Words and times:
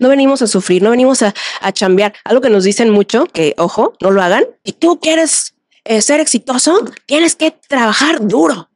no 0.00 0.08
venimos 0.08 0.42
a 0.42 0.46
sufrir, 0.46 0.82
no 0.82 0.90
venimos 0.90 1.22
a, 1.22 1.34
a 1.60 1.72
chambear. 1.72 2.14
Algo 2.24 2.40
que 2.40 2.50
nos 2.50 2.64
dicen 2.64 2.90
mucho, 2.90 3.26
que 3.26 3.54
ojo, 3.58 3.94
no 4.00 4.10
lo 4.10 4.22
hagan. 4.22 4.44
Y 4.64 4.72
tú 4.72 5.00
quieres 5.00 5.54
eh, 5.84 6.02
ser 6.02 6.20
exitoso, 6.20 6.84
tienes 7.06 7.36
que 7.36 7.52
trabajar 7.68 8.26
duro. 8.26 8.68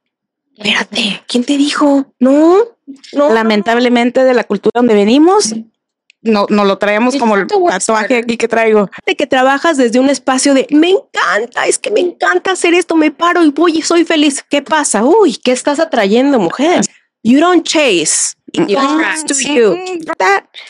Espérate, 0.56 1.22
¿quién 1.27 1.45
te 1.45 1.56
dijo? 1.56 2.12
No, 2.19 2.59
no. 3.12 3.33
Lamentablemente 3.33 4.25
de 4.25 4.35
la 4.35 4.45
cultura 4.45 4.72
donde 4.75 4.95
venimos, 4.95 5.54
no, 6.22 6.46
no 6.51 6.64
lo 6.64 6.77
traemos 6.77 7.17
como 7.17 7.35
el 7.37 7.47
tatuaje 7.47 8.19
aquí 8.19 8.37
que 8.37 8.47
traigo. 8.47 8.91
De 9.07 9.17
que 9.17 9.27
trabajas 9.27 9.79
desde 9.79 9.99
un 9.99 10.11
espacio 10.11 10.53
de 10.53 10.67
me 10.71 10.91
encanta, 10.91 11.67
es 11.67 11.79
que 11.79 11.91
me 11.91 12.01
encanta 12.01 12.53
hacer 12.53 12.75
esto, 12.75 12.95
me 12.95 13.11
paro 13.11 13.43
y 13.43 13.51
voy 13.51 13.79
y 13.79 13.83
soy 13.83 14.05
feliz. 14.05 14.45
¿Qué 14.49 14.61
pasa? 14.61 15.03
Uy, 15.03 15.37
¿qué 15.37 15.53
estás 15.53 15.81
atrayendo, 15.81 16.39
mujer? 16.39 16.83
You 17.23 17.41
don't 17.41 17.66
chase. 17.66 18.34
It 18.52 18.69
comes 18.75 19.25
to 19.25 19.52
you. 19.52 20.02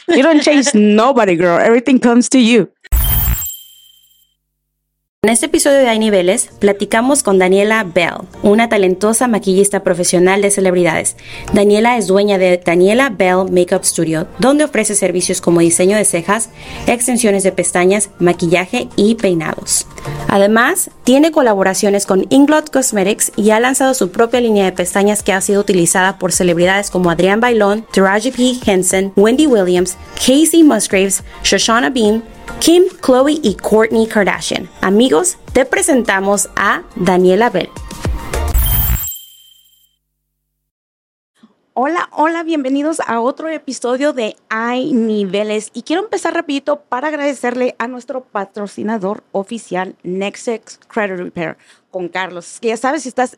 You 0.08 0.22
don't 0.22 0.42
chase 0.42 0.74
nobody, 0.74 1.36
girl. 1.36 1.58
Everything 1.58 1.98
comes 1.98 2.28
to 2.30 2.38
you. 2.38 2.70
En 5.22 5.28
este 5.28 5.44
episodio 5.44 5.80
de 5.80 5.88
Hay 5.90 5.98
Niveles, 5.98 6.48
platicamos 6.60 7.22
con 7.22 7.38
Daniela 7.38 7.84
Bell, 7.84 8.26
una 8.42 8.70
talentosa 8.70 9.28
maquillista 9.28 9.82
profesional 9.82 10.40
de 10.40 10.50
celebridades. 10.50 11.14
Daniela 11.52 11.98
es 11.98 12.06
dueña 12.06 12.38
de 12.38 12.56
Daniela 12.56 13.10
Bell 13.10 13.50
Makeup 13.50 13.84
Studio, 13.84 14.28
donde 14.38 14.64
ofrece 14.64 14.94
servicios 14.94 15.42
como 15.42 15.60
diseño 15.60 15.98
de 15.98 16.06
cejas, 16.06 16.48
extensiones 16.86 17.42
de 17.42 17.52
pestañas, 17.52 18.08
maquillaje 18.18 18.88
y 18.96 19.16
peinados. 19.16 19.86
Además, 20.26 20.88
tiene 21.04 21.32
colaboraciones 21.32 22.06
con 22.06 22.24
Inglot 22.30 22.70
Cosmetics 22.70 23.30
y 23.36 23.50
ha 23.50 23.60
lanzado 23.60 23.92
su 23.92 24.10
propia 24.10 24.40
línea 24.40 24.64
de 24.64 24.72
pestañas 24.72 25.22
que 25.22 25.34
ha 25.34 25.42
sido 25.42 25.60
utilizada 25.60 26.18
por 26.18 26.32
celebridades 26.32 26.88
como 26.88 27.10
Adrián 27.10 27.40
Bailón, 27.40 27.84
Taraji 27.92 28.30
P. 28.30 28.54
Henson, 28.64 29.12
Wendy 29.16 29.46
Williams, 29.46 29.98
Casey 30.14 30.62
Musgraves, 30.62 31.22
Shoshana 31.42 31.90
Bean, 31.90 32.22
Kim, 32.58 32.84
Chloe 33.00 33.38
y 33.42 33.54
Courtney 33.54 34.06
Kardashian. 34.06 34.68
Amigos, 34.82 35.09
te 35.52 35.64
presentamos 35.64 36.48
a 36.54 36.84
Daniela 36.94 37.50
Bell. 37.50 37.68
Hola, 41.74 42.08
hola, 42.12 42.44
bienvenidos 42.44 43.00
a 43.00 43.20
otro 43.20 43.48
episodio 43.48 44.12
de 44.12 44.36
Hay 44.50 44.92
Niveles. 44.92 45.70
Y 45.74 45.82
quiero 45.82 46.02
empezar 46.02 46.34
rapidito 46.34 46.82
para 46.82 47.08
agradecerle 47.08 47.74
a 47.78 47.88
nuestro 47.88 48.22
patrocinador 48.22 49.24
oficial, 49.32 49.96
Nexex 50.04 50.78
Credit 50.86 51.18
Repair, 51.18 51.56
con 51.90 52.08
Carlos. 52.08 52.58
Que 52.60 52.68
ya 52.68 52.76
sabes, 52.76 53.02
si 53.02 53.08
estás 53.08 53.36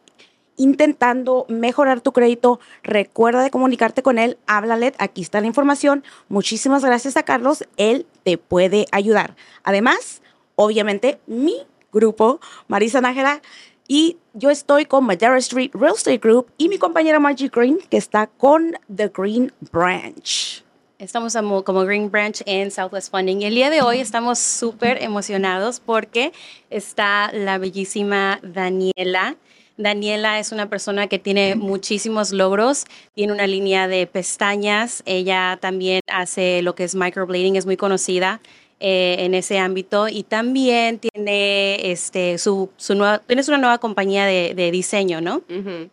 intentando 0.59 1.47
mejorar 1.49 2.03
tu 2.03 2.13
crédito, 2.13 2.61
recuerda 2.83 3.43
de 3.43 3.51
comunicarte 3.51 4.03
con 4.03 4.19
él, 4.19 4.37
háblale, 4.47 4.93
aquí 4.99 5.23
está 5.23 5.41
la 5.41 5.47
información. 5.47 6.05
Muchísimas 6.29 6.85
gracias 6.85 7.17
a 7.17 7.23
Carlos, 7.23 7.65
él 7.79 8.05
te 8.25 8.37
puede 8.37 8.85
ayudar. 8.93 9.37
Además, 9.63 10.22
obviamente, 10.57 11.21
mi 11.27 11.57
grupo, 11.93 12.41
Marisa 12.69 13.01
Nájera, 13.01 13.43
y 13.89 14.17
yo 14.33 14.51
estoy 14.51 14.87
con 14.87 15.05
Madera 15.05 15.37
Street 15.39 15.71
Real 15.75 15.95
Estate 15.95 16.19
Group 16.19 16.51
y 16.57 16.69
mi 16.69 16.79
compañera 16.79 17.21
Margie 17.21 17.49
Green, 17.49 17.79
que 17.91 17.97
está 17.97 18.27
con 18.27 18.73
The 18.95 19.09
Green 19.09 19.53
Branch. 19.71 20.65
Estamos 20.99 21.37
como 21.65 21.85
Green 21.85 22.11
Branch 22.11 22.43
en 22.47 22.71
Southwest 22.71 23.11
Funding 23.11 23.43
y 23.43 23.47
el 23.47 23.55
día 23.57 23.71
de 23.71 23.83
hoy 23.83 23.99
estamos 23.99 24.39
súper 24.39 25.03
emocionados 25.03 25.81
porque 25.81 26.33
está 26.71 27.33
la 27.33 27.59
bellísima 27.59 28.39
Daniela. 28.43 29.37
Daniela 29.77 30.39
es 30.39 30.53
una 30.53 30.71
persona 30.71 31.09
que 31.09 31.19
tiene 31.19 31.57
muchísimos 31.57 32.31
logros, 32.31 32.85
tiene 33.15 33.33
una 33.33 33.49
línea 33.49 33.89
de 33.89 34.07
pestañas, 34.07 35.03
ella 35.05 35.59
también 35.61 36.03
hace 36.07 36.63
lo 36.63 36.77
que 36.77 36.85
es 36.85 36.95
microblading, 36.95 37.57
es 37.57 37.67
muy 37.67 37.77
conocida 37.77 38.41
eh, 38.85 39.15
en 39.21 39.35
ese 39.35 39.61
ámbito 39.61 40.09
y 40.09 40.25
también 40.25 40.99
tiene 40.99 41.93
este 41.93 42.37
su, 42.37 42.69
su 42.77 42.97
nueva, 42.97 43.21
tienes 43.21 43.47
una 43.47 43.59
nueva 43.59 43.79
compañía 43.79 44.27
de, 44.27 44.71
diseño, 44.73 45.21
¿no? 45.21 45.43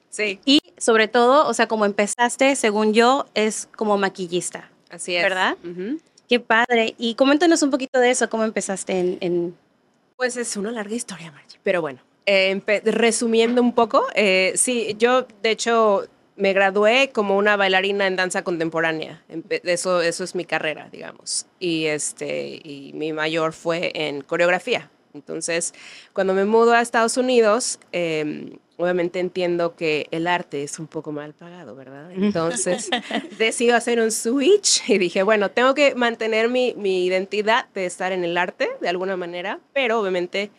Sí. 0.10 0.40
Y 0.44 0.62
sobre 0.80 1.08
todo, 1.08 1.48
o 1.48 1.54
sea, 1.54 1.68
como 1.68 1.86
empezaste, 1.86 2.56
según 2.56 2.96
yo, 2.96 3.28
es 3.36 3.70
como 3.76 4.00
maquillista. 4.00 4.72
Así 4.90 5.16
es. 5.16 5.22
¿Verdad? 5.22 5.56
Qué 6.28 6.40
padre. 6.40 6.96
Y 6.98 7.14
coméntanos 7.14 7.62
un 7.62 7.70
poquito 7.70 8.00
de 8.00 8.10
eso, 8.10 8.28
cómo 8.28 8.44
empezaste 8.44 9.00
en... 9.00 9.18
en... 9.22 9.56
Pues 10.18 10.36
es 10.36 10.58
una 10.58 10.72
larga 10.72 10.96
historia, 10.96 11.32
Margie, 11.32 11.60
pero 11.62 11.82
bueno, 11.82 12.00
eh, 12.26 12.60
resumiendo 12.86 13.62
un 13.62 13.74
poco, 13.74 14.08
eh, 14.16 14.54
sí, 14.56 14.96
yo 14.98 15.28
de 15.44 15.52
hecho 15.52 16.08
me 16.40 16.54
gradué 16.54 17.12
como 17.14 17.38
una 17.38 17.58
bailarina 17.58 18.08
en 18.08 18.16
danza 18.16 18.44
contemporánea. 18.44 19.22
Eso, 19.50 20.02
eso 20.02 20.24
es 20.24 20.36
mi 20.36 20.46
carrera, 20.46 20.88
digamos. 20.90 21.46
Y, 21.60 21.86
este, 21.86 22.62
y 22.64 22.92
mi 22.96 23.12
mayor 23.12 23.52
fue 23.52 23.92
en 23.94 24.22
coreografía. 24.22 24.90
Entonces, 25.14 25.74
cuando 26.14 26.34
me 26.34 26.46
mudo 26.46 26.74
a 26.74 26.82
Estados 26.82 27.18
Unidos, 27.18 27.80
em, 27.92 28.58
obviamente 28.78 29.20
entiendo 29.20 29.76
que 29.76 30.08
el 30.12 30.28
arte 30.28 30.64
es 30.64 30.80
un 30.80 30.88
poco 30.88 31.12
mal 31.12 31.34
pagado, 31.34 31.76
¿verdad? 31.76 32.10
Entonces, 32.16 32.90
decido 33.38 33.76
hacer 33.76 34.00
un 34.00 34.12
switch 34.12 34.90
y 34.90 34.98
dije, 34.98 35.24
bueno, 35.24 35.52
tengo 35.52 35.74
que 35.74 35.94
mantener 35.94 36.48
mi, 36.48 36.74
mi 36.78 37.06
identidad 37.06 37.68
de 37.74 37.86
estar 37.86 38.14
en 38.14 38.24
el 38.24 38.38
arte 38.38 38.70
de 38.80 38.88
alguna 38.88 39.18
manera, 39.18 39.60
pero 39.74 40.00
obviamente 40.00 40.52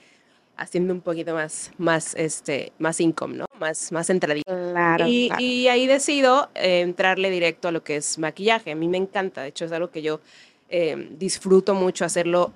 haciendo 0.61 0.93
un 0.93 1.01
poquito 1.01 1.35
más, 1.35 1.73
más, 1.79 2.15
este, 2.15 2.73
más 2.79 3.01
income, 3.01 3.35
¿no? 3.39 3.47
Más, 3.59 3.91
más 3.93 4.11
entradito. 4.11 4.45
Claro 4.45 5.07
y, 5.09 5.31
y, 5.39 5.69
ahí 5.69 5.87
decido 5.87 6.51
eh, 6.55 6.83
entrarle 6.83 7.31
directo 7.31 7.69
a 7.69 7.73
lo 7.73 7.83
que 7.83 7.97
es 7.97 8.19
maquillaje. 8.19 8.71
A 8.71 8.77
mí 8.77 8.87
me 8.87 8.99
encanta, 8.99 9.43
de 9.43 9.49
hecho 9.49 9.65
es 9.65 9.73
algo 9.73 9.91
que 9.91 10.03
yo 10.03 10.21
eh, 10.69 11.09
disfruto 11.19 11.75
mucho 11.75 12.05
hacerlo 12.05 12.53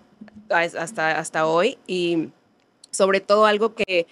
hasta, 0.50 1.18
hasta 1.18 1.46
hoy 1.46 1.78
y 1.86 2.28
sobre 2.90 3.20
todo 3.20 3.46
algo 3.46 3.74
que 3.74 4.06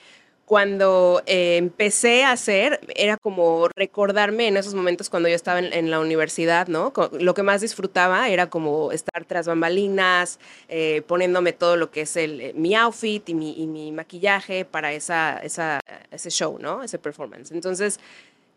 cuando 0.53 1.23
eh, 1.25 1.57
empecé 1.57 2.25
a 2.25 2.33
hacer, 2.33 2.79
era 2.95 3.17
como 3.17 3.69
recordarme 3.75 4.49
en 4.49 4.59
esos 4.59 4.75
momentos 4.75 5.09
cuando 5.09 5.31
yo 5.31 5.35
estaba 5.35 5.61
en, 5.61 5.91
la 5.91 5.99
universidad, 5.99 6.67
¿no? 6.69 6.93
Lo 7.19 7.33
que 7.33 7.43
más 7.43 7.63
disfrutaba 7.63 8.29
era 8.29 8.51
como 8.51 8.93
estar 8.93 9.25
tras 9.25 9.47
bambalinas, 9.47 10.39
eh, 10.69 11.01
poniéndome 11.07 11.55
todo 11.55 11.77
lo 11.77 11.91
que 11.91 12.03
es 12.03 12.17
el, 12.19 12.39
eh, 12.43 12.53
mi 12.55 12.75
outfit 12.75 13.27
y 13.31 13.33
mi, 13.33 13.55
y 13.63 13.67
mi 13.67 13.93
maquillaje 13.93 14.67
para 14.67 14.93
esa, 14.93 15.39
esa, 15.39 15.81
ese 16.11 16.29
show, 16.29 16.59
¿no? 16.61 16.83
Ese 16.83 16.99
performance. 16.99 17.51
Entonces, 17.51 17.99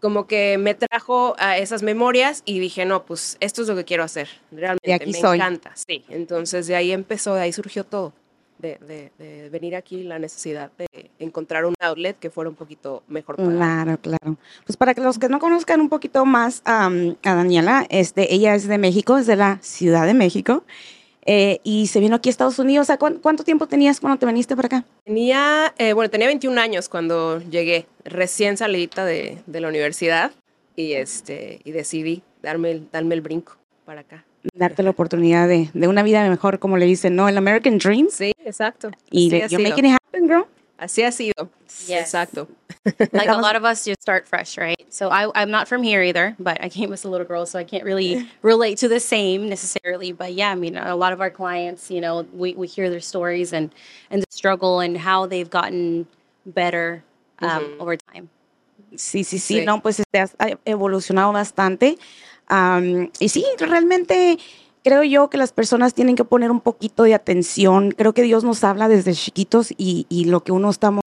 como 0.01 0.27
que 0.27 0.57
me 0.57 0.75
trajo 0.75 1.35
a 1.39 1.57
esas 1.57 1.81
memorias 1.81 2.43
y 2.43 2.59
dije, 2.59 2.83
no, 2.83 3.05
pues 3.05 3.37
esto 3.39 3.61
es 3.61 3.69
lo 3.69 3.75
que 3.77 3.85
quiero 3.85 4.03
hacer. 4.03 4.27
Realmente 4.51 4.93
aquí 4.93 5.13
me 5.13 5.21
soy. 5.21 5.37
encanta. 5.37 5.71
Sí, 5.75 6.03
entonces 6.09 6.67
de 6.67 6.75
ahí 6.75 6.91
empezó, 6.91 7.35
de 7.35 7.43
ahí 7.43 7.53
surgió 7.53 7.85
todo 7.85 8.11
de, 8.59 9.49
venir 9.51 9.75
aquí, 9.75 10.03
la 10.03 10.19
necesidad 10.19 10.71
de 10.77 10.87
encontrar 11.19 11.65
un 11.65 11.75
outlet 11.79 12.17
que 12.17 12.29
fuera 12.29 12.49
un 12.49 12.55
poquito 12.55 13.03
mejor. 13.07 13.35
Claro, 13.35 13.97
claro. 13.99 14.37
Pues 14.65 14.77
para 14.77 14.93
que 14.93 15.01
los 15.01 15.19
que 15.19 15.29
no 15.29 15.39
conozcan 15.39 15.81
un 15.81 15.89
poquito 15.89 16.25
más 16.25 16.61
a 16.65 16.89
Daniela, 17.23 17.85
este, 17.89 18.33
ella 18.33 18.55
es 18.55 18.67
de 18.67 18.77
México, 18.77 19.17
es 19.17 19.27
de 19.27 19.35
la 19.35 19.59
Ciudad 19.61 20.05
de 20.05 20.13
México. 20.13 20.63
Eh, 21.27 21.59
y 21.63 21.87
se 21.87 21.99
vino 21.99 22.15
aquí 22.15 22.29
a 22.29 22.31
Estados 22.31 22.59
Unidos. 22.59 22.87
¿cuánto, 22.99 23.43
tiempo 23.43 23.67
tenías 23.67 23.99
cuando 23.99 24.19
te 24.19 24.25
viniste 24.27 24.55
para 24.55 24.67
acá? 24.67 24.85
Tenía, 25.03 25.73
eh, 25.77 25.93
bueno, 25.93 26.09
tenía 26.09 26.27
21 26.27 26.59
años 26.61 26.87
cuando 26.87 27.39
llegué, 27.39 27.87
recién 28.03 28.57
salidita 28.57 29.05
de, 29.05 29.39
de, 29.47 29.59
la 29.59 29.67
universidad 29.67 30.31
y, 30.75 30.93
este, 30.93 31.61
y 31.63 31.71
decidí 31.71 32.21
darme, 32.43 32.83
darme 32.91 33.15
el 33.15 33.21
brinco 33.21 33.57
para 33.85 34.01
acá 34.01 34.23
darte 34.53 34.83
la 34.83 34.91
oportunidad 34.91 35.47
de, 35.47 35.69
de, 35.73 35.87
una 35.87 36.03
vida 36.03 36.27
mejor, 36.29 36.59
como 36.59 36.77
le 36.77 36.85
dicen, 36.85 37.15
¿no? 37.15 37.27
El 37.27 37.37
American 37.37 37.77
Dream. 37.77 38.07
Sí, 38.09 38.33
exacto. 38.43 38.91
Y 39.11 39.29
le, 39.29 39.47
you're 39.47 39.63
making 39.63 39.85
it 39.85 39.93
happen, 39.93 40.27
girl. 40.27 40.45
Así 40.77 41.03
ha 41.03 41.11
sido. 41.11 41.49
Yes. 41.87 42.13
Exacto. 42.13 42.47
like 43.13 43.29
a 43.29 43.37
lot 43.37 43.55
of 43.55 43.63
us 43.63 43.85
just 43.85 44.01
start 44.01 44.27
fresh, 44.27 44.57
right? 44.57 44.85
So 44.89 45.09
I, 45.09 45.29
I'm 45.33 45.49
not 45.49 45.67
from 45.67 45.83
here 45.83 46.01
either, 46.01 46.35
but 46.37 46.61
I 46.61 46.69
came 46.69 46.91
as 46.91 47.05
a 47.05 47.09
little 47.09 47.25
girl, 47.25 47.45
so 47.45 47.57
I 47.57 47.63
can't 47.63 47.83
really 47.83 48.27
relate 48.41 48.77
to 48.79 48.87
the 48.87 48.99
same 48.99 49.47
necessarily. 49.47 50.11
But 50.11 50.33
yeah, 50.33 50.51
I 50.51 50.55
mean, 50.55 50.75
a 50.75 50.95
lot 50.95 51.13
of 51.13 51.21
our 51.21 51.29
clients, 51.29 51.89
you 51.89 52.01
know, 52.01 52.25
we, 52.33 52.53
we 52.55 52.67
hear 52.67 52.89
their 52.89 52.99
stories 52.99 53.53
and, 53.53 53.73
and 54.09 54.21
the 54.21 54.27
struggle 54.29 54.81
and 54.81 54.97
how 54.97 55.25
they've 55.25 55.49
gotten 55.49 56.07
better 56.45 57.03
um, 57.39 57.49
mm 57.49 57.57
-hmm. 57.57 57.81
over 57.81 57.97
time. 57.97 58.27
Sí, 58.97 59.23
sí, 59.23 59.39
sí, 59.39 59.59
sí, 59.59 59.65
no, 59.65 59.81
pues 59.81 59.99
este, 59.99 60.19
has 60.19 60.35
evolucionado 60.65 61.33
bastante. 61.33 61.97
Y 63.19 63.29
sí, 63.29 63.45
realmente 63.59 64.37
creo 64.83 65.03
yo 65.03 65.29
que 65.29 65.37
las 65.37 65.51
personas 65.51 65.93
tienen 65.93 66.15
que 66.15 66.23
poner 66.23 66.51
un 66.51 66.61
poquito 66.61 67.03
de 67.03 67.15
atención. 67.15 67.91
Creo 67.91 68.13
que 68.13 68.21
Dios 68.21 68.43
nos 68.43 68.63
habla 68.63 68.87
desde 68.87 69.13
chiquitos 69.13 69.71
y, 69.77 70.05
y 70.09 70.25
lo 70.25 70.43
que 70.43 70.51
uno 70.51 70.69
estamos 70.69 71.03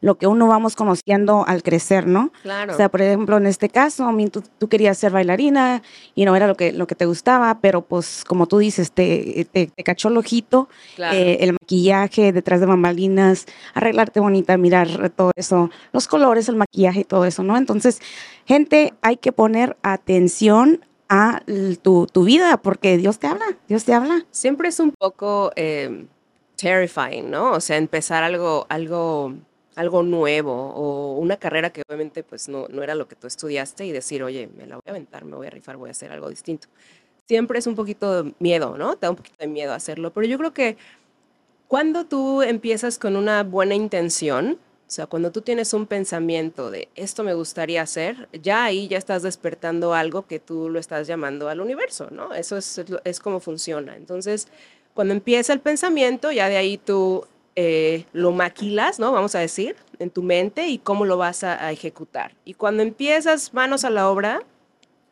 lo 0.00 0.16
que 0.16 0.26
uno 0.26 0.46
vamos 0.46 0.76
conociendo 0.76 1.44
al 1.46 1.62
crecer, 1.62 2.06
¿no? 2.06 2.32
Claro. 2.42 2.72
O 2.72 2.76
sea, 2.76 2.88
por 2.88 3.02
ejemplo, 3.02 3.36
en 3.36 3.46
este 3.46 3.68
caso, 3.68 4.10
tú, 4.30 4.42
tú 4.58 4.68
querías 4.68 4.98
ser 4.98 5.12
bailarina 5.12 5.82
y 6.14 6.24
no 6.24 6.36
era 6.36 6.46
lo 6.46 6.54
que, 6.54 6.72
lo 6.72 6.86
que 6.86 6.94
te 6.94 7.06
gustaba, 7.06 7.60
pero 7.60 7.82
pues 7.82 8.24
como 8.26 8.46
tú 8.46 8.58
dices, 8.58 8.92
te, 8.92 9.46
te, 9.50 9.68
cachó 9.82 10.08
el 10.08 10.16
ojito, 10.16 10.68
eh, 10.98 11.38
el 11.40 11.52
maquillaje 11.52 12.32
detrás 12.32 12.60
de 12.60 12.66
bambalinas, 12.66 13.46
arreglarte 13.74 14.20
bonita, 14.20 14.56
mirar 14.56 15.10
todo 15.10 15.32
eso, 15.36 15.70
los 15.92 16.08
colores, 16.08 16.48
el 16.48 16.56
maquillaje 16.56 17.00
y 17.00 17.04
todo 17.04 17.24
eso, 17.24 17.42
¿no? 17.42 17.56
Entonces, 17.56 18.00
gente, 18.44 18.94
hay 19.02 19.16
que 19.16 19.32
poner 19.32 19.76
atención 19.82 20.80
a 21.08 21.42
tu, 21.82 22.06
tu, 22.06 22.24
vida, 22.24 22.56
porque 22.56 22.96
Dios 22.96 23.18
te 23.18 23.26
habla, 23.26 23.44
Dios 23.68 23.84
te 23.84 23.94
habla. 23.94 24.26
Siempre 24.30 24.68
es 24.68 24.80
un 24.80 24.92
poco 24.92 25.52
eh, 25.54 26.06
terrifying, 26.56 27.30
¿no? 27.30 27.52
O 27.52 27.60
sea, 27.60 27.76
empezar 27.76 28.24
algo, 28.24 28.66
algo, 28.68 29.34
algo 29.76 30.02
nuevo 30.02 30.52
o 30.52 31.18
una 31.18 31.36
carrera 31.36 31.70
que 31.70 31.82
obviamente 31.86 32.22
pues 32.24 32.48
no, 32.48 32.66
no 32.68 32.82
era 32.82 32.94
lo 32.94 33.06
que 33.06 33.14
tú 33.14 33.26
estudiaste 33.26 33.86
y 33.86 33.92
decir, 33.92 34.22
oye, 34.22 34.48
me 34.56 34.66
la 34.66 34.76
voy 34.76 34.82
a 34.86 34.90
aventar, 34.90 35.24
me 35.24 35.36
voy 35.36 35.46
a 35.46 35.50
rifar, 35.50 35.76
voy 35.76 35.88
a 35.88 35.92
hacer 35.92 36.10
algo 36.10 36.28
distinto. 36.28 36.66
Siempre 37.28 37.58
es 37.58 37.66
un 37.66 37.74
poquito 37.74 38.24
de 38.24 38.32
miedo, 38.38 38.76
¿no? 38.78 38.96
Te 38.96 39.06
da 39.06 39.10
un 39.10 39.16
poquito 39.16 39.36
de 39.38 39.48
miedo 39.48 39.72
hacerlo, 39.72 40.12
pero 40.12 40.26
yo 40.26 40.38
creo 40.38 40.54
que 40.54 40.76
cuando 41.68 42.06
tú 42.06 42.42
empiezas 42.42 42.98
con 42.98 43.16
una 43.16 43.42
buena 43.42 43.74
intención, 43.74 44.58
o 44.86 44.90
sea, 44.90 45.06
cuando 45.06 45.30
tú 45.30 45.42
tienes 45.42 45.74
un 45.74 45.86
pensamiento 45.86 46.70
de 46.70 46.88
esto 46.94 47.22
me 47.22 47.34
gustaría 47.34 47.82
hacer, 47.82 48.28
ya 48.40 48.64
ahí 48.64 48.88
ya 48.88 48.96
estás 48.96 49.22
despertando 49.22 49.92
algo 49.92 50.26
que 50.26 50.38
tú 50.38 50.70
lo 50.70 50.78
estás 50.78 51.06
llamando 51.06 51.48
al 51.48 51.60
universo, 51.60 52.08
¿no? 52.10 52.32
Eso 52.32 52.56
es, 52.56 52.80
es 53.04 53.20
como 53.20 53.40
funciona. 53.40 53.96
Entonces, 53.96 54.48
cuando 54.94 55.12
empieza 55.12 55.52
el 55.52 55.60
pensamiento, 55.60 56.32
ya 56.32 56.48
de 56.48 56.56
ahí 56.56 56.78
tú 56.78 57.26
eh, 57.56 58.04
lo 58.12 58.32
maquilas, 58.32 58.98
¿no? 58.98 59.12
Vamos 59.12 59.34
a 59.34 59.38
decir, 59.38 59.76
en 59.98 60.10
tu 60.10 60.22
mente 60.22 60.68
y 60.68 60.78
cómo 60.78 61.04
lo 61.04 61.16
vas 61.16 61.42
a, 61.42 61.64
a 61.64 61.72
ejecutar. 61.72 62.34
Y 62.44 62.54
cuando 62.54 62.82
empiezas 62.82 63.54
manos 63.54 63.84
a 63.84 63.90
la 63.90 64.08
obra 64.08 64.42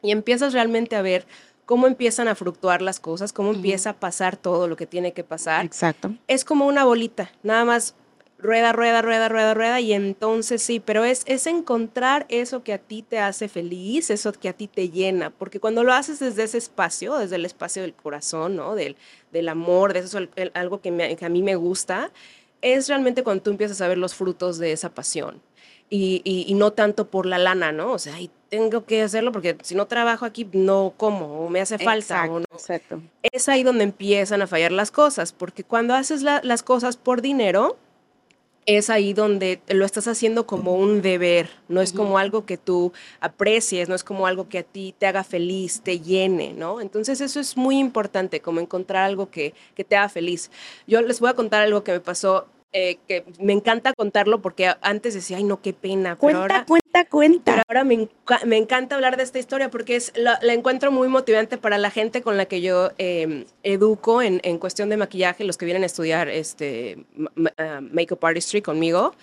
y 0.03 0.11
empiezas 0.11 0.53
realmente 0.53 0.95
a 0.95 1.03
ver 1.03 1.27
cómo 1.65 1.87
empiezan 1.87 2.29
a 2.29 2.35
fluctuar 2.35 2.83
las 2.83 3.01
cosas, 3.01 3.33
cómo 3.33 3.53
empieza 3.53 3.91
a 3.91 3.93
pasar 3.95 4.37
todo 4.37 4.69
lo 4.69 4.77
que 4.77 4.87
tiene 4.87 5.13
que 5.13 5.25
pasar. 5.25 5.65
Exacto. 5.65 6.15
Es 6.29 6.45
como 6.45 6.67
una 6.67 6.85
bolita, 6.85 7.31
nada 7.43 7.65
más 7.65 7.95
rueda, 8.45 8.73
rueda, 8.73 9.01
rueda, 9.01 9.29
rueda, 9.29 9.55
rueda, 9.55 9.81
y 9.81 9.95
entonces 9.95 10.63
sí, 10.63 10.79
pero 10.79 11.05
es, 11.05 11.23
es 11.25 11.47
encontrar 11.47 12.27
eso 12.29 12.63
que 12.63 12.75
a 12.75 12.79
ti 12.79 13.03
te 13.03 13.19
hace 13.19 13.49
feliz, 13.49 14.11
eso 14.11 14.33
que 14.33 14.51
a 14.51 14.53
ti 14.53 14.69
te 14.69 14.91
llena, 14.91 15.31
porque 15.31 15.61
cuando 15.61 15.83
lo 15.83 15.95
haces 15.95 16.19
desde 16.19 16.43
ese 16.43 16.59
espacio, 16.59 17.17
desde 17.17 17.37
el 17.37 17.47
espacio 17.47 17.81
del 17.83 17.95
corazón, 17.95 18.57
¿no? 18.57 18.75
Del, 18.75 18.97
del 19.35 19.51
amor, 19.51 19.93
de 19.93 19.99
eso, 19.99 20.19
algo 20.55 20.81
que, 20.81 21.17
que 21.19 21.25
a 21.27 21.29
mí 21.29 21.43
me 21.43 21.57
gusta, 21.57 22.11
es 22.63 22.89
realmente 22.89 23.23
cuando 23.23 23.43
tú 23.43 23.51
empiezas 23.51 23.83
a 23.83 23.89
ver 23.89 23.99
los 23.99 24.15
frutos 24.15 24.57
de 24.59 24.73
esa 24.73 24.95
pasión. 24.95 25.43
Y, 25.91 26.23
y, 26.25 26.47
y, 26.49 26.55
no 26.55 26.73
tanto 26.73 27.09
por 27.09 27.27
la 27.27 27.39
lana, 27.39 27.71
¿no? 27.71 27.93
O 27.93 27.99
sea, 27.99 28.17
tengo 28.49 28.87
que 28.87 29.03
hacerlo 29.03 29.33
porque 29.33 29.57
si 29.63 29.75
no 29.75 29.87
trabajo 29.87 30.25
aquí, 30.25 30.49
no 30.53 30.95
como, 30.97 31.45
o 31.45 31.51
me 31.51 31.61
hace 31.61 31.79
falta. 31.79 32.25
Exacto, 32.25 32.35
o 32.35 32.41
no. 32.41 32.47
exacto. 32.53 33.03
Es 33.23 33.49
ahí 33.51 33.63
donde 33.63 33.85
empiezan 33.85 34.41
a 34.41 34.47
fallar 34.47 34.73
las 34.73 34.91
cosas, 34.91 35.33
porque 35.33 35.63
cuando 35.63 35.95
haces 35.95 36.23
la, 36.23 36.41
las 36.43 36.63
cosas 36.63 36.97
por 36.97 37.21
dinero, 37.21 37.77
es 38.67 38.91
ahí 38.91 39.13
donde 39.13 39.61
lo 39.69 39.85
estás 39.85 40.09
haciendo 40.09 40.47
como 40.47 40.75
un 40.75 41.03
deber, 41.03 41.49
no 41.69 41.81
es 41.81 41.93
como 41.93 42.19
algo 42.19 42.47
que 42.47 42.57
tú 42.57 42.93
aprecies, 43.21 43.89
no 43.89 43.95
es 43.95 44.05
como 44.05 44.27
algo 44.27 44.49
que 44.49 44.59
a 44.59 44.63
ti 44.63 44.95
te 44.99 45.07
haga 45.07 45.25
feliz, 45.25 45.83
te 45.83 46.01
llene, 46.01 46.53
¿no? 46.55 46.81
Entonces 46.81 47.21
eso 47.21 47.41
es 47.41 47.57
muy 47.57 47.79
importante, 47.79 48.41
como 48.41 48.61
encontrar 48.61 49.05
algo 49.05 49.31
que, 49.31 49.55
que 49.75 49.85
te 49.85 49.97
haga 49.97 50.09
feliz. 50.09 50.51
Yo 50.87 51.03
les 51.03 51.21
voy 51.21 51.31
a 51.31 51.35
contar 51.35 51.63
algo 51.63 51.85
que 51.85 51.93
me 51.93 52.01
pasó 52.01 52.47
eh, 52.77 52.99
que 53.07 53.25
me 53.39 53.53
encanta 53.53 53.93
contarlo 53.93 54.43
porque 54.43 54.75
antes 54.81 55.15
decía, 55.15 55.37
ay, 55.37 55.45
no, 55.45 55.63
qué 55.63 55.73
pena. 55.73 56.17
Cuenta, 56.17 56.43
pero 56.49 56.55
ahora, 56.55 56.67
cuenta, 56.95 57.11
cuenta. 57.11 57.53
Pero 57.53 57.63
ahora 57.69 57.85
me, 57.85 58.09
me, 58.47 58.57
encanta 58.57 58.95
hablar 58.95 59.17
de 59.17 59.23
esta 59.23 59.39
historia 59.39 59.71
porque 59.71 59.97
es, 59.97 60.13
la, 60.15 60.39
la, 60.43 60.53
encuentro 60.53 60.93
muy 60.93 61.09
motivante 61.09 61.59
para 61.59 61.79
la 61.79 61.91
gente 61.91 62.23
con 62.23 62.37
la 62.37 62.47
que 62.47 62.61
yo 62.61 62.91
eh, 62.99 63.47
educo 63.63 64.23
en, 64.23 64.41
en, 64.45 64.59
cuestión 64.59 64.89
de 64.89 64.97
maquillaje, 64.97 65.45
los 65.45 65.57
que 65.57 65.65
vienen 65.65 65.83
a 65.83 65.87
estudiar 65.87 66.29
este, 66.29 67.05
uh, 67.19 67.81
Makeup 67.93 68.25
Artistry 68.25 68.63
conmigo. 68.63 69.15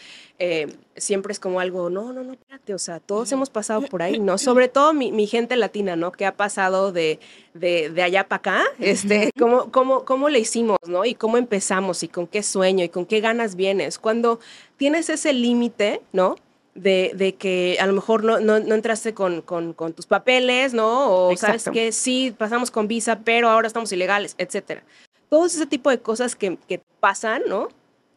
Eh, 0.43 0.67
siempre 0.95 1.33
es 1.33 1.39
como 1.39 1.59
algo, 1.59 1.91
no, 1.91 2.13
no, 2.13 2.23
no, 2.23 2.33
espérate, 2.33 2.73
o 2.73 2.79
sea, 2.79 2.99
todos 2.99 3.31
hemos 3.31 3.51
pasado 3.51 3.83
por 3.83 4.01
ahí, 4.01 4.17
¿no? 4.17 4.39
Sobre 4.39 4.69
todo 4.69 4.91
mi, 4.91 5.11
mi 5.11 5.27
gente 5.27 5.55
latina, 5.55 5.95
¿no? 5.95 6.11
Que 6.11 6.25
ha 6.25 6.35
pasado 6.35 6.91
de, 6.91 7.19
de, 7.53 7.91
de 7.91 8.01
allá 8.01 8.27
para 8.27 8.37
acá, 8.37 8.63
este, 8.79 9.31
¿cómo, 9.37 9.71
cómo, 9.71 10.03
¿cómo 10.03 10.29
le 10.29 10.39
hicimos, 10.39 10.79
¿no? 10.87 11.05
Y 11.05 11.13
cómo 11.13 11.37
empezamos 11.37 12.01
y 12.01 12.07
con 12.07 12.25
qué 12.25 12.41
sueño 12.41 12.83
y 12.83 12.89
con 12.89 13.05
qué 13.05 13.19
ganas 13.19 13.55
vienes. 13.55 13.99
Cuando 13.99 14.39
tienes 14.77 15.11
ese 15.11 15.31
límite, 15.31 16.01
¿no? 16.11 16.35
De, 16.73 17.11
de, 17.15 17.35
que 17.35 17.77
a 17.81 17.85
lo 17.85 17.91
mejor 17.91 18.23
no, 18.23 18.39
no, 18.39 18.59
no 18.59 18.75
entraste 18.75 19.13
con, 19.13 19.41
con, 19.41 19.73
con, 19.73 19.91
tus 19.91 20.05
papeles, 20.05 20.73
¿no? 20.73 21.09
O 21.09 21.31
Exacto. 21.31 21.59
sabes 21.59 21.73
que 21.73 21.91
sí, 21.91 22.33
pasamos 22.37 22.71
con 22.71 22.87
visa, 22.87 23.19
pero 23.25 23.49
ahora 23.49 23.67
estamos 23.67 23.91
ilegales, 23.91 24.35
etcétera. 24.37 24.81
Todo 25.27 25.47
ese 25.47 25.65
tipo 25.65 25.89
de 25.89 25.99
cosas 25.99 26.35
que, 26.35 26.57
que 26.69 26.81
pasan, 26.99 27.43
¿no? 27.47 27.67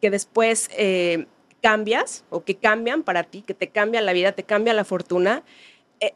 Que 0.00 0.10
después... 0.10 0.70
Eh, 0.76 1.26
cambias 1.60 2.24
o 2.28 2.44
que 2.44 2.56
cambian 2.56 3.02
para 3.02 3.22
ti, 3.22 3.40
que 3.40 3.54
te 3.54 3.68
cambia 3.68 4.02
la 4.02 4.12
vida, 4.12 4.32
te 4.32 4.42
cambia 4.42 4.74
la 4.74 4.84
fortuna, 4.84 5.42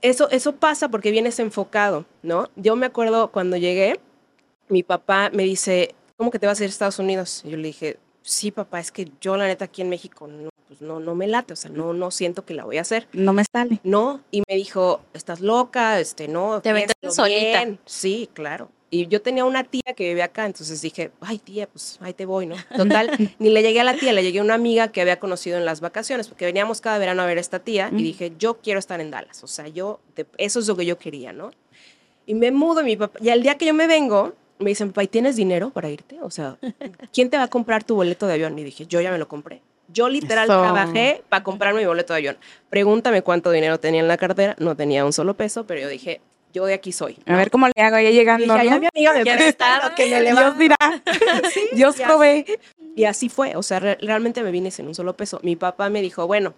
eso, 0.02 0.29
eso 0.31 0.56
pasa 0.56 0.88
porque 0.88 1.11
vienes 1.11 1.38
enfocado, 1.38 2.05
¿no? 2.23 2.50
Yo 2.56 2.76
me 2.76 2.87
acuerdo 2.87 3.31
cuando 3.31 3.56
llegué, 3.56 4.00
mi 4.69 4.82
papá 4.82 5.31
me 5.32 5.44
dice, 5.44 5.94
¿cómo 6.17 6.31
que 6.31 6.38
te 6.38 6.46
vas 6.46 6.61
a 6.61 6.64
ir 6.64 6.69
a 6.69 6.70
Estados 6.70 6.99
Unidos? 6.99 7.43
Y 7.44 7.50
yo 7.50 7.56
le 7.56 7.69
dije, 7.69 7.99
sí, 8.29 8.51
papá, 8.51 8.81
es 8.81 8.93
que 8.93 9.11
yo 9.21 9.37
la 9.37 9.47
neta 9.47 9.65
aquí 9.65 9.83
en 9.83 9.89
México 9.89 10.27
no, 10.29 10.51
pues 10.69 10.83
no, 10.83 11.01
no 11.01 11.15
me 11.15 11.27
late, 11.27 11.55
o 11.55 11.57
sea, 11.57 11.71
no, 11.71 11.93
no 11.93 12.11
siento 12.11 12.45
que 12.45 12.55
la 12.55 12.65
voy 12.65 12.79
a 12.79 12.83
hacer. 12.83 13.09
No 13.13 13.33
me 13.33 13.45
sale. 13.51 13.81
No, 13.85 14.21
y 14.31 14.43
me 14.47 14.55
dijo, 14.55 15.01
estás 15.15 15.41
loca, 15.41 15.99
este, 15.99 16.29
no. 16.29 16.61
Te 16.61 16.73
vendes 16.73 16.95
solita. 17.09 17.67
Sí, 17.87 18.29
claro. 18.35 18.71
Y 18.91 19.07
yo 19.07 19.21
tenía 19.21 19.45
una 19.45 19.65
tía 19.65 19.95
que 19.95 20.09
vivía 20.09 20.27
acá, 20.27 20.47
entonces 20.47 20.81
dije, 20.81 21.11
ay 21.21 21.39
tía, 21.39 21.69
pues 21.69 21.99
ahí 22.01 22.15
te 22.15 22.25
voy, 22.25 22.47
¿no? 22.47 22.57
Total, 22.75 23.11
ni 23.39 23.51
le 23.51 23.63
llegué 23.63 23.81
a 23.81 23.85
la 23.85 23.95
tía, 23.95 24.13
le 24.13 24.23
llegué 24.23 24.39
a 24.39 24.43
una 24.43 24.55
amiga 24.55 24.93
que 24.93 25.03
había 25.03 25.19
conocido 25.19 25.59
en 25.59 25.67
las 25.67 25.81
vacaciones, 25.81 26.29
porque 26.29 26.47
veníamos 26.47 26.81
cada 26.81 26.97
verano 26.99 27.23
a 27.23 27.27
ver 27.27 27.37
a 27.37 27.41
esta 27.41 27.59
tía, 27.59 27.91
mm. 27.91 27.99
y 27.99 28.03
dije, 28.03 28.33
yo 28.39 28.59
quiero 28.61 28.79
estar 28.79 29.01
en 29.01 29.11
Dallas, 29.11 29.45
o 29.45 29.47
sea, 29.47 29.69
yo, 29.69 30.01
eso 30.39 30.61
es 30.61 30.69
lo 30.69 30.77
que 30.77 30.87
yo 30.87 30.99
quería, 30.99 31.33
¿no? 31.35 31.51
Y 32.25 32.35
me 32.35 32.51
mudo, 32.51 32.83
mi 32.83 32.97
papá, 32.97 33.19
y 33.23 33.29
al 33.29 33.43
día 33.43 33.57
que 33.57 33.67
yo 33.67 33.75
me 33.75 33.87
vengo, 33.87 34.35
me 34.59 34.71
dicen, 34.71 34.89
papá, 34.89 35.05
¿y 35.05 35.09
tienes 35.09 35.37
dinero 35.37 35.71
para 35.71 35.91
irte? 35.91 36.19
O 36.23 36.31
sea, 36.31 36.57
¿quién 37.13 37.31
te 37.31 37.37
va 37.37 37.45
a 37.45 37.49
comprar 37.49 37.85
tu 37.85 37.95
boleto 37.95 38.27
de 38.27 38.35
avión? 38.35 38.59
Y 38.59 38.65
dije, 38.65 38.87
yo 38.87 39.01
ya 39.01 39.11
me 39.11 39.19
lo 39.19 39.29
compré. 39.29 39.63
Yo 39.91 40.09
literal 40.09 40.45
Eso. 40.45 40.61
trabajé 40.61 41.23
para 41.29 41.43
comprarme 41.43 41.81
mi 41.81 41.87
boleto 41.87 42.13
de 42.13 42.19
avión. 42.19 42.37
Pregúntame 42.69 43.23
cuánto 43.23 43.51
dinero 43.51 43.81
tenía 43.81 44.01
en 44.01 44.09
la 44.09 44.19
cartera, 44.19 44.55
no 44.59 44.77
tenía 44.77 45.05
un 45.05 45.13
solo 45.13 45.35
peso, 45.35 45.67
pero 45.67 45.81
yo 45.81 45.89
dije, 45.89 46.21
yo 46.53 46.67
de 46.67 46.75
aquí 46.75 46.93
soy. 46.93 47.19
¿no? 47.25 47.35
A 47.35 47.39
ver 47.39 47.51
cómo 47.51 47.67
le 47.69 47.83
hago 47.83 47.99
ya 47.99 48.11
llegando. 48.11 48.53
Dije, 48.55 48.71
¿no? 48.71 48.81
mi 48.81 48.89
amiga 48.95 49.13
me 49.13 49.23
presta, 49.25 49.93
que 49.97 50.11
me. 50.11 50.23
Dios 50.23 50.59
dirá, 50.59 50.77
sí, 51.53 51.69
Dios 51.73 51.97
provee. 51.97 52.45
Y 52.97 53.05
así 53.05 53.29
fue, 53.29 53.57
o 53.57 53.63
sea, 53.63 53.79
re 53.81 53.99
realmente 54.01 54.43
me 54.43 54.51
vine 54.51 54.71
sin 54.71 54.89
un 54.89 54.95
solo 54.95 55.17
peso. 55.17 55.41
Mi 55.43 55.57
papá 55.57 55.89
me 55.89 56.03
dijo, 56.03 56.27
bueno, 56.27 56.55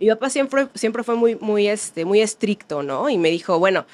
mi 0.00 0.08
papá 0.08 0.30
siempre, 0.30 0.68
siempre 0.74 1.02
fue 1.02 1.14
muy, 1.14 1.36
muy, 1.36 1.68
este, 1.68 2.04
muy 2.04 2.20
estricto, 2.20 2.82
¿no? 2.82 3.08
Y 3.08 3.18
me 3.18 3.30
dijo, 3.30 3.58
bueno, 3.58 3.86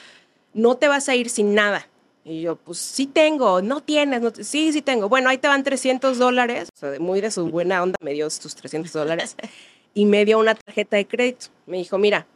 no 0.52 0.76
te 0.76 0.88
vas 0.88 1.08
a 1.08 1.14
ir 1.14 1.28
sin 1.28 1.54
nada. 1.54 1.86
Y 2.24 2.40
yo, 2.40 2.56
pues 2.56 2.78
sí 2.78 3.06
tengo, 3.06 3.60
no 3.60 3.82
tienes, 3.82 4.22
no 4.22 4.32
sí, 4.34 4.72
sí 4.72 4.80
tengo. 4.80 5.10
Bueno, 5.10 5.28
ahí 5.28 5.36
te 5.36 5.46
van 5.46 5.62
300 5.62 6.18
dólares, 6.18 6.70
o 6.74 6.78
sea, 6.78 6.98
muy 6.98 7.20
de 7.20 7.30
su 7.30 7.48
buena 7.48 7.82
onda 7.82 7.96
me 8.00 8.14
dio 8.14 8.28
tus 8.30 8.54
300 8.54 8.92
dólares 8.92 9.36
y 9.94 10.06
me 10.06 10.24
dio 10.24 10.38
una 10.38 10.54
tarjeta 10.54 10.96
de 10.96 11.06
crédito. 11.06 11.46
Me 11.66 11.76
dijo, 11.76 11.98
mira, 11.98 12.26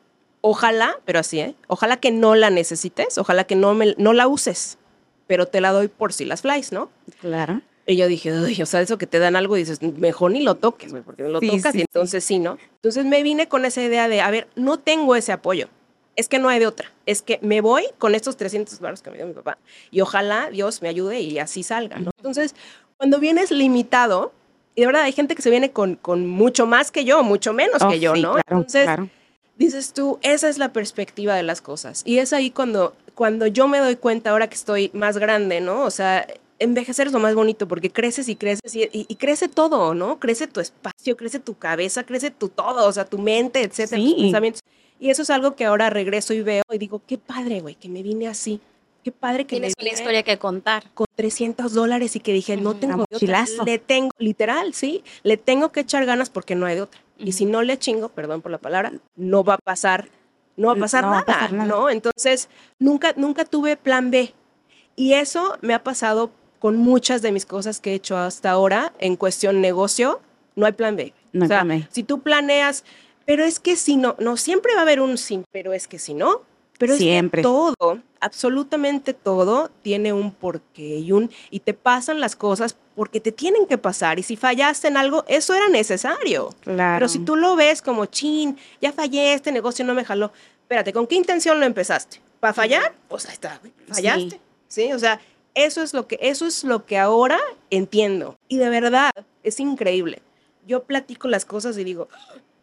ojalá, 0.42 0.98
pero 1.06 1.20
así, 1.20 1.40
¿eh? 1.40 1.54
Ojalá 1.68 1.96
que 1.96 2.10
no 2.10 2.34
la 2.34 2.50
necesites, 2.50 3.16
ojalá 3.16 3.44
que 3.44 3.56
no, 3.56 3.74
me, 3.74 3.94
no 3.96 4.12
la 4.12 4.28
uses, 4.28 4.76
pero 5.26 5.46
te 5.46 5.60
la 5.62 5.72
doy 5.72 5.88
por 5.88 6.12
si 6.12 6.26
las 6.26 6.42
flies, 6.42 6.70
¿no? 6.70 6.90
Claro. 7.20 7.62
Y 7.86 7.96
yo 7.96 8.06
dije, 8.06 8.30
o 8.62 8.66
sea, 8.66 8.82
eso 8.82 8.98
que 8.98 9.06
te 9.06 9.18
dan 9.18 9.34
algo, 9.34 9.54
dices, 9.54 9.80
mejor 9.80 10.32
ni 10.32 10.42
lo 10.42 10.56
toques, 10.56 10.90
güey, 10.90 11.02
porque 11.02 11.22
lo 11.22 11.40
sí, 11.40 11.48
tocas 11.48 11.72
sí, 11.72 11.78
y 11.78 11.80
entonces 11.80 12.22
sí, 12.22 12.38
¿no? 12.38 12.58
Entonces 12.74 13.06
me 13.06 13.22
vine 13.22 13.48
con 13.48 13.64
esa 13.64 13.82
idea 13.82 14.08
de, 14.08 14.20
a 14.20 14.30
ver, 14.30 14.48
no 14.56 14.78
tengo 14.78 15.16
ese 15.16 15.32
apoyo, 15.32 15.68
es 16.18 16.28
que 16.28 16.40
no 16.40 16.48
hay 16.48 16.58
de 16.58 16.66
otra, 16.66 16.90
es 17.06 17.22
que 17.22 17.38
me 17.42 17.60
voy 17.60 17.84
con 17.96 18.16
estos 18.16 18.36
300 18.36 18.80
baros 18.80 19.02
que 19.02 19.10
me 19.10 19.18
dio 19.18 19.26
mi 19.26 19.34
papá 19.34 19.56
y 19.92 20.00
ojalá 20.00 20.50
Dios 20.50 20.82
me 20.82 20.88
ayude 20.88 21.20
y 21.20 21.38
así 21.38 21.62
salga, 21.62 22.00
¿no? 22.00 22.10
Entonces, 22.16 22.56
cuando 22.96 23.20
vienes 23.20 23.52
limitado, 23.52 24.32
y 24.74 24.80
de 24.80 24.88
verdad 24.88 25.02
hay 25.02 25.12
gente 25.12 25.36
que 25.36 25.42
se 25.42 25.50
viene 25.50 25.70
con, 25.70 25.94
con 25.94 26.26
mucho 26.26 26.66
más 26.66 26.90
que 26.90 27.04
yo, 27.04 27.22
mucho 27.22 27.52
menos 27.52 27.82
oh, 27.82 27.88
que 27.88 28.00
yo, 28.00 28.16
sí, 28.16 28.22
¿no? 28.22 28.32
Claro, 28.32 28.44
Entonces, 28.48 28.84
claro. 28.84 29.08
dices 29.56 29.92
tú, 29.92 30.18
esa 30.22 30.48
es 30.48 30.58
la 30.58 30.72
perspectiva 30.72 31.36
de 31.36 31.44
las 31.44 31.62
cosas. 31.62 32.02
Y 32.04 32.18
es 32.18 32.32
ahí 32.32 32.50
cuando, 32.50 32.96
cuando 33.14 33.46
yo 33.46 33.68
me 33.68 33.78
doy 33.78 33.94
cuenta, 33.94 34.30
ahora 34.30 34.48
que 34.48 34.56
estoy 34.56 34.90
más 34.94 35.18
grande, 35.18 35.60
¿no? 35.60 35.84
O 35.84 35.90
sea, 35.92 36.26
envejecer 36.58 37.06
es 37.06 37.12
lo 37.12 37.18
más 37.18 37.34
bonito 37.34 37.68
porque 37.68 37.90
creces 37.90 38.28
y 38.28 38.36
creces 38.36 38.74
y, 38.74 38.82
y, 38.84 39.06
y, 39.08 39.14
crece 39.16 39.48
todo, 39.48 39.94
¿no? 39.94 40.18
Crece 40.18 40.46
tu 40.46 40.60
espacio, 40.60 41.16
crece 41.16 41.38
tu 41.38 41.54
cabeza, 41.56 42.04
crece 42.04 42.30
tu 42.30 42.48
todo, 42.48 42.86
o 42.86 42.92
sea, 42.92 43.04
tu 43.04 43.18
mente, 43.18 43.62
etcétera, 43.62 44.00
Sí. 44.00 44.12
tus 44.14 44.22
pensamientos. 44.24 44.62
Y 45.00 45.10
eso 45.10 45.22
es 45.22 45.30
algo 45.30 45.54
que 45.54 45.64
ahora 45.64 45.90
regreso 45.90 46.34
y 46.34 46.42
veo 46.42 46.64
y 46.72 46.78
digo, 46.78 47.00
qué 47.06 47.18
padre, 47.18 47.60
güey, 47.60 47.76
que 47.76 47.88
me 47.88 48.02
vine 48.02 48.26
así. 48.26 48.60
Qué 49.04 49.12
padre 49.12 49.44
que 49.46 49.56
Tienes 49.56 49.74
me 49.78 49.84
una 49.84 49.92
historia 49.92 50.22
que 50.24 50.38
contar. 50.38 50.90
Con 50.92 51.06
300 51.14 51.72
dólares 51.72 52.16
y 52.16 52.20
que 52.20 52.32
dije, 52.32 52.56
no 52.56 52.74
tengo 52.74 53.04
otra. 53.10 53.44
Le 53.64 53.78
tengo, 53.78 54.10
literal, 54.18 54.74
sí, 54.74 55.04
le 55.22 55.36
tengo 55.36 55.70
que 55.70 55.80
echar 55.80 56.04
ganas 56.04 56.30
porque 56.30 56.56
no 56.56 56.66
hay 56.66 56.74
de 56.74 56.82
otra. 56.82 57.00
Y 57.16 57.32
si 57.32 57.44
no 57.44 57.62
le 57.62 57.78
chingo, 57.78 58.08
perdón 58.08 58.42
por 58.42 58.50
la 58.50 58.58
palabra, 58.58 58.92
no 59.16 59.44
va 59.44 59.54
a 59.54 59.58
pasar, 59.58 60.08
no 60.56 60.68
va 60.68 60.72
a 60.74 60.76
pasar, 60.76 61.04
No 61.04 61.10
va 61.10 61.18
a 61.18 61.20
nada, 61.20 61.32
pasar 61.32 61.52
nada. 61.52 61.68
¿no? 61.68 61.90
Entonces, 61.90 62.48
nunca, 62.80 63.14
nunca 63.16 63.44
tuve 63.44 63.76
plan 63.76 64.10
B. 64.10 64.34
Y 64.96 65.12
eso 65.14 65.56
me 65.62 65.74
ha 65.74 65.84
pasado 65.84 66.32
con 66.58 66.76
muchas 66.76 67.22
de 67.22 67.32
mis 67.32 67.46
cosas 67.46 67.80
que 67.80 67.92
he 67.92 67.94
hecho 67.94 68.16
hasta 68.16 68.50
ahora 68.50 68.92
en 68.98 69.16
cuestión 69.16 69.60
negocio, 69.60 70.20
no 70.56 70.66
hay 70.66 70.72
plan 70.72 70.96
B. 70.96 71.12
No 71.32 71.44
o 71.44 71.48
sea, 71.48 71.62
plan 71.62 71.68
B. 71.68 71.88
si 71.90 72.02
tú 72.02 72.20
planeas, 72.20 72.84
pero 73.24 73.44
es 73.44 73.60
que 73.60 73.76
si 73.76 73.96
no, 73.96 74.16
no 74.18 74.36
siempre 74.36 74.74
va 74.74 74.80
a 74.80 74.82
haber 74.82 75.00
un 75.00 75.18
sí, 75.18 75.42
pero 75.52 75.72
es 75.72 75.86
que 75.86 75.98
si 75.98 76.14
no, 76.14 76.42
pero 76.78 76.96
Siempre. 76.96 77.40
es 77.40 77.42
que 77.42 77.48
todo 77.48 78.00
absolutamente 78.20 79.12
todo 79.14 79.70
tiene 79.82 80.12
un 80.12 80.32
porqué 80.32 80.98
y 80.98 81.12
un 81.12 81.30
y 81.50 81.60
te 81.60 81.74
pasan 81.74 82.20
las 82.20 82.36
cosas 82.36 82.76
porque 82.94 83.20
te 83.20 83.32
tienen 83.32 83.66
que 83.66 83.78
pasar 83.78 84.18
y 84.18 84.22
si 84.22 84.36
fallaste 84.36 84.88
en 84.88 84.96
algo 84.96 85.24
eso 85.28 85.54
era 85.54 85.68
necesario. 85.68 86.50
Claro. 86.60 86.96
Pero 86.96 87.08
si 87.08 87.18
tú 87.20 87.36
lo 87.36 87.56
ves 87.56 87.82
como 87.82 88.06
chin, 88.06 88.56
ya 88.80 88.92
fallé, 88.92 89.34
este 89.34 89.52
negocio 89.52 89.84
no 89.84 89.94
me 89.94 90.04
jaló. 90.04 90.32
Espérate, 90.62 90.92
¿con 90.92 91.06
qué 91.06 91.16
intención 91.16 91.58
lo 91.58 91.66
empezaste? 91.66 92.20
¿Para 92.40 92.54
fallar? 92.54 92.94
Pues 93.08 93.26
ahí 93.26 93.32
está, 93.32 93.60
fallaste. 93.88 94.40
Sí. 94.68 94.92
o 94.92 94.98
sea, 94.98 95.20
eso 95.54 95.82
es 95.82 95.94
lo 95.94 96.06
que 96.06 96.18
eso 96.20 96.46
es 96.46 96.64
lo 96.64 96.86
que 96.86 96.98
ahora 96.98 97.38
entiendo 97.70 98.38
y 98.48 98.58
de 98.58 98.68
verdad 98.68 99.10
es 99.42 99.60
increíble. 99.60 100.22
Yo 100.66 100.84
platico 100.84 101.28
las 101.28 101.44
cosas 101.44 101.78
y 101.78 101.84
digo, 101.84 102.08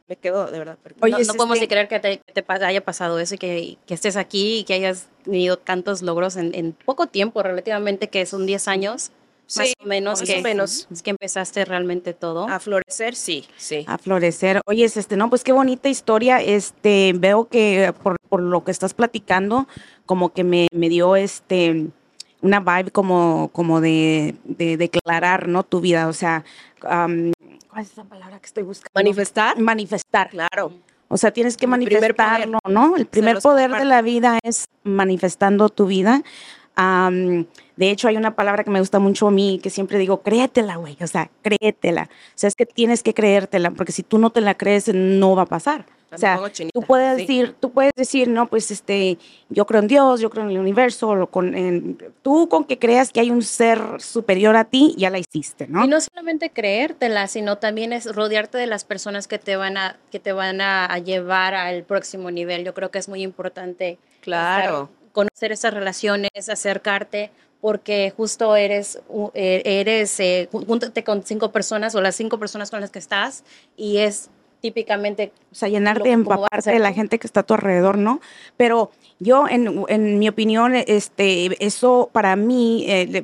me 0.07 0.15
quedo 0.15 0.51
de 0.51 0.59
verdad. 0.59 0.77
Oye, 1.01 1.13
no, 1.13 1.19
no 1.19 1.33
podemos 1.33 1.59
ni 1.59 1.67
creer 1.67 1.87
que 1.87 1.99
te, 1.99 2.19
que 2.19 2.41
te, 2.41 2.45
haya 2.47 2.83
pasado 2.83 3.19
eso 3.19 3.35
y 3.35 3.37
que, 3.37 3.77
que, 3.85 3.93
estés 3.93 4.15
aquí 4.17 4.59
y 4.59 4.63
que 4.63 4.75
hayas 4.75 5.07
tenido 5.23 5.57
tantos 5.57 6.01
logros 6.01 6.35
en, 6.35 6.53
en 6.53 6.73
poco 6.73 7.07
tiempo, 7.07 7.41
relativamente, 7.41 8.09
que 8.09 8.25
son 8.25 8.45
10 8.45 8.67
años. 8.67 9.11
Sí, 9.47 9.59
más 9.59 9.73
o 9.79 9.87
menos 9.87 10.19
más 10.21 10.29
que, 10.29 10.39
o 10.39 10.41
menos. 10.41 10.87
es 10.91 11.03
que 11.03 11.11
empezaste 11.11 11.65
realmente 11.65 12.13
todo. 12.13 12.47
A 12.47 12.59
florecer, 12.59 13.15
sí, 13.15 13.45
sí. 13.57 13.85
A 13.87 13.99
florecer. 13.99 14.61
Oye, 14.65 14.85
este, 14.85 15.17
no, 15.17 15.29
pues 15.29 15.43
qué 15.43 15.51
bonita 15.51 15.87
historia. 15.87 16.41
Este, 16.41 17.13
veo 17.15 17.47
que 17.47 17.93
por, 18.01 18.17
por 18.27 18.41
lo 18.41 18.63
que 18.63 18.71
estás 18.71 18.95
platicando, 18.95 19.67
como 20.07 20.33
que 20.33 20.43
me, 20.43 20.67
me 20.71 20.89
dio 20.89 21.15
este 21.15 21.87
una 22.45 22.59
vibe 22.59 22.91
como, 22.91 23.49
como 23.51 23.81
de, 23.81 24.35
de 24.43 24.77
declarar, 24.77 25.47
¿no? 25.47 25.63
Tu 25.63 25.81
vida. 25.81 26.07
O 26.07 26.13
sea, 26.13 26.43
um, 26.83 27.31
¿cuál 27.69 27.83
es 27.83 27.91
esa 27.91 28.03
palabra 28.03 28.39
que 28.39 28.45
estoy 28.45 28.63
buscando? 28.63 28.91
Manifestar. 28.93 29.59
Manifestar. 29.59 30.29
Claro. 30.29 30.71
O 31.07 31.17
sea, 31.17 31.31
tienes 31.31 31.57
que 31.57 31.65
El 31.65 31.71
manifestarlo, 31.71 32.59
¿no? 32.69 32.95
El 32.97 33.07
primer 33.07 33.39
poder 33.39 33.71
de 33.71 33.85
la 33.85 34.01
vida 34.03 34.39
es 34.43 34.65
manifestando 34.83 35.69
tu 35.69 35.87
vida. 35.87 36.21
Am, 36.75 37.45
de 37.77 37.89
hecho, 37.91 38.07
hay 38.07 38.17
una 38.17 38.35
palabra 38.35 38.63
que 38.63 38.69
me 38.71 38.79
gusta 38.79 38.99
mucho 38.99 39.27
a 39.27 39.31
mí, 39.31 39.59
que 39.61 39.69
siempre 39.69 39.97
digo, 39.97 40.21
créetela, 40.21 40.75
güey, 40.77 40.97
o 41.01 41.07
sea, 41.07 41.29
créetela. 41.41 42.03
O 42.11 42.31
sea, 42.35 42.47
es 42.47 42.55
que 42.55 42.65
tienes 42.65 43.03
que 43.03 43.13
creértela, 43.13 43.71
porque 43.71 43.91
si 43.91 44.03
tú 44.03 44.17
no 44.17 44.29
te 44.29 44.41
la 44.41 44.55
crees, 44.55 44.93
no 44.93 45.35
va 45.35 45.43
a 45.43 45.45
pasar. 45.47 45.85
O 46.13 46.17
sea, 46.17 46.39
chinita, 46.51 46.79
tú 46.79 46.85
puedes 46.85 47.15
sí. 47.15 47.21
decir, 47.23 47.55
tú 47.59 47.71
puedes 47.71 47.91
decir, 47.93 48.29
no, 48.29 48.47
pues 48.47 48.71
este, 48.71 49.17
yo 49.49 49.65
creo 49.65 49.81
en 49.81 49.87
Dios, 49.87 50.21
yo 50.21 50.29
creo 50.29 50.45
en 50.45 50.51
el 50.51 50.59
universo, 50.59 51.09
o 51.09 51.27
con, 51.27 51.53
en- 51.55 51.97
tú 52.21 52.47
con 52.47 52.63
que 52.63 52.79
creas 52.79 53.11
que 53.11 53.19
hay 53.19 53.31
un 53.31 53.41
ser 53.41 53.81
superior 53.99 54.55
a 54.55 54.63
ti, 54.63 54.93
ya 54.97 55.09
la 55.09 55.17
hiciste, 55.19 55.67
¿no? 55.67 55.83
Y 55.83 55.89
no 55.89 55.99
solamente 55.99 56.51
creértela, 56.51 57.27
sino 57.27 57.57
también 57.57 57.91
es 57.91 58.15
rodearte 58.15 58.57
de 58.57 58.67
las 58.67 58.85
personas 58.85 59.27
que 59.27 59.39
te 59.39 59.57
van 59.57 59.75
a, 59.75 59.97
que 60.09 60.21
te 60.21 60.31
van 60.31 60.61
a, 60.61 60.85
a 60.85 60.99
llevar 60.99 61.53
al 61.53 61.83
próximo 61.83 62.31
nivel. 62.31 62.63
Yo 62.63 62.73
creo 62.73 62.91
que 62.91 62.99
es 62.99 63.09
muy 63.09 63.21
importante 63.21 63.97
Claro. 64.21 64.83
estar- 64.83 65.04
conocer 65.15 65.51
esas 65.53 65.73
relaciones, 65.73 66.29
acercarte, 66.49 67.31
porque 67.61 68.13
justo 68.15 68.55
eres, 68.55 68.99
eh, 69.33 69.61
eres, 69.65 70.19
eh, 70.19 70.49
jú- 70.51 70.65
júntate 70.67 71.03
con 71.03 71.23
cinco 71.23 71.51
personas 71.51 71.95
o 71.95 72.01
las 72.01 72.15
cinco 72.15 72.37
personas 72.37 72.69
con 72.69 72.81
las 72.81 72.91
que 72.91 72.99
estás 72.99 73.43
y 73.77 73.97
es 73.97 74.29
típicamente 74.61 75.31
O 75.51 75.55
sea, 75.55 75.69
llenarte, 75.69 76.09
empaparte 76.11 76.71
de 76.71 76.79
la 76.79 76.91
gente 76.93 77.17
que 77.19 77.27
está 77.27 77.39
a 77.39 77.43
tu 77.43 77.53
alrededor, 77.53 77.97
¿no? 77.97 78.19
Pero 78.57 78.91
yo, 79.19 79.47
en, 79.47 79.83
en 79.87 80.19
mi 80.19 80.27
opinión, 80.27 80.75
este, 80.75 81.63
eso 81.65 82.09
para 82.11 82.35
mí, 82.35 82.85
eh, 82.87 83.23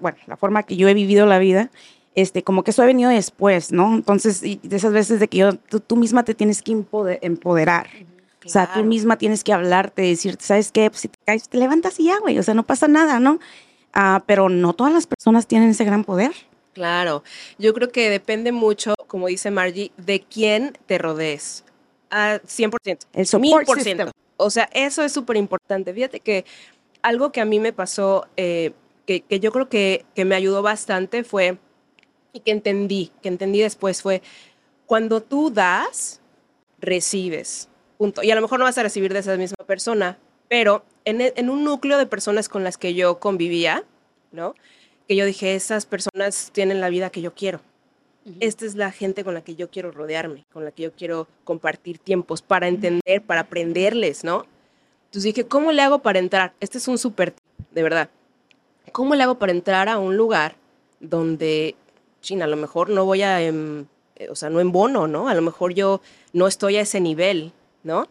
bueno, 0.00 0.18
la 0.26 0.36
forma 0.36 0.62
que 0.62 0.76
yo 0.76 0.88
he 0.88 0.94
vivido 0.94 1.26
la 1.26 1.38
vida, 1.38 1.70
este, 2.14 2.42
como 2.42 2.62
que 2.62 2.70
eso 2.72 2.82
ha 2.82 2.86
venido 2.86 3.10
después, 3.10 3.72
¿no? 3.72 3.94
Entonces, 3.94 4.42
de 4.42 4.60
esas 4.76 4.92
veces 4.92 5.18
de 5.18 5.28
que 5.28 5.38
yo, 5.38 5.54
tú, 5.56 5.80
tú 5.80 5.96
misma 5.96 6.24
te 6.24 6.34
tienes 6.34 6.62
que 6.62 6.72
empode- 6.72 7.18
O 8.44 8.48
sea, 8.48 8.72
tú 8.72 8.84
misma 8.84 9.18
tienes 9.18 9.44
que 9.44 9.52
hablarte, 9.52 10.02
decirte, 10.02 10.44
¿sabes 10.44 10.72
qué? 10.72 10.90
Pues 10.90 11.02
si 11.02 11.08
te 11.08 11.18
caes, 11.24 11.48
te 11.48 11.58
levantas 11.58 11.98
y 12.00 12.04
ya, 12.04 12.18
güey. 12.18 12.38
O 12.38 12.42
sea, 12.42 12.54
no 12.54 12.64
pasa 12.64 12.88
nada, 12.88 13.20
¿no? 13.20 13.38
Ah, 13.92 14.24
pero 14.26 14.48
no 14.48 14.72
todas 14.72 14.92
las 14.92 15.06
personas 15.06 15.46
tienen 15.46 15.70
ese 15.70 15.84
gran 15.84 16.04
poder. 16.04 16.32
Claro, 16.72 17.22
yo 17.58 17.74
creo 17.74 17.90
que 17.90 18.08
depende 18.08 18.50
mucho, 18.50 18.94
como 19.06 19.26
dice 19.26 19.50
Margie, 19.50 19.92
de 19.98 20.20
quién 20.20 20.78
te 20.86 20.98
rodees. 20.98 21.64
A 22.10 22.40
100%. 22.40 23.06
El 23.12 23.26
support 23.26 23.42
Mil 23.42 23.66
por 23.66 23.76
system. 23.76 23.96
ciento. 23.96 24.12
O 24.38 24.50
sea, 24.50 24.68
eso 24.72 25.02
es 25.02 25.12
súper 25.12 25.36
importante. 25.36 25.92
Fíjate 25.92 26.20
que 26.20 26.44
algo 27.02 27.30
que 27.30 27.40
a 27.40 27.44
mí 27.44 27.60
me 27.60 27.72
pasó, 27.72 28.26
eh, 28.36 28.72
que, 29.06 29.20
que 29.20 29.40
yo 29.40 29.52
creo 29.52 29.68
que, 29.68 30.04
que 30.14 30.24
me 30.24 30.34
ayudó 30.34 30.62
bastante 30.62 31.24
fue, 31.24 31.58
y 32.32 32.40
que 32.40 32.50
entendí, 32.50 33.12
que 33.22 33.28
entendí 33.28 33.60
después 33.60 34.00
fue, 34.02 34.22
cuando 34.86 35.22
tú 35.22 35.50
das, 35.50 36.20
recibes. 36.78 37.68
Punto. 38.02 38.24
Y 38.24 38.32
a 38.32 38.34
lo 38.34 38.40
mejor 38.42 38.58
no 38.58 38.64
vas 38.64 38.76
a 38.78 38.82
recibir 38.82 39.12
de 39.12 39.20
esa 39.20 39.36
misma 39.36 39.64
persona, 39.64 40.18
pero 40.48 40.82
en, 41.04 41.20
e- 41.20 41.34
en 41.36 41.48
un 41.50 41.62
núcleo 41.62 41.98
de 41.98 42.06
personas 42.06 42.48
con 42.48 42.64
las 42.64 42.76
que 42.76 42.94
yo 42.94 43.20
convivía, 43.20 43.84
¿no? 44.32 44.56
Que 45.06 45.14
yo 45.14 45.24
dije, 45.24 45.54
esas 45.54 45.86
personas 45.86 46.50
tienen 46.52 46.80
la 46.80 46.88
vida 46.88 47.10
que 47.10 47.20
yo 47.22 47.32
quiero. 47.32 47.60
Esta 48.40 48.66
es 48.66 48.74
la 48.74 48.90
gente 48.90 49.22
con 49.22 49.34
la 49.34 49.42
que 49.42 49.54
yo 49.54 49.70
quiero 49.70 49.92
rodearme, 49.92 50.44
con 50.52 50.64
la 50.64 50.72
que 50.72 50.82
yo 50.82 50.90
quiero 50.92 51.28
compartir 51.44 51.98
tiempos 51.98 52.42
para 52.42 52.66
entender, 52.66 53.22
para 53.24 53.42
aprenderles, 53.42 54.24
¿no? 54.24 54.46
Entonces 55.04 55.22
dije, 55.22 55.46
¿cómo 55.46 55.70
le 55.70 55.82
hago 55.82 56.00
para 56.00 56.18
entrar? 56.18 56.54
Este 56.58 56.78
es 56.78 56.88
un 56.88 56.98
súper 56.98 57.30
tip, 57.30 57.68
de 57.70 57.82
verdad. 57.84 58.10
¿Cómo 58.90 59.14
le 59.14 59.22
hago 59.22 59.36
para 59.36 59.52
entrar 59.52 59.88
a 59.88 59.98
un 59.98 60.16
lugar 60.16 60.56
donde, 60.98 61.76
china, 62.20 62.46
a 62.46 62.48
lo 62.48 62.56
mejor 62.56 62.90
no 62.90 63.04
voy 63.04 63.22
a, 63.22 63.40
em, 63.42 63.86
eh, 64.16 64.28
o 64.28 64.34
sea, 64.34 64.50
no 64.50 64.58
en 64.58 64.72
bono, 64.72 65.06
¿no? 65.06 65.28
A 65.28 65.34
lo 65.34 65.42
mejor 65.42 65.72
yo 65.72 66.00
no 66.32 66.48
estoy 66.48 66.78
a 66.78 66.80
ese 66.80 67.00
nivel, 67.00 67.52
¿no? 67.82 68.06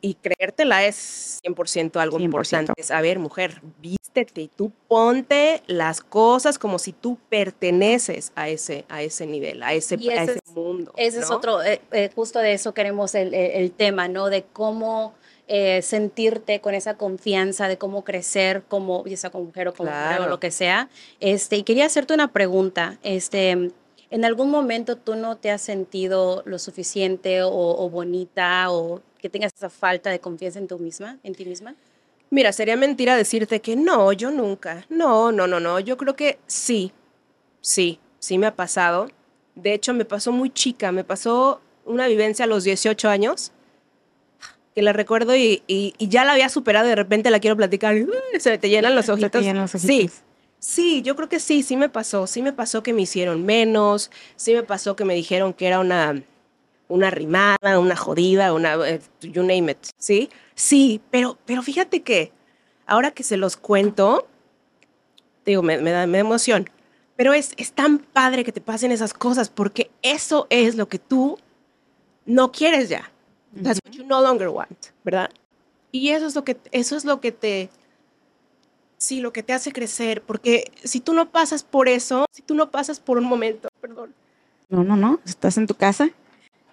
Y 0.00 0.14
creértela 0.14 0.84
es 0.86 1.40
100% 1.44 1.96
algo 2.00 2.18
100%. 2.18 2.22
importante. 2.24 2.72
Es, 2.76 2.90
a 2.92 3.00
ver, 3.00 3.18
mujer, 3.18 3.60
vístete 3.80 4.42
y 4.42 4.48
tú 4.48 4.70
ponte 4.86 5.62
las 5.66 6.00
cosas 6.00 6.56
como 6.58 6.78
si 6.78 6.92
tú 6.92 7.18
perteneces 7.28 8.30
a 8.36 8.48
ese, 8.48 8.84
a 8.88 9.02
ese 9.02 9.26
nivel, 9.26 9.62
a 9.62 9.72
ese, 9.74 9.96
a 9.96 9.98
ese 9.98 10.22
ese 10.22 10.32
es- 10.44 10.54
mundo. 10.54 10.92
Ese 10.96 11.18
es 11.20 11.30
otro, 11.32 11.62
eh, 11.64 11.80
eh, 11.90 12.10
justo 12.14 12.38
de 12.38 12.52
eso 12.52 12.74
queremos 12.74 13.14
el, 13.16 13.34
el- 13.34 13.72
tema, 13.72 14.06
¿no? 14.06 14.30
De 14.30 14.44
cómo 14.44 15.14
eh, 15.48 15.82
sentirte 15.82 16.60
con 16.60 16.74
esa 16.74 16.94
confianza, 16.96 17.66
de 17.68 17.78
cómo 17.78 18.04
crecer, 18.04 18.62
como, 18.68 19.04
ya 19.06 19.16
sea 19.16 19.30
como 19.30 19.44
mujer 19.46 19.66
o 19.68 19.74
como 19.74 19.90
hombre 19.90 20.14
o 20.14 20.16
Claro. 20.18 20.30
lo 20.30 20.38
que 20.40 20.50
sea. 20.52 20.90
Este, 21.20 21.56
y 21.56 21.62
quería 21.64 21.86
hacerte 21.86 22.12
una 22.14 22.32
pregunta. 22.32 22.98
Este, 23.02 23.70
¿En 24.10 24.24
algún 24.24 24.50
momento 24.50 24.96
tú 24.96 25.14
no 25.16 25.36
te 25.36 25.50
has 25.50 25.60
sentido 25.60 26.42
lo 26.46 26.58
suficiente 26.58 27.42
o, 27.42 27.50
o 27.52 27.90
bonita 27.90 28.70
o 28.70 29.02
que 29.18 29.28
tengas 29.28 29.52
esa 29.54 29.68
falta 29.68 30.10
de 30.10 30.18
confianza 30.20 30.58
en, 30.58 30.66
tú 30.66 30.78
misma, 30.78 31.18
en 31.22 31.34
ti 31.34 31.44
misma? 31.44 31.74
Mira, 32.30 32.52
sería 32.52 32.76
mentira 32.76 33.16
decirte 33.16 33.60
que 33.60 33.76
no, 33.76 34.12
yo 34.12 34.30
nunca. 34.30 34.86
No, 34.88 35.32
no, 35.32 35.46
no, 35.46 35.60
no. 35.60 35.78
Yo 35.80 35.96
creo 35.96 36.14
que 36.16 36.38
sí, 36.46 36.92
sí, 37.60 38.00
sí 38.18 38.38
me 38.38 38.46
ha 38.46 38.54
pasado. 38.54 39.10
De 39.54 39.74
hecho, 39.74 39.92
me 39.94 40.04
pasó 40.04 40.30
muy 40.32 40.50
chica. 40.50 40.92
Me 40.92 41.04
pasó 41.04 41.60
una 41.84 42.06
vivencia 42.06 42.44
a 42.44 42.48
los 42.48 42.64
18 42.64 43.08
años 43.08 43.52
que 44.74 44.82
la 44.82 44.92
recuerdo 44.92 45.34
y, 45.34 45.62
y- 45.66 45.94
y 45.98 46.08
ya 46.08 46.24
la 46.24 46.32
había 46.32 46.48
superado 46.48 46.86
y 46.86 46.90
de 46.90 46.96
repente 46.96 47.30
la 47.30 47.40
quiero 47.40 47.56
platicar 47.56 47.96
y 47.96 48.06
se 48.38 48.56
te 48.58 48.68
llenan 48.70 48.94
los 48.94 49.08
ojitos. 49.08 49.42
llenan 49.42 49.62
los 49.62 49.74
ojitos. 49.74 49.96
sí, 49.96 50.10
yo 51.02 51.16
creo 51.16 51.28
que 51.28 51.40
sí, 51.40 51.62
sí 51.62 51.76
me 51.76 51.88
pasó. 51.88 52.26
Sí 52.26 52.42
me 52.42 52.52
pasó 52.52 52.82
que 52.82 52.92
me 52.92 53.02
hicieron 53.02 53.44
menos. 53.44 54.10
Sí 54.36 54.54
me 54.54 54.62
pasó 54.62 54.96
que 54.96 55.04
me 55.04 55.14
dijeron 55.14 55.52
que 55.52 55.66
era 55.66 55.80
una, 55.80 56.22
una 56.88 57.10
rimada, 57.10 57.78
una 57.78 57.96
jodida, 57.96 58.52
una, 58.52 58.74
eh, 58.88 59.00
you 59.20 59.42
name 59.42 59.72
it, 59.72 59.78
¿sí? 59.98 60.30
Sí, 60.54 61.00
pero, 61.10 61.38
pero 61.44 61.62
fíjate 61.62 62.02
que 62.02 62.32
ahora 62.86 63.10
que 63.12 63.22
se 63.22 63.36
los 63.36 63.56
cuento, 63.56 64.26
te 65.44 65.52
digo, 65.52 65.62
me, 65.62 65.78
me 65.78 65.90
da, 65.90 66.06
me 66.06 66.18
da 66.18 66.20
emoción, 66.20 66.68
pero 67.16 67.32
es, 67.32 67.52
es 67.56 67.72
tan 67.72 67.98
padre 67.98 68.44
que 68.44 68.52
te 68.52 68.60
pasen 68.60 68.92
esas 68.92 69.12
cosas 69.14 69.48
porque 69.50 69.90
eso 70.02 70.46
es 70.50 70.76
lo 70.76 70.88
que 70.88 70.98
tú 70.98 71.38
no 72.26 72.52
quieres 72.52 72.88
ya. 72.88 73.10
That's 73.62 73.80
what 73.84 73.92
you 73.92 74.04
no 74.04 74.20
longer 74.22 74.48
want, 74.48 74.88
¿verdad? 75.04 75.30
Y 75.90 76.10
eso 76.10 76.26
es 76.26 76.34
lo 76.34 76.44
que, 76.44 76.56
eso 76.70 76.96
es 76.96 77.04
lo 77.04 77.20
que 77.20 77.32
te, 77.32 77.70
sí, 78.98 79.20
lo 79.20 79.32
que 79.32 79.42
te 79.42 79.52
hace 79.54 79.72
crecer, 79.72 80.20
porque 80.22 80.70
si 80.84 81.00
tú 81.00 81.14
no 81.14 81.30
pasas 81.30 81.62
por 81.62 81.88
eso, 81.88 82.26
si 82.32 82.42
tú 82.42 82.54
no 82.54 82.70
pasas 82.70 83.00
por 83.00 83.16
un 83.18 83.24
momento, 83.24 83.68
perdón, 83.80 84.12
No, 84.68 84.84
no, 84.84 84.96
no. 84.96 85.18
Estás 85.24 85.56
en 85.56 85.66
tu 85.66 85.74
casa 85.74 86.10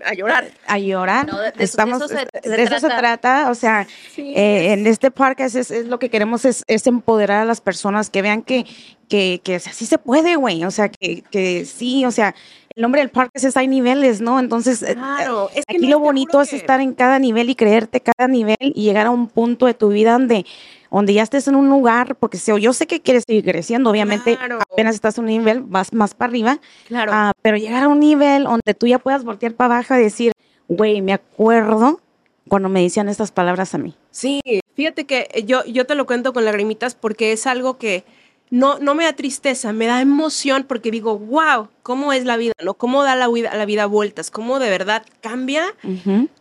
a 0.04 0.14
llorar. 0.14 0.52
a 0.68 0.78
llorar. 0.78 1.26
No, 1.28 1.38
de- 1.40 1.44
de 1.44 1.50
eso- 1.50 1.58
de 1.58 1.64
Estamos, 1.64 1.98
eso 2.02 2.08
se- 2.10 2.28
se 2.44 2.50
de 2.50 2.64
eso 2.64 2.74
se 2.76 2.88
trata. 2.88 2.98
trata. 2.98 3.50
O 3.52 3.56
sea, 3.56 3.88
Sí, 4.14 4.34
eh, 4.36 4.74
en 4.74 4.86
este 4.86 5.12
podcast 5.12 5.56
es, 5.56 5.72
es 5.72 5.86
lo 5.88 5.98
que 5.98 6.10
queremos 6.10 6.44
es, 6.44 6.64
es 6.68 6.86
empoderar 6.88 7.42
a 7.44 7.46
las 7.46 7.62
personas 7.62 8.10
que 8.10 8.22
vean 8.22 8.42
que, 8.42 8.66
que, 9.10 9.42
que 9.44 9.60
sí 9.60 9.86
se 9.86 9.98
puede, 9.98 10.36
güey. 10.36 10.64
O 10.66 10.72
sea, 10.72 10.90
que, 10.90 11.22
que 11.32 11.66
sí, 11.66 12.06
o 12.06 12.12
sea, 12.12 12.36
el 12.76 12.82
nombre 12.82 13.02
del 13.02 13.10
podcast 13.10 13.46
es 13.46 13.56
hay 13.58 13.68
niveles, 13.68 14.20
¿no? 14.22 14.40
Entonces, 14.40 14.84
eh, 14.84 14.96
Claro, 14.96 15.50
es 15.56 15.66
que 15.66 15.78
Aquí 15.78 15.86
no, 15.88 15.92
lo 15.92 16.00
bonito 16.00 16.42
es 16.42 16.50
que- 16.50 16.56
estar 16.58 16.82
en 16.82 16.94
cada 16.94 17.20
nivel 17.20 17.50
y 17.50 17.56
creerte 17.56 18.02
cada 18.02 18.28
nivel 18.28 18.58
y 18.60 18.84
llegar 18.84 19.08
a 19.08 19.12
un 19.12 19.28
punto 19.28 19.66
de 19.66 19.74
tu 19.74 19.90
vida 19.90 20.14
donde, 20.14 20.46
donde 20.92 21.14
ya 21.14 21.24
estés 21.24 21.48
en 21.48 21.56
un 21.56 21.70
lugar, 21.70 22.16
porque 22.16 22.38
yo 22.60 22.74
sé 22.74 22.86
que 22.88 23.02
quieres 23.02 23.24
seguir 23.26 23.44
creciendo, 23.46 23.90
obviamente 23.90 24.36
Claro. 24.38 24.60
apenas 24.72 24.96
estás 24.96 25.18
en 25.18 25.24
un 25.26 25.30
nivel, 25.30 25.62
vas 25.62 25.94
más 25.94 26.14
para 26.14 26.30
arriba, 26.30 26.60
Claro. 26.88 27.12
ah, 27.14 27.32
pero 27.42 27.56
llegar 27.58 27.84
a 27.84 27.88
un 27.88 28.00
nivel 28.00 28.44
donde 28.44 28.74
tú 28.74 28.88
ya 28.88 29.00
puedas 29.00 29.24
voltear 29.24 29.54
para 29.54 29.76
abajo 29.76 29.96
y 29.96 30.00
decir, 30.04 30.32
güey, 30.68 31.02
me 31.02 31.14
acuerdo 31.14 32.02
cuando 32.48 32.70
me 32.70 32.82
decían 32.82 33.08
estas 33.10 33.32
palabras 33.32 33.74
a 33.74 33.78
mí. 33.78 33.96
Sí, 34.12 34.42
Fíjate 34.76 35.06
que 35.06 35.30
yo, 35.46 35.64
yo 35.64 35.86
te 35.86 35.96
lo 35.96 36.06
cuento 36.06 36.34
con 36.34 36.44
lagrimitas 36.44 36.96
porque 36.96 37.32
es 37.32 37.48
algo 37.48 37.78
que 37.78 38.04
no, 38.50 38.80
no 38.80 38.96
me 38.96 39.06
da 39.06 39.14
tristeza, 39.14 39.74
me 39.74 39.88
da 39.88 40.02
emoción 40.02 40.66
porque 40.68 40.92
digo, 40.92 41.18
wow, 41.18 41.70
¿cómo 41.84 42.14
es 42.14 42.26
la 42.26 42.38
vida? 42.38 42.54
¿No? 42.64 42.76
¿Cómo 42.76 43.04
da 43.04 43.16
la 43.16 43.28
vida, 43.28 43.56
la 43.56 43.66
vida 43.66 43.86
vueltas? 43.86 44.32
¿Cómo 44.32 44.60
de 44.60 44.70
verdad 44.70 45.06
cambia 45.22 45.74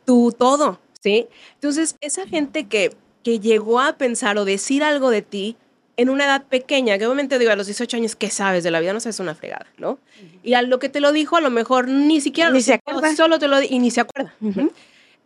tu 0.04 0.32
todo? 0.32 0.80
¿Sí? 1.02 1.26
Entonces, 1.54 1.96
esa 2.00 2.26
gente 2.26 2.66
que, 2.66 2.94
que 3.22 3.40
llegó 3.40 3.80
a 3.80 3.96
pensar 3.96 4.38
o 4.38 4.44
decir 4.44 4.82
algo 4.82 5.10
de 5.10 5.22
ti 5.22 5.56
en 5.96 6.10
una 6.10 6.24
edad 6.24 6.44
pequeña, 6.44 6.98
que 6.98 7.06
obviamente 7.06 7.38
digo 7.38 7.52
a 7.52 7.56
los 7.56 7.66
18 7.66 7.96
años, 7.96 8.16
¿qué 8.16 8.30
sabes 8.30 8.64
de 8.64 8.70
la 8.70 8.80
vida? 8.80 8.92
No 8.92 9.00
sabes 9.00 9.20
una 9.20 9.34
fregada, 9.34 9.66
¿no? 9.78 9.98
Y 10.42 10.54
a 10.54 10.62
lo 10.62 10.78
que 10.78 10.88
te 10.88 11.00
lo 11.00 11.12
dijo, 11.12 11.36
a 11.36 11.40
lo 11.40 11.50
mejor 11.50 11.88
ni 11.88 12.20
siquiera 12.20 12.50
ni 12.50 12.62
se 12.62 12.74
acuerda. 12.74 13.14
solo 13.14 13.38
te 13.38 13.48
lo 13.48 13.62
y 13.62 13.78
ni 13.78 13.90
se 13.90 14.00
acuerda. 14.00 14.34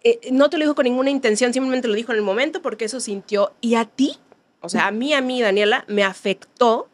Eh, 0.05 0.21
no 0.31 0.49
te 0.49 0.59
lo 0.59 0.65
dijo 0.65 0.75
con 0.75 0.85
ninguna 0.85 1.11
intención, 1.11 1.53
simplemente 1.53 1.89
lo 1.89 1.95
dijo 1.95 2.13
en 2.13 2.19
el 2.19 2.25
momento 2.25 2.63
porque 2.63 2.85
eso 2.85 3.01
sintió. 3.01 3.53
Y 3.61 3.75
a 3.75 3.85
ti, 3.85 4.19
o 4.61 4.69
sea, 4.69 4.87
a 4.87 4.91
mí, 4.91 5.13
a 5.15 5.21
mí, 5.21 5.41
Daniela, 5.41 5.85
me 5.89 6.03
afectó, 6.03 6.89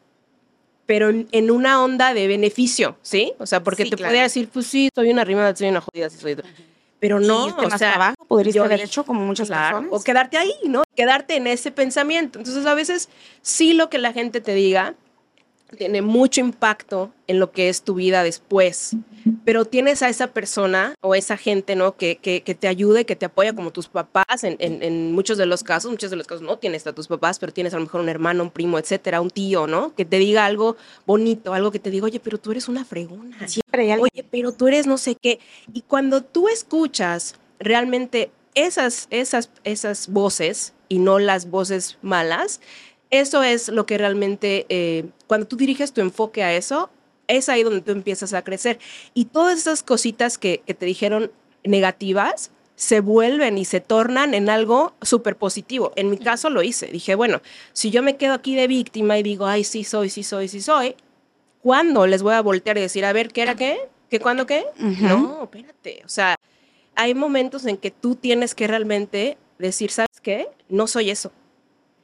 pero 0.85 1.09
en, 1.09 1.51
una 1.51 1.83
onda 1.83 2.13
de 2.13 2.27
beneficio, 2.27 2.97
¿sí? 3.01 3.33
O 3.39 3.45
sea, 3.45 3.63
porque 3.63 3.85
te 3.85 3.97
podía 3.97 4.21
decir, 4.21 4.49
pues 4.51 4.67
sí, 4.67 4.89
soy 4.93 5.09
una 5.09 5.23
rima, 5.23 5.55
soy 5.55 5.69
una 5.69 5.81
jodida, 5.81 6.09
sí 6.09 6.17
soy 6.19 6.33
otra. 6.33 6.47
Pero 6.99 7.19
no, 7.19 7.45
o 7.45 7.69
sea, 7.69 7.93
trabajo 7.93 8.25
podrías 8.25 8.57
haber 8.57 8.81
hecho 8.81 9.03
como 9.03 9.21
muchas 9.25 9.49
personas. 9.49 9.89
O 9.91 10.03
quedarte 10.03 10.37
ahí, 10.37 10.53
¿no? 10.65 10.83
Quedarte 10.95 11.35
en 11.35 11.47
ese 11.47 11.71
pensamiento. 11.71 12.39
Entonces, 12.39 12.65
a 12.65 12.73
veces 12.73 13.09
sí 13.41 13.73
lo 13.73 13.89
que 13.89 13.97
la 13.97 14.13
gente 14.13 14.41
te 14.41 14.53
diga 14.53 14.95
tiene 15.77 16.01
mucho 16.01 16.41
impacto 16.41 17.11
en 17.27 17.39
lo 17.39 17.51
que 17.51 17.69
es 17.69 17.81
tu 17.81 17.95
vida 17.95 18.23
después, 18.23 18.95
pero 19.43 19.65
tienes 19.65 20.03
a 20.03 20.09
esa 20.09 20.27
persona 20.27 20.95
o 21.01 21.15
esa 21.15 21.37
gente, 21.37 21.75
¿no? 21.75 21.97
Que, 21.97 22.17
que, 22.17 22.43
que 22.43 22.55
te 22.55 22.67
ayude, 22.67 23.05
que 23.05 23.15
te 23.15 23.25
apoya 23.25 23.53
como 23.53 23.71
tus 23.71 23.87
papás, 23.87 24.43
en, 24.43 24.55
en, 24.59 24.83
en, 24.83 25.11
muchos 25.11 25.37
de 25.37 25.45
los 25.45 25.63
casos, 25.63 25.91
muchos 25.91 26.11
de 26.11 26.17
los 26.17 26.27
casos 26.27 26.43
no 26.43 26.57
tienes 26.57 26.85
a 26.87 26.93
tus 26.93 27.07
papás, 27.07 27.39
pero 27.39 27.51
tienes 27.51 27.73
a 27.73 27.77
lo 27.77 27.83
mejor 27.83 28.01
un 28.01 28.09
hermano, 28.09 28.43
un 28.43 28.51
primo, 28.51 28.77
etcétera, 28.77 29.21
un 29.21 29.31
tío, 29.31 29.65
¿no? 29.67 29.95
Que 29.95 30.05
te 30.05 30.17
diga 30.19 30.45
algo 30.45 30.77
bonito, 31.05 31.53
algo 31.53 31.71
que 31.71 31.79
te 31.79 31.89
diga, 31.89 32.05
oye, 32.05 32.19
pero 32.19 32.37
tú 32.37 32.51
eres 32.51 32.67
una 32.67 32.85
fregona. 32.85 33.47
Siempre 33.47 33.91
hay 33.91 33.99
Oye, 33.99 34.25
pero 34.29 34.51
tú 34.51 34.67
eres 34.67 34.87
no 34.87 34.97
sé 34.97 35.15
qué. 35.15 35.39
Y 35.73 35.81
cuando 35.81 36.21
tú 36.21 36.47
escuchas 36.47 37.35
realmente 37.59 38.31
esas, 38.53 39.07
esas, 39.09 39.49
esas 39.63 40.09
voces 40.09 40.73
y 40.89 40.99
no 40.99 41.19
las 41.19 41.49
voces 41.49 41.97
malas, 42.01 42.61
eso 43.09 43.43
es 43.43 43.69
lo 43.69 43.85
que 43.85 43.97
realmente, 43.97 44.65
eh, 44.69 45.05
cuando 45.27 45.47
tú 45.47 45.55
diriges 45.55 45.93
tu 45.93 46.01
enfoque 46.01 46.43
a 46.43 46.53
eso, 46.53 46.89
es 47.27 47.49
ahí 47.49 47.63
donde 47.63 47.81
tú 47.81 47.91
empiezas 47.91 48.33
a 48.33 48.43
crecer. 48.43 48.79
Y 49.13 49.25
todas 49.25 49.57
esas 49.57 49.83
cositas 49.83 50.37
que, 50.37 50.61
que 50.65 50.73
te 50.73 50.85
dijeron 50.85 51.31
negativas, 51.63 52.51
se 52.75 52.99
vuelven 52.99 53.57
y 53.57 53.65
se 53.65 53.79
tornan 53.79 54.33
en 54.33 54.49
algo 54.49 54.93
súper 55.01 55.37
positivo. 55.37 55.93
En 55.95 56.09
mi 56.09 56.17
caso 56.17 56.49
lo 56.49 56.61
hice. 56.61 56.87
Dije, 56.87 57.15
bueno, 57.15 57.41
si 57.73 57.89
yo 57.89 58.03
me 58.03 58.17
quedo 58.17 58.33
aquí 58.33 58.55
de 58.55 58.67
víctima 58.67 59.17
y 59.17 59.23
digo, 59.23 59.45
ay, 59.45 59.63
sí 59.63 59.83
soy, 59.83 60.09
sí 60.09 60.23
soy, 60.23 60.47
sí 60.47 60.61
soy, 60.61 60.95
¿cuándo 61.61 62.05
les 62.05 62.21
voy 62.21 62.33
a 62.33 62.41
voltear 62.41 62.77
y 62.77 62.81
decir, 62.81 63.05
a 63.05 63.13
ver, 63.13 63.31
¿qué 63.31 63.41
era 63.43 63.55
qué? 63.55 63.79
¿Qué 64.09 64.19
cuándo 64.19 64.45
qué? 64.45 64.65
Uh 64.79 64.83
-huh. 64.83 64.99
No, 65.07 65.43
espérate. 65.43 66.01
O 66.05 66.09
sea, 66.09 66.35
hay 66.95 67.13
momentos 67.13 67.65
en 67.65 67.77
que 67.77 67.91
tú 67.91 68.15
tienes 68.15 68.53
que 68.53 68.67
realmente 68.67 69.37
decir, 69.57 69.89
¿sabes 69.89 70.19
qué? 70.21 70.49
No 70.69 70.85
soy 70.87 71.09
eso. 71.09 71.31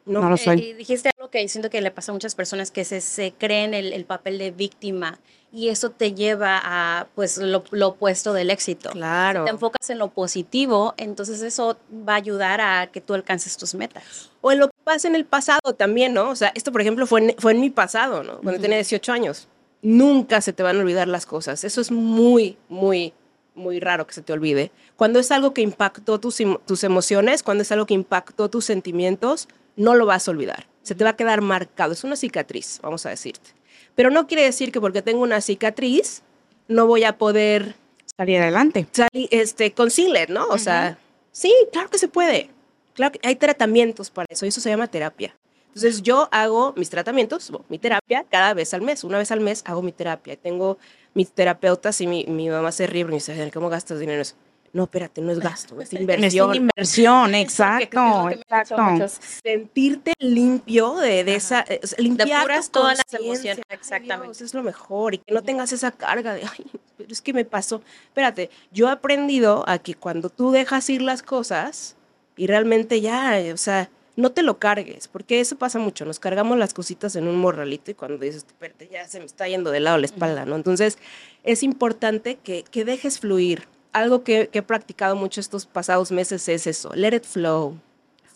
No, 0.05 0.21
no 0.21 0.29
lo 0.29 0.37
soy. 0.37 0.59
Eh, 0.59 0.73
dijiste 0.75 1.11
algo 1.17 1.29
que 1.29 1.47
siento 1.47 1.69
que 1.69 1.81
le 1.81 1.91
pasa 1.91 2.11
a 2.11 2.13
muchas 2.13 2.35
personas 2.35 2.71
que 2.71 2.85
se, 2.85 3.01
se 3.01 3.33
creen 3.37 3.73
el, 3.73 3.93
el, 3.93 4.05
papel 4.05 4.37
de 4.37 4.51
víctima 4.51 5.19
y 5.51 5.69
eso 5.69 5.91
te 5.91 6.13
lleva 6.13 6.59
a 6.63 7.07
pues 7.13 7.37
lo, 7.37 7.63
lo, 7.71 7.89
opuesto 7.89 8.33
del 8.33 8.49
éxito. 8.49 8.89
Claro. 8.91 9.41
Si 9.41 9.45
te 9.45 9.51
enfocas 9.51 9.89
en 9.89 9.99
lo 9.99 10.09
positivo, 10.09 10.93
entonces 10.97 11.41
eso 11.41 11.77
va 12.07 12.13
a 12.13 12.17
ayudar 12.17 12.61
a 12.61 12.87
que 12.87 13.01
tú 13.01 13.13
alcances 13.13 13.57
tus 13.57 13.75
metas. 13.75 14.31
O 14.41 14.51
en 14.51 14.59
lo 14.59 14.67
que 14.67 14.77
pasa 14.83 15.07
en 15.07 15.15
el 15.15 15.25
pasado 15.25 15.73
también, 15.77 16.13
¿no? 16.13 16.29
O 16.29 16.35
sea, 16.35 16.51
esto 16.55 16.71
por 16.71 16.81
ejemplo 16.81 17.05
fue 17.05 17.21
en, 17.21 17.35
fue 17.37 17.51
en 17.51 17.61
mi 17.61 17.69
pasado, 17.69 18.23
¿no? 18.23 18.39
Cuando 18.39 18.53
uh 18.53 18.55
-huh. 18.55 18.61
tenía 18.61 18.77
18 18.77 19.11
años. 19.11 19.47
Nunca 19.83 20.41
se 20.41 20.53
te 20.53 20.63
van 20.63 20.77
a 20.77 20.79
olvidar 20.79 21.07
las 21.07 21.25
cosas. 21.25 21.63
Eso 21.63 21.81
es 21.81 21.91
muy, 21.91 22.57
muy, 22.69 23.13
muy 23.55 23.79
raro 23.79 24.05
que 24.07 24.13
se 24.13 24.21
te 24.21 24.31
olvide. 24.31 24.71
Cuando 24.95 25.19
es 25.19 25.31
algo 25.31 25.53
que 25.53 25.61
impactó 25.61 26.19
tus, 26.19 26.37
tus 26.65 26.83
emociones, 26.83 27.43
cuando 27.43 27.63
es 27.63 27.71
algo 27.71 27.85
que 27.87 27.95
impactó 27.95 28.49
tus 28.49 28.65
sentimientos, 28.65 29.47
no 29.81 29.95
lo 29.95 30.05
vas 30.05 30.27
a 30.27 30.31
olvidar. 30.31 30.67
Se 30.83 30.95
te 30.95 31.03
va 31.03 31.11
a 31.11 31.15
quedar 31.15 31.41
marcado. 31.41 31.93
Es 31.93 32.03
una 32.03 32.15
cicatriz, 32.15 32.79
vamos 32.81 33.05
a 33.05 33.09
decirte. 33.09 33.51
Pero 33.95 34.09
no 34.09 34.27
quiere 34.27 34.43
decir 34.43 34.71
que 34.71 34.79
porque 34.79 35.01
tengo 35.01 35.21
una 35.21 35.41
cicatriz 35.41 36.23
no 36.67 36.87
voy 36.87 37.03
a 37.03 37.17
poder 37.17 37.75
salir 38.15 38.39
adelante. 38.39 38.87
Salir 38.91 39.27
este, 39.31 39.73
concealer, 39.73 40.29
¿no? 40.29 40.47
O 40.47 40.57
sea, 40.57 40.97
sí, 41.31 41.53
claro 41.71 41.89
que 41.89 41.97
se 41.97 42.07
puede. 42.07 42.49
Claro 42.93 43.11
que 43.11 43.27
hay 43.27 43.35
tratamientos 43.35 44.09
para 44.09 44.27
eso 44.29 44.45
y 44.45 44.49
eso 44.49 44.61
se 44.61 44.69
llama 44.69 44.87
terapia. 44.87 45.35
Entonces 45.67 46.01
yo 46.01 46.27
hago 46.31 46.73
mis 46.75 46.89
tratamientos, 46.89 47.51
mi 47.69 47.79
terapia 47.79 48.25
cada 48.29 48.53
vez 48.53 48.73
al 48.73 48.81
mes. 48.81 49.03
Una 49.03 49.17
vez 49.17 49.31
al 49.31 49.39
mes 49.39 49.63
hago 49.65 49.81
mi 49.81 49.91
terapia. 49.91 50.35
Tengo 50.35 50.77
mis 51.13 51.31
terapeutas 51.31 51.99
y 52.01 52.07
mi, 52.07 52.25
mi 52.25 52.49
mamá 52.49 52.71
se 52.71 52.87
ríe 52.87 53.01
y 53.01 53.05
me 53.05 53.13
dice, 53.13 53.51
¿cómo 53.53 53.69
gastas 53.69 53.99
dinero? 53.99 54.23
No, 54.73 54.83
espérate, 54.83 55.21
no 55.21 55.31
es 55.31 55.39
gasto, 55.39 55.81
es 55.81 55.91
inversión. 55.93 56.51
Es 56.51 56.57
inversión, 56.57 57.35
exacto, 57.35 58.29
exacto. 58.29 59.07
Sentirte 59.43 60.13
limpio 60.19 60.95
de, 60.95 61.23
de 61.23 61.35
esa, 61.35 61.65
eh, 61.67 61.81
limpiar 61.97 62.47
todas 62.69 62.97
las 62.97 63.21
emociones, 63.21 63.63
exactamente. 63.69 64.37
Dios, 64.37 64.41
es 64.41 64.53
lo 64.53 64.63
mejor 64.63 65.15
y 65.15 65.17
que 65.19 65.33
no 65.33 65.41
tengas 65.41 65.71
esa 65.73 65.91
carga 65.91 66.33
de, 66.33 66.43
ay, 66.43 66.65
pero 66.97 67.11
es 67.11 67.21
que 67.21 67.33
me 67.33 67.45
pasó. 67.45 67.81
Espérate, 68.05 68.49
yo 68.71 68.87
he 68.87 68.91
aprendido 68.91 69.63
a 69.67 69.79
que 69.79 69.95
cuando 69.95 70.29
tú 70.29 70.51
dejas 70.51 70.89
ir 70.89 71.01
las 71.01 71.21
cosas 71.23 71.95
y 72.37 72.47
realmente 72.47 73.01
ya, 73.01 73.39
o 73.53 73.57
sea, 73.57 73.89
no 74.15 74.31
te 74.31 74.43
lo 74.43 74.59
cargues, 74.59 75.07
porque 75.07 75.39
eso 75.39 75.57
pasa 75.57 75.79
mucho, 75.79 76.05
nos 76.05 76.19
cargamos 76.19 76.57
las 76.57 76.73
cositas 76.73 77.15
en 77.15 77.27
un 77.27 77.37
morralito 77.37 77.91
y 77.91 77.93
cuando 77.93 78.17
dices, 78.17 78.45
espérate, 78.47 78.89
ya 78.91 79.07
se 79.07 79.19
me 79.19 79.25
está 79.25 79.47
yendo 79.47 79.71
de 79.71 79.79
lado 79.79 79.97
la 79.97 80.05
espalda, 80.05 80.45
¿no? 80.45 80.55
Entonces, 80.55 80.97
es 81.43 81.63
importante 81.63 82.35
que, 82.35 82.63
que 82.63 82.85
dejes 82.85 83.19
fluir, 83.19 83.67
algo 83.93 84.23
que, 84.23 84.49
que, 84.49 84.59
he 84.59 84.63
practicado 84.63 85.15
mucho 85.15 85.39
estos 85.39 85.65
pasados 85.65 86.11
meses 86.11 86.47
es 86.49 86.67
eso, 86.67 86.91
let 86.93 87.15
it 87.15 87.25
flow. 87.25 87.77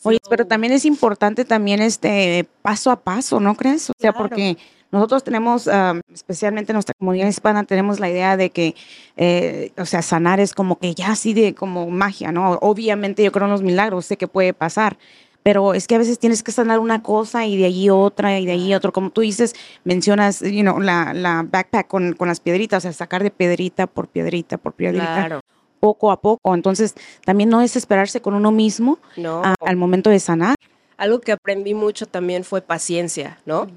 Oye, 0.04 0.20
pero 0.30 0.46
también 0.46 0.72
es 0.72 0.86
importante 0.86 1.46
también 1.46 1.82
este 1.82 2.48
paso 2.62 2.91
a 2.91 3.00
paso, 3.00 3.39
¿no 3.39 3.56
crees? 3.56 3.89
O 3.89 3.94
sea, 3.98 4.12
claro. 4.12 4.30
porque 4.30 4.58
nosotros 4.91 5.24
tenemos, 5.24 5.68
um, 5.68 6.00
especialmente 6.13 6.72
en 6.72 6.76
nuestra 6.76 6.94
comunidad 6.98 7.28
hispana, 7.28 7.63
tenemos 7.63 8.00
la 8.00 8.10
idea 8.10 8.38
de 8.38 8.50
que, 8.52 8.76
eh, 9.18 9.72
o 9.78 9.86
sea, 9.86 10.02
sanar 10.02 10.39
es 10.39 10.54
como 10.54 10.78
que 10.78 10.94
ya 10.94 11.12
así 11.12 11.34
de 11.34 11.56
como 11.56 11.89
magia, 11.89 12.32
¿no? 12.32 12.54
Obviamente 12.62 13.24
yo 13.24 13.32
creo 13.32 13.46
en 13.48 13.52
los 13.52 13.62
milagros, 13.62 14.06
sé 14.06 14.15
que 14.15 14.28
puede 14.28 14.54
pasar, 14.54 14.98
pero 15.45 15.75
es 15.75 15.86
que 15.86 15.93
a 15.93 15.99
veces 15.99 16.17
tienes 16.17 16.41
que 16.41 16.51
sanar 16.51 16.79
una 16.79 17.03
cosa 17.03 17.45
y 17.45 17.55
de 17.55 17.65
allí 17.65 17.91
otra 17.91 18.39
y 18.39 18.47
de 18.47 18.53
allí 18.53 18.73
otro. 18.73 18.91
Como 18.91 19.12
tú 19.12 19.21
dices, 19.21 19.53
mencionas, 19.84 20.39
you 20.39 20.62
know, 20.62 20.79
la, 20.79 21.13
la 21.13 21.45
backpack 21.47 21.88
con, 21.88 22.13
con, 22.13 22.27
las 22.27 22.39
piedritas, 22.39 22.81
o 22.81 22.81
sea, 22.81 22.93
sacar 22.93 23.21
de 23.21 23.29
piedrita 23.29 23.86
por 23.86 24.08
piedrita 24.08 24.58
por 24.58 24.73
piedrita. 24.73 25.05
Claro. 25.05 25.41
Poco 25.79 26.12
a 26.12 26.19
poco. 26.19 26.55
Entonces, 26.55 26.95
también 27.25 27.49
no 27.49 27.62
es 27.62 27.75
esperarse 27.75 28.21
con 28.21 28.34
uno 28.34 28.51
mismo 28.51 28.97
no. 29.17 29.43
a, 29.45 29.53
al 29.60 29.75
momento 29.75 30.10
de 30.10 30.19
sanar. 30.19 30.55
Algo 30.97 31.21
que 31.21 31.31
aprendí 31.31 31.75
mucho 31.75 32.08
también 32.08 32.43
fue 32.43 32.63
paciencia, 32.63 33.38
¿no? 33.45 33.67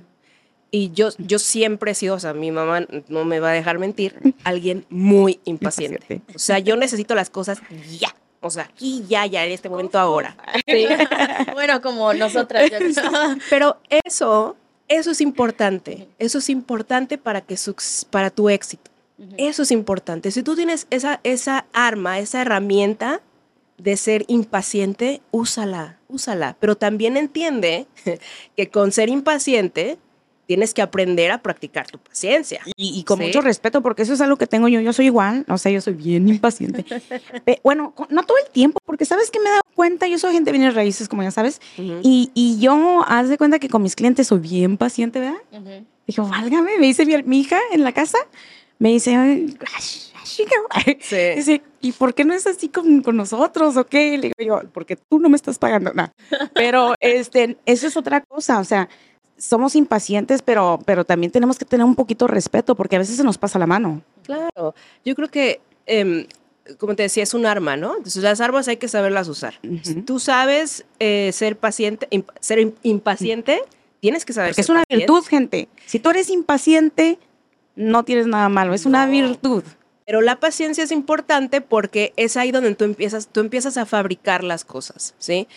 Y 0.70 0.92
yo, 0.92 1.10
yo 1.18 1.38
siempre 1.38 1.90
he 1.90 1.94
sido, 1.94 2.14
o 2.14 2.18
sea, 2.18 2.32
mi 2.32 2.50
mamá 2.50 2.86
no 3.08 3.26
me 3.26 3.40
va 3.40 3.50
a 3.50 3.52
dejar 3.52 3.78
mentir, 3.78 4.34
alguien 4.42 4.86
muy 4.88 5.40
impaciente. 5.44 6.22
O 6.34 6.38
sea, 6.38 6.60
yo 6.60 6.76
necesito 6.76 7.14
las 7.14 7.28
cosas 7.28 7.60
ya. 8.00 8.14
O 8.40 8.50
sea, 8.50 8.64
aquí 8.64 9.04
ya, 9.08 9.26
ya, 9.26 9.44
en 9.44 9.52
este 9.52 9.68
momento 9.68 9.98
ahora. 9.98 10.36
Sí. 10.66 10.86
bueno, 11.54 11.80
como 11.80 12.12
nosotras. 12.14 12.70
Pero 13.50 13.78
eso, 14.04 14.56
eso 14.86 15.10
es 15.10 15.20
importante. 15.20 16.08
Eso 16.18 16.38
es 16.38 16.48
importante 16.48 17.18
para, 17.18 17.40
que 17.40 17.56
su, 17.56 17.74
para 18.10 18.30
tu 18.30 18.48
éxito. 18.48 18.90
Uh 19.18 19.22
-huh. 19.22 19.34
Eso 19.38 19.62
es 19.62 19.72
importante. 19.72 20.30
Si 20.30 20.42
tú 20.42 20.54
tienes 20.54 20.86
esa, 20.90 21.20
esa 21.24 21.66
arma, 21.72 22.20
esa 22.20 22.42
herramienta 22.42 23.20
de 23.78 23.96
ser 23.96 24.24
impaciente, 24.28 25.20
úsala, 25.30 25.98
úsala. 26.08 26.56
Pero 26.60 26.76
también 26.76 27.16
entiende 27.16 27.86
que 28.56 28.70
con 28.70 28.92
ser 28.92 29.08
impaciente 29.08 29.98
tienes 30.48 30.72
que 30.72 30.80
aprender 30.80 31.30
a 31.30 31.42
practicar 31.42 31.86
tu 31.86 31.98
paciencia. 31.98 32.62
Y, 32.74 32.98
y 32.98 33.04
con 33.04 33.18
¿Sí? 33.18 33.26
mucho 33.26 33.42
respeto, 33.42 33.82
porque 33.82 34.00
eso 34.00 34.14
es 34.14 34.20
algo 34.22 34.36
que 34.36 34.46
tengo 34.46 34.66
yo. 34.66 34.80
Yo 34.80 34.94
soy 34.94 35.04
igual, 35.04 35.44
o 35.46 35.58
sea, 35.58 35.70
yo 35.70 35.82
soy 35.82 35.92
bien 35.92 36.26
impaciente. 36.28 36.86
Bueno, 37.62 37.92
no 38.08 38.22
todo 38.22 38.38
el 38.38 38.50
tiempo, 38.50 38.78
porque 38.86 39.04
sabes 39.04 39.30
que 39.30 39.40
me 39.40 39.46
he 39.46 39.50
dado 39.50 39.62
cuenta, 39.74 40.08
yo 40.08 40.18
soy 40.18 40.32
gente 40.32 40.50
bien 40.50 40.74
raíces, 40.74 41.06
como 41.06 41.22
ya 41.22 41.30
sabes, 41.30 41.60
uh 41.76 41.82
-huh. 41.82 42.00
y, 42.02 42.30
y, 42.32 42.58
yo, 42.60 43.04
haz 43.06 43.28
de 43.28 43.36
cuenta 43.36 43.58
que 43.58 43.68
con 43.68 43.82
mis 43.82 43.94
clientes 43.94 44.26
soy 44.26 44.38
bien 44.38 44.78
paciente, 44.78 45.20
¿verdad? 45.20 45.36
Uh 45.52 45.56
-huh. 45.56 45.84
Dijo, 46.06 46.26
válgame, 46.26 46.78
me 46.78 46.86
dice 46.86 47.04
mi, 47.04 47.22
mi, 47.24 47.40
hija 47.40 47.58
en 47.70 47.84
la 47.84 47.92
casa, 47.92 48.16
me 48.78 48.88
dice, 48.88 49.14
sí. 51.00 51.16
dice, 51.36 51.62
¿y 51.82 51.92
por 51.92 52.14
qué 52.14 52.24
no 52.24 52.32
es 52.32 52.46
así 52.46 52.70
con, 52.70 53.02
con 53.02 53.16
nosotros 53.16 53.76
o 53.76 53.86
qué? 53.86 54.16
Le 54.16 54.32
digo 54.38 54.62
yo, 54.62 54.70
porque 54.72 54.96
tú 54.96 55.18
no 55.18 55.28
me 55.28 55.36
estás 55.36 55.58
pagando 55.58 55.92
nada. 55.92 56.12
Pero 56.54 56.94
este, 57.00 57.58
eso 57.66 57.86
es 57.86 57.96
otra 57.98 58.22
cosa, 58.22 58.60
o 58.60 58.64
sea, 58.64 58.88
somos 59.38 59.74
impacientes, 59.76 60.42
pero, 60.42 60.78
pero 60.84 61.04
también 61.04 61.30
tenemos 61.32 61.58
que 61.58 61.64
tener 61.64 61.84
un 61.86 61.94
poquito 61.94 62.26
de 62.26 62.32
respeto 62.34 62.74
porque 62.74 62.96
a 62.96 62.98
veces 62.98 63.16
se 63.16 63.24
nos 63.24 63.38
pasa 63.38 63.58
la 63.58 63.66
mano. 63.66 64.02
Claro, 64.24 64.74
yo 65.04 65.14
creo 65.14 65.28
que 65.28 65.60
eh, 65.86 66.26
como 66.78 66.94
te 66.94 67.04
decía, 67.04 67.22
es 67.22 67.32
un 67.32 67.46
arma, 67.46 67.76
¿no? 67.78 67.96
Entonces 67.96 68.22
las 68.22 68.40
armas 68.42 68.68
hay 68.68 68.76
que 68.76 68.88
saberlas 68.88 69.26
usar. 69.28 69.54
Si 69.82 69.94
tú 70.02 70.18
sabes 70.20 70.84
eh, 70.98 71.30
ser 71.32 71.56
paciente, 71.56 72.06
imp- 72.10 72.30
ser 72.40 72.58
im- 72.58 72.74
impaciente, 72.82 73.62
tienes 74.00 74.24
que 74.26 74.34
saber 74.34 74.50
Porque 74.50 74.60
es 74.60 74.68
una 74.68 74.82
paciente. 74.84 75.06
virtud, 75.10 75.26
gente. 75.26 75.68
Si 75.86 75.98
tú 75.98 76.10
eres 76.10 76.28
impaciente, 76.28 77.18
no 77.74 78.04
tienes 78.04 78.26
nada 78.26 78.48
malo. 78.50 78.74
Es 78.74 78.84
una 78.84 79.06
virtud. 79.06 79.62
Pero 80.04 80.20
la 80.20 80.40
paciencia 80.40 80.84
es 80.84 80.90
importante 80.92 81.60
porque 81.62 82.12
es 82.16 82.36
ahí 82.36 82.50
donde 82.50 82.74
tú 82.74 82.84
empiezas, 82.84 83.28
tú 83.28 83.40
empiezas 83.40 83.76
a 83.78 83.86
fabricar 83.86 84.42
las 84.44 84.64
cosas, 84.64 85.14
¿sí? 85.18 85.48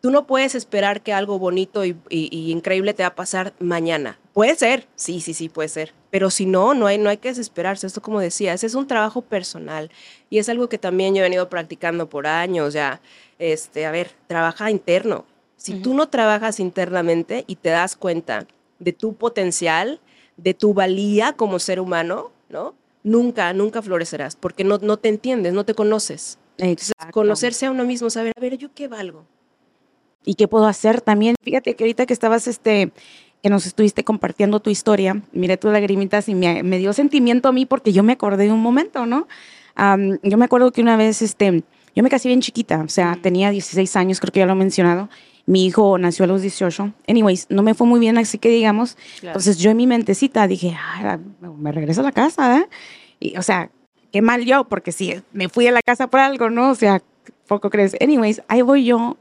Tú 0.00 0.10
no 0.10 0.26
puedes 0.26 0.54
esperar 0.54 1.00
que 1.02 1.12
algo 1.12 1.38
bonito 1.38 1.84
y, 1.84 1.96
y- 2.08 2.28
y 2.30 2.52
increíble 2.52 2.94
te 2.94 3.02
va 3.02 3.08
a 3.08 3.14
pasar 3.16 3.52
mañana. 3.58 4.18
Puede 4.32 4.54
ser, 4.54 4.86
sí, 4.94 5.20
sí, 5.20 5.34
sí, 5.34 5.48
puede 5.48 5.68
ser. 5.68 5.92
Pero 6.10 6.30
si 6.30 6.46
no, 6.46 6.72
no 6.74 6.86
hay, 6.86 6.98
no 6.98 7.10
hay 7.10 7.16
que 7.16 7.28
desesperarse. 7.28 7.86
Esto, 7.88 8.00
como 8.00 8.20
decía, 8.20 8.52
ese 8.52 8.66
es 8.66 8.74
un 8.76 8.86
trabajo 8.86 9.22
personal 9.22 9.90
y 10.30 10.38
es 10.38 10.48
algo 10.48 10.68
que 10.68 10.78
también 10.78 11.14
yo 11.14 11.20
he 11.20 11.22
venido 11.24 11.48
practicando 11.48 12.08
por 12.08 12.26
años 12.28 12.72
ya. 12.74 13.00
Este, 13.40 13.86
a 13.86 13.90
ver, 13.90 14.12
trabaja 14.28 14.70
interno. 14.70 15.24
Si 15.56 15.74
tú 15.74 15.94
no 15.94 16.08
trabajas 16.08 16.60
internamente 16.60 17.42
y 17.48 17.56
te 17.56 17.70
das 17.70 17.96
cuenta 17.96 18.46
de 18.78 18.92
tu 18.92 19.14
potencial, 19.14 20.00
de 20.36 20.54
tu 20.54 20.72
valía 20.74 21.32
como 21.32 21.58
ser 21.58 21.80
humano, 21.80 22.30
¿no? 22.48 22.76
Nunca, 23.02 23.52
nunca 23.52 23.82
florecerás 23.82 24.36
porque 24.36 24.62
no, 24.62 24.78
no 24.78 24.96
te 24.98 25.08
entiendes, 25.08 25.52
no 25.54 25.64
te 25.64 25.74
conoces. 25.74 26.38
Entonces, 26.58 26.92
conocerse 27.12 27.66
a 27.66 27.72
uno 27.72 27.84
mismo, 27.84 28.08
saber, 28.10 28.32
a 28.36 28.40
ver, 28.40 28.56
¿yo 28.56 28.72
qué 28.72 28.86
valgo? 28.86 29.24
¿Y 30.28 30.34
qué 30.34 30.46
puedo 30.46 30.66
hacer 30.66 31.00
también? 31.00 31.36
Fíjate 31.40 31.74
que 31.74 31.84
ahorita 31.84 32.04
que 32.04 32.12
estabas, 32.12 32.48
este, 32.48 32.92
que 33.42 33.48
nos 33.48 33.64
estuviste 33.64 34.04
compartiendo 34.04 34.60
tu 34.60 34.68
historia, 34.68 35.22
miré 35.32 35.56
tus 35.56 35.72
lagrimitas 35.72 36.28
y 36.28 36.34
me, 36.34 36.62
me 36.62 36.76
dio 36.76 36.92
sentimiento 36.92 37.48
a 37.48 37.52
mí 37.52 37.64
porque 37.64 37.94
yo 37.94 38.02
me 38.02 38.12
acordé 38.12 38.44
de 38.44 38.52
un 38.52 38.60
momento, 38.60 39.06
¿no? 39.06 39.26
Am, 39.74 40.18
yo 40.22 40.36
me 40.36 40.44
acuerdo 40.44 40.70
que 40.70 40.82
una 40.82 40.98
vez, 40.98 41.22
este, 41.22 41.62
yo 41.96 42.02
me 42.02 42.10
casé 42.10 42.28
bien 42.28 42.42
chiquita, 42.42 42.82
o 42.84 42.90
sea, 42.90 43.18
tenía 43.22 43.50
16 43.50 43.96
años, 43.96 44.20
creo 44.20 44.30
que 44.30 44.40
ya 44.40 44.44
lo 44.44 44.52
he 44.52 44.56
mencionado. 44.56 45.08
Mi 45.46 45.64
hijo 45.64 45.96
nació 45.96 46.26
a 46.26 46.28
los 46.28 46.42
18. 46.42 46.92
Anyways, 47.08 47.46
no 47.48 47.62
me 47.62 47.72
fue 47.72 47.86
muy 47.86 47.98
bien, 47.98 48.18
así 48.18 48.36
que 48.36 48.50
digamos. 48.50 48.98
Entonces 49.22 49.56
yo 49.56 49.70
en 49.70 49.78
mi 49.78 49.86
mentecita 49.86 50.46
dije, 50.46 50.76
"Ay, 50.94 51.16
me 51.56 51.72
regreso 51.72 52.02
a 52.02 52.04
la 52.04 52.12
casa, 52.12 52.58
¿eh? 52.58 52.68
Y, 53.18 53.34
o 53.38 53.42
sea, 53.42 53.70
qué 54.12 54.20
mal 54.20 54.44
yo, 54.44 54.64
porque 54.68 54.92
si 54.92 55.22
me 55.32 55.48
fui 55.48 55.66
a 55.68 55.72
la 55.72 55.80
casa 55.80 56.08
por 56.08 56.20
algo, 56.20 56.50
¿no? 56.50 56.68
O 56.72 56.74
sea, 56.74 57.00
poco 57.46 57.70
crees. 57.70 57.96
Anyways, 57.98 58.42
ahí 58.48 58.60
voy 58.60 58.84
yo, 58.84 59.16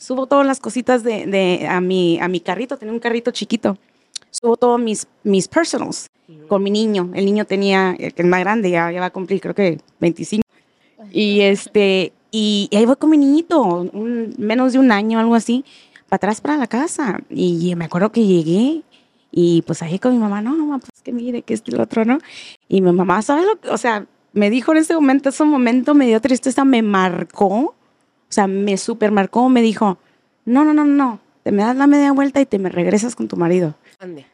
subo 0.00 0.26
todas 0.26 0.46
las 0.46 0.60
cositas 0.60 1.04
de, 1.04 1.26
de- 1.26 1.66
a, 1.68 1.80
mi, 1.82 2.18
a 2.20 2.26
mi 2.28 2.40
carrito, 2.40 2.78
tenía 2.78 2.94
un 2.94 3.00
carrito 3.00 3.30
chiquito. 3.30 3.76
Subo 4.30 4.56
todos 4.56 4.80
mis, 4.80 5.06
mis 5.24 5.46
personals 5.46 6.08
con 6.48 6.62
mi 6.62 6.70
niño. 6.70 7.10
El 7.14 7.24
niño 7.26 7.44
tenía, 7.44 7.94
el 7.98 8.14
que 8.14 8.22
es 8.22 8.28
más 8.28 8.40
grande, 8.40 8.70
ya, 8.70 8.90
ya 8.90 9.00
va 9.00 9.06
a 9.06 9.10
cumplir, 9.10 9.40
creo 9.40 9.54
que 9.54 9.78
25. 10.00 10.42
Y 11.12 11.40
este, 11.40 12.12
y, 12.30 12.68
y 12.70 12.76
ahí 12.76 12.86
voy 12.86 12.96
con 12.96 13.10
mi 13.10 13.18
niñito, 13.18 13.60
un- 13.62 14.34
menos 14.38 14.72
de 14.72 14.78
un 14.78 14.90
año, 14.92 15.18
algo 15.18 15.34
así, 15.34 15.64
para 16.08 16.16
atrás 16.16 16.40
para 16.40 16.56
la 16.56 16.66
casa. 16.66 17.20
Y 17.28 17.74
me 17.76 17.84
acuerdo 17.84 18.10
que 18.12 18.24
llegué 18.24 18.82
y 19.32 19.62
pues 19.62 19.82
ahí 19.82 19.98
con 19.98 20.12
mi 20.12 20.18
mamá, 20.18 20.40
no, 20.40 20.56
mamá, 20.56 20.78
pues 20.78 21.02
que 21.02 21.12
mire, 21.12 21.42
que 21.42 21.54
este 21.54 21.72
el 21.72 21.80
otro, 21.80 22.04
¿no? 22.04 22.18
Y 22.68 22.80
mi 22.80 22.90
mamá, 22.92 23.20
¿sabes 23.22 23.44
lo 23.46 23.60
que? 23.60 23.68
O 23.68 23.76
sea, 23.78 24.06
me 24.32 24.48
dijo 24.50 24.72
en 24.72 24.78
ese 24.78 24.94
momento, 24.94 25.28
ese 25.28 25.44
momento 25.44 25.94
me 25.94 26.06
dio 26.06 26.20
tristeza, 26.20 26.64
me 26.64 26.82
marcó, 26.82 27.74
o 28.30 28.32
sea, 28.32 28.46
me 28.46 28.76
super 28.76 29.10
marcó, 29.10 29.48
me 29.48 29.60
dijo, 29.60 29.98
no, 30.44 30.64
no, 30.64 30.72
no, 30.72 30.84
no, 30.84 31.18
te 31.42 31.50
me 31.50 31.64
das 31.64 31.76
la 31.76 31.88
media 31.88 32.12
vuelta 32.12 32.40
y 32.40 32.46
te 32.46 32.60
me 32.60 32.68
regresas 32.68 33.16
con 33.16 33.26
tu 33.26 33.36
marido. 33.36 33.74
Ande. 33.98 34.24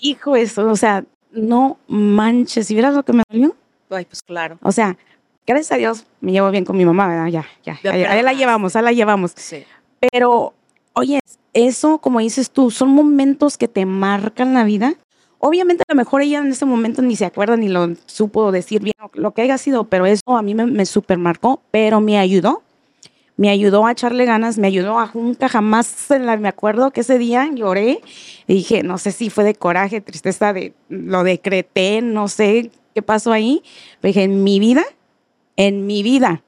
Hijo, 0.00 0.36
eso, 0.36 0.68
o 0.70 0.76
sea, 0.76 1.04
no 1.32 1.78
manches, 1.88 2.68
si 2.68 2.74
vieras 2.74 2.94
lo 2.94 3.04
que 3.04 3.12
me 3.12 3.24
dolió. 3.28 3.56
Ay, 3.90 4.04
pues 4.04 4.22
claro. 4.22 4.58
O 4.62 4.70
sea, 4.70 4.96
gracias 5.44 5.72
a 5.72 5.76
Dios 5.76 6.06
me 6.20 6.30
llevo 6.30 6.50
bien 6.52 6.64
con 6.64 6.76
mi 6.76 6.84
mamá, 6.84 7.08
¿verdad? 7.08 7.26
Ya, 7.26 7.46
ya, 7.64 7.80
Ya 7.82 7.92
ahí, 7.92 8.04
ahí 8.04 8.22
la 8.22 8.32
llevamos, 8.32 8.76
ahí 8.76 8.84
la 8.84 8.92
llevamos. 8.92 9.32
Sí. 9.34 9.64
Pero, 10.12 10.54
oye, 10.92 11.18
eso, 11.52 11.98
como 11.98 12.20
dices 12.20 12.50
tú, 12.50 12.70
son 12.70 12.90
momentos 12.90 13.58
que 13.58 13.66
te 13.66 13.86
marcan 13.86 14.54
la 14.54 14.62
vida. 14.62 14.94
Obviamente, 15.40 15.82
a 15.88 15.92
lo 15.92 15.96
mejor 15.96 16.22
ella 16.22 16.38
en 16.38 16.48
ese 16.48 16.64
momento 16.64 17.02
ni 17.02 17.16
se 17.16 17.24
acuerda 17.24 17.56
ni 17.56 17.68
lo 17.68 17.88
supo 18.06 18.52
decir 18.52 18.82
bien 18.82 18.94
lo 19.14 19.32
que 19.32 19.42
haya 19.42 19.58
sido, 19.58 19.84
pero 19.84 20.06
eso 20.06 20.36
a 20.36 20.42
mí 20.42 20.54
me, 20.54 20.66
me 20.66 20.86
supermarcó, 20.86 21.60
pero 21.72 22.00
me 22.00 22.18
ayudó. 22.18 22.62
Me 23.36 23.50
ayudó 23.50 23.86
a 23.86 23.92
echarle 23.92 24.24
ganas, 24.24 24.56
me 24.56 24.66
ayudó 24.66 24.98
a 24.98 25.10
nunca 25.12 25.48
jamás 25.48 26.08
me 26.38 26.48
acuerdo 26.48 26.90
que 26.90 27.02
ese 27.02 27.18
día 27.18 27.50
lloré 27.52 28.00
y 28.46 28.54
dije, 28.54 28.82
no 28.82 28.96
sé 28.96 29.12
si 29.12 29.28
fue 29.28 29.44
de 29.44 29.54
coraje, 29.54 30.00
tristeza, 30.00 30.54
de 30.54 30.72
lo 30.88 31.22
decreté, 31.22 32.00
no 32.00 32.28
sé 32.28 32.70
qué 32.94 33.02
pasó 33.02 33.32
ahí. 33.32 33.62
Pero 34.00 34.10
dije, 34.10 34.22
en 34.22 34.42
mi 34.42 34.58
vida, 34.58 34.84
en 35.56 35.86
mi 35.86 36.02
vida, 36.02 36.42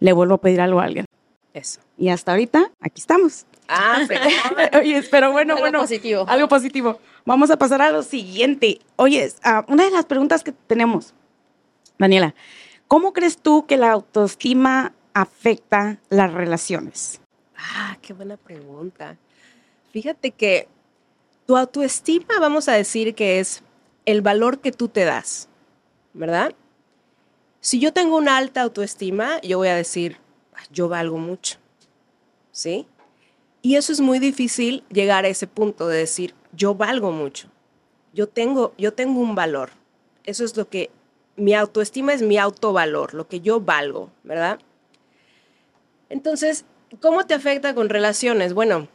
le 0.00 0.12
vuelvo 0.12 0.34
a 0.34 0.38
pedir 0.38 0.60
algo 0.60 0.80
a 0.80 0.84
alguien. 0.84 1.06
Eso. 1.54 1.80
Y 1.96 2.08
hasta 2.08 2.32
ahorita, 2.32 2.70
aquí 2.80 3.00
estamos. 3.00 3.46
Ah, 3.68 4.00
pero 4.08 4.80
Oye, 4.80 5.02
pero 5.10 5.32
bueno, 5.32 5.54
Algo 5.54 5.62
bueno. 5.64 5.80
positivo. 5.80 6.24
Algo 6.28 6.48
positivo. 6.48 6.98
Vamos 7.24 7.50
a 7.50 7.56
pasar 7.56 7.80
a 7.80 7.90
lo 7.90 8.02
siguiente. 8.02 8.80
Oye, 8.96 9.32
ah, 9.44 9.64
una 9.68 9.84
de 9.84 9.90
las 9.90 10.04
preguntas 10.04 10.44
que 10.44 10.52
tenemos, 10.52 11.14
Daniela, 11.98 12.34
¿cómo 12.88 13.12
crees 13.12 13.38
tú 13.38 13.64
que 13.66 13.76
la 13.76 13.92
autoestima 13.92 14.92
afecta 15.14 15.98
las 16.10 16.32
relaciones? 16.32 17.20
Ah, 17.56 17.96
qué 18.02 18.12
buena 18.12 18.36
pregunta. 18.36 19.16
Fíjate 19.92 20.32
que 20.32 20.68
tu 21.46 21.56
autoestima, 21.56 22.38
vamos 22.40 22.68
a 22.68 22.72
decir 22.72 23.14
que 23.14 23.38
es 23.38 23.62
el 24.06 24.22
valor 24.22 24.60
que 24.60 24.72
tú 24.72 24.88
te 24.88 25.04
das, 25.04 25.48
¿verdad? 26.12 26.54
Si 27.60 27.78
yo 27.78 27.92
tengo 27.92 28.16
una 28.16 28.36
alta 28.36 28.62
autoestima, 28.62 29.40
yo 29.40 29.58
voy 29.58 29.68
a 29.68 29.76
decir, 29.76 30.18
"Ah, 30.54 30.62
yo 30.70 30.88
valgo 30.88 31.16
mucho, 31.16 31.58
¿sí? 32.50 32.86
Y 33.62 33.76
eso 33.76 33.92
es 33.92 34.00
muy 34.00 34.18
difícil 34.18 34.84
llegar 34.90 35.24
a 35.24 35.28
ese 35.28 35.46
punto 35.46 35.88
de 35.88 35.98
decir, 35.98 36.34
yo 36.52 36.74
valgo 36.74 37.12
mucho, 37.12 37.48
yo 38.12 38.28
tengo, 38.28 38.74
yo 38.76 38.92
tengo 38.92 39.20
un 39.20 39.34
valor. 39.34 39.70
Eso 40.24 40.44
es 40.44 40.56
lo 40.56 40.68
que, 40.68 40.90
mi 41.36 41.54
autoestima 41.54 42.12
es 42.12 42.22
mi 42.22 42.36
autovalor, 42.36 43.14
lo 43.14 43.26
que 43.26 43.40
yo 43.40 43.60
valgo, 43.60 44.10
¿verdad? 44.22 44.60
Entonces, 46.14 46.64
¿cómo 47.00 47.26
te 47.26 47.34
afecta 47.34 47.74
con 47.74 47.88
relaciones? 47.88 48.54
Bueno, 48.54 48.86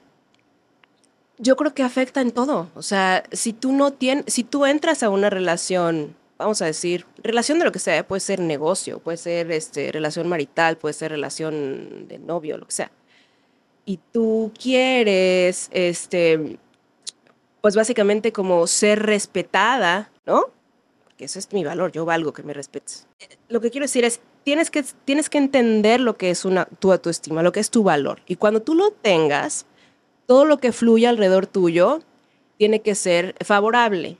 yo 1.37 1.57
creo 1.57 1.73
que 1.73 1.83
afecta 1.83 2.21
en 2.21 2.31
todo. 2.31 2.69
O 2.75 2.81
sea, 2.81 3.25
si 3.33 3.51
tú 3.51 3.73
no 3.73 3.91
tienes, 3.91 4.33
si 4.33 4.45
tú 4.45 4.65
entras 4.65 5.03
a 5.03 5.09
una 5.09 5.29
relación, 5.29 6.15
vamos 6.37 6.61
a 6.61 6.65
decir, 6.65 7.05
relación 7.21 7.59
de 7.59 7.65
lo 7.65 7.73
que 7.73 7.79
sea, 7.79 8.07
puede 8.07 8.21
ser 8.21 8.39
negocio, 8.39 8.99
puede 8.99 9.17
ser 9.17 9.51
este, 9.51 9.91
relación 9.91 10.29
marital, 10.29 10.77
puede 10.77 10.93
ser 10.93 11.11
relación 11.11 12.07
de 12.07 12.19
novio, 12.19 12.57
lo 12.57 12.65
que 12.65 12.71
sea. 12.71 12.91
Y 13.83 13.99
tú 14.13 14.53
quieres, 14.57 15.67
este, 15.73 16.57
pues 17.59 17.75
básicamente 17.75 18.31
como 18.31 18.65
ser 18.65 19.05
respetada, 19.05 20.09
¿no? 20.25 20.45
Porque 21.03 21.25
ese 21.25 21.39
es 21.39 21.51
mi 21.51 21.65
valor, 21.65 21.91
yo 21.91 22.05
valgo 22.05 22.31
que 22.31 22.43
me 22.43 22.53
respetes. 22.53 23.07
Lo 23.49 23.59
que 23.59 23.71
quiero 23.71 23.83
decir 23.83 24.05
es, 24.05 24.21
tienes 24.43 24.71
que, 24.71 24.83
tienes 25.05 25.29
que 25.29 25.37
entender 25.37 25.99
lo 25.99 26.17
que 26.17 26.29
es 26.29 26.45
una, 26.45 26.65
tu 26.65 26.91
autoestima, 26.91 27.43
lo 27.43 27.51
que 27.51 27.59
es 27.59 27.69
tu 27.69 27.83
valor. 27.83 28.21
Y 28.27 28.35
cuando 28.35 28.61
tú 28.61 28.75
lo 28.75 28.91
tengas, 28.91 29.65
todo 30.25 30.45
lo 30.45 30.59
que 30.59 30.71
fluye 30.71 31.07
alrededor 31.07 31.47
tuyo 31.47 32.01
tiene 32.57 32.81
que 32.81 32.95
ser 32.95 33.35
favorable. 33.43 34.17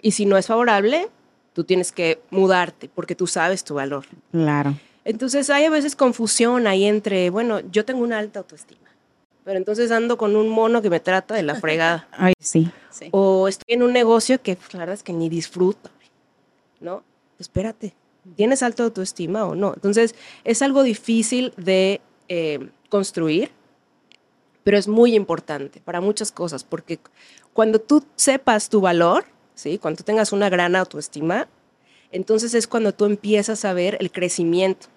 Y 0.00 0.12
si 0.12 0.26
no 0.26 0.36
es 0.36 0.46
favorable, 0.46 1.08
tú 1.52 1.64
tienes 1.64 1.92
que 1.92 2.20
mudarte 2.30 2.88
porque 2.88 3.14
tú 3.14 3.26
sabes 3.26 3.64
tu 3.64 3.74
valor. 3.74 4.04
Claro. 4.32 4.74
Entonces 5.04 5.50
hay 5.50 5.64
a 5.64 5.70
veces 5.70 5.96
confusión 5.96 6.66
ahí 6.66 6.84
entre, 6.84 7.30
bueno, 7.30 7.60
yo 7.60 7.84
tengo 7.84 8.02
una 8.02 8.18
alta 8.18 8.40
autoestima, 8.40 8.90
pero 9.44 9.58
entonces 9.58 9.90
ando 9.90 10.18
con 10.18 10.36
un 10.36 10.48
mono 10.48 10.82
que 10.82 10.90
me 10.90 11.00
trata 11.00 11.34
de 11.34 11.42
la 11.42 11.54
fregada. 11.60 12.08
Ay, 12.12 12.34
sí. 12.38 12.70
Sí. 12.90 13.08
O 13.12 13.48
estoy 13.48 13.74
en 13.74 13.82
un 13.82 13.92
negocio 13.92 14.40
que 14.42 14.56
pues, 14.56 14.74
la 14.74 14.80
verdad 14.80 14.94
es 14.94 15.02
que 15.02 15.12
ni 15.12 15.28
disfruto, 15.28 15.90
¿no? 16.80 17.02
Espérate, 17.38 17.94
¿tienes 18.36 18.62
alta 18.62 18.84
autoestima 18.84 19.44
o 19.44 19.54
no? 19.54 19.72
Entonces, 19.74 20.14
es 20.44 20.62
algo 20.62 20.82
difícil 20.82 21.52
de 21.56 22.00
eh, 22.28 22.70
construir, 22.88 23.50
pero 24.64 24.76
es 24.76 24.88
muy 24.88 25.14
importante 25.14 25.80
para 25.80 26.00
muchas 26.00 26.32
cosas, 26.32 26.64
porque 26.64 26.98
cuando 27.52 27.80
tú 27.80 28.04
sepas 28.16 28.68
tu 28.68 28.80
valor, 28.80 29.24
¿sí? 29.54 29.78
Cuando 29.78 29.98
tú 29.98 30.04
tengas 30.04 30.32
una 30.32 30.48
gran 30.48 30.76
autoestima, 30.76 31.48
entonces 32.12 32.54
es 32.54 32.66
cuando 32.66 32.92
tú 32.92 33.04
empiezas 33.04 33.64
a 33.64 33.72
ver 33.72 33.96
el 34.00 34.10
crecimiento, 34.10 34.88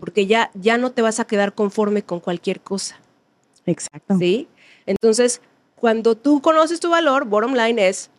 porque 0.00 0.26
ya, 0.26 0.50
ya 0.54 0.78
no 0.78 0.92
te 0.92 1.02
vas 1.02 1.20
a 1.20 1.26
quedar 1.26 1.54
conforme 1.54 2.02
con 2.02 2.20
cualquier 2.20 2.60
cosa. 2.60 2.98
Exacto. 3.66 4.16
¿sí? 4.18 4.48
Entonces, 4.86 5.40
cuando 5.76 6.16
tú 6.16 6.40
conoces 6.40 6.80
tu 6.80 6.90
valor, 6.90 7.24
bottom 7.24 7.54
line 7.54 7.88
es, 7.88 8.10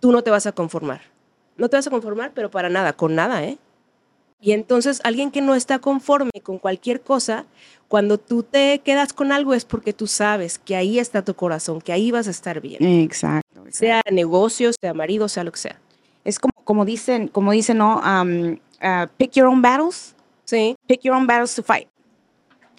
tú 0.00 0.12
no 0.12 0.22
te 0.22 0.30
vas 0.30 0.46
a 0.46 0.52
conformar. 0.52 1.02
No 1.56 1.68
te 1.68 1.76
vas 1.76 1.86
a 1.86 1.90
conformar, 1.90 2.32
pero 2.34 2.50
para 2.50 2.68
nada, 2.68 2.92
con 2.92 3.14
nada, 3.14 3.44
¿eh? 3.44 3.58
Y 4.40 4.52
entonces, 4.52 5.00
alguien 5.04 5.30
que 5.30 5.42
no 5.42 5.54
está 5.54 5.78
conforme 5.78 6.30
con 6.42 6.58
cualquier 6.58 7.02
cosa, 7.02 7.44
cuando 7.88 8.18
tú 8.18 8.42
te 8.42 8.78
quedas 8.78 9.12
con 9.12 9.32
algo 9.32 9.52
es 9.52 9.64
porque 9.64 9.92
tú 9.92 10.06
sabes 10.06 10.58
que 10.58 10.76
ahí 10.76 10.98
está 10.98 11.22
tu 11.22 11.34
corazón, 11.34 11.80
que 11.80 11.92
ahí 11.92 12.10
vas 12.10 12.26
a 12.26 12.30
estar 12.30 12.60
bien. 12.60 12.82
Exacto. 12.82 13.66
exacto. 13.66 13.76
Sea 13.76 14.00
negocio, 14.10 14.70
sea 14.80 14.94
marido, 14.94 15.28
sea 15.28 15.44
lo 15.44 15.52
que 15.52 15.58
sea. 15.58 15.78
Es 16.24 16.38
como, 16.38 16.52
como 16.64 16.84
dicen, 16.84 17.28
como 17.28 17.52
dicen, 17.52 17.78
¿no? 17.78 18.00
Um, 18.00 18.52
uh, 18.82 19.06
pick 19.18 19.32
your 19.32 19.46
own 19.46 19.60
battles. 19.60 20.14
Sí. 20.44 20.74
Pick 20.86 21.02
your 21.02 21.14
own 21.14 21.26
battles 21.26 21.54
to 21.54 21.62
fight. 21.62 21.89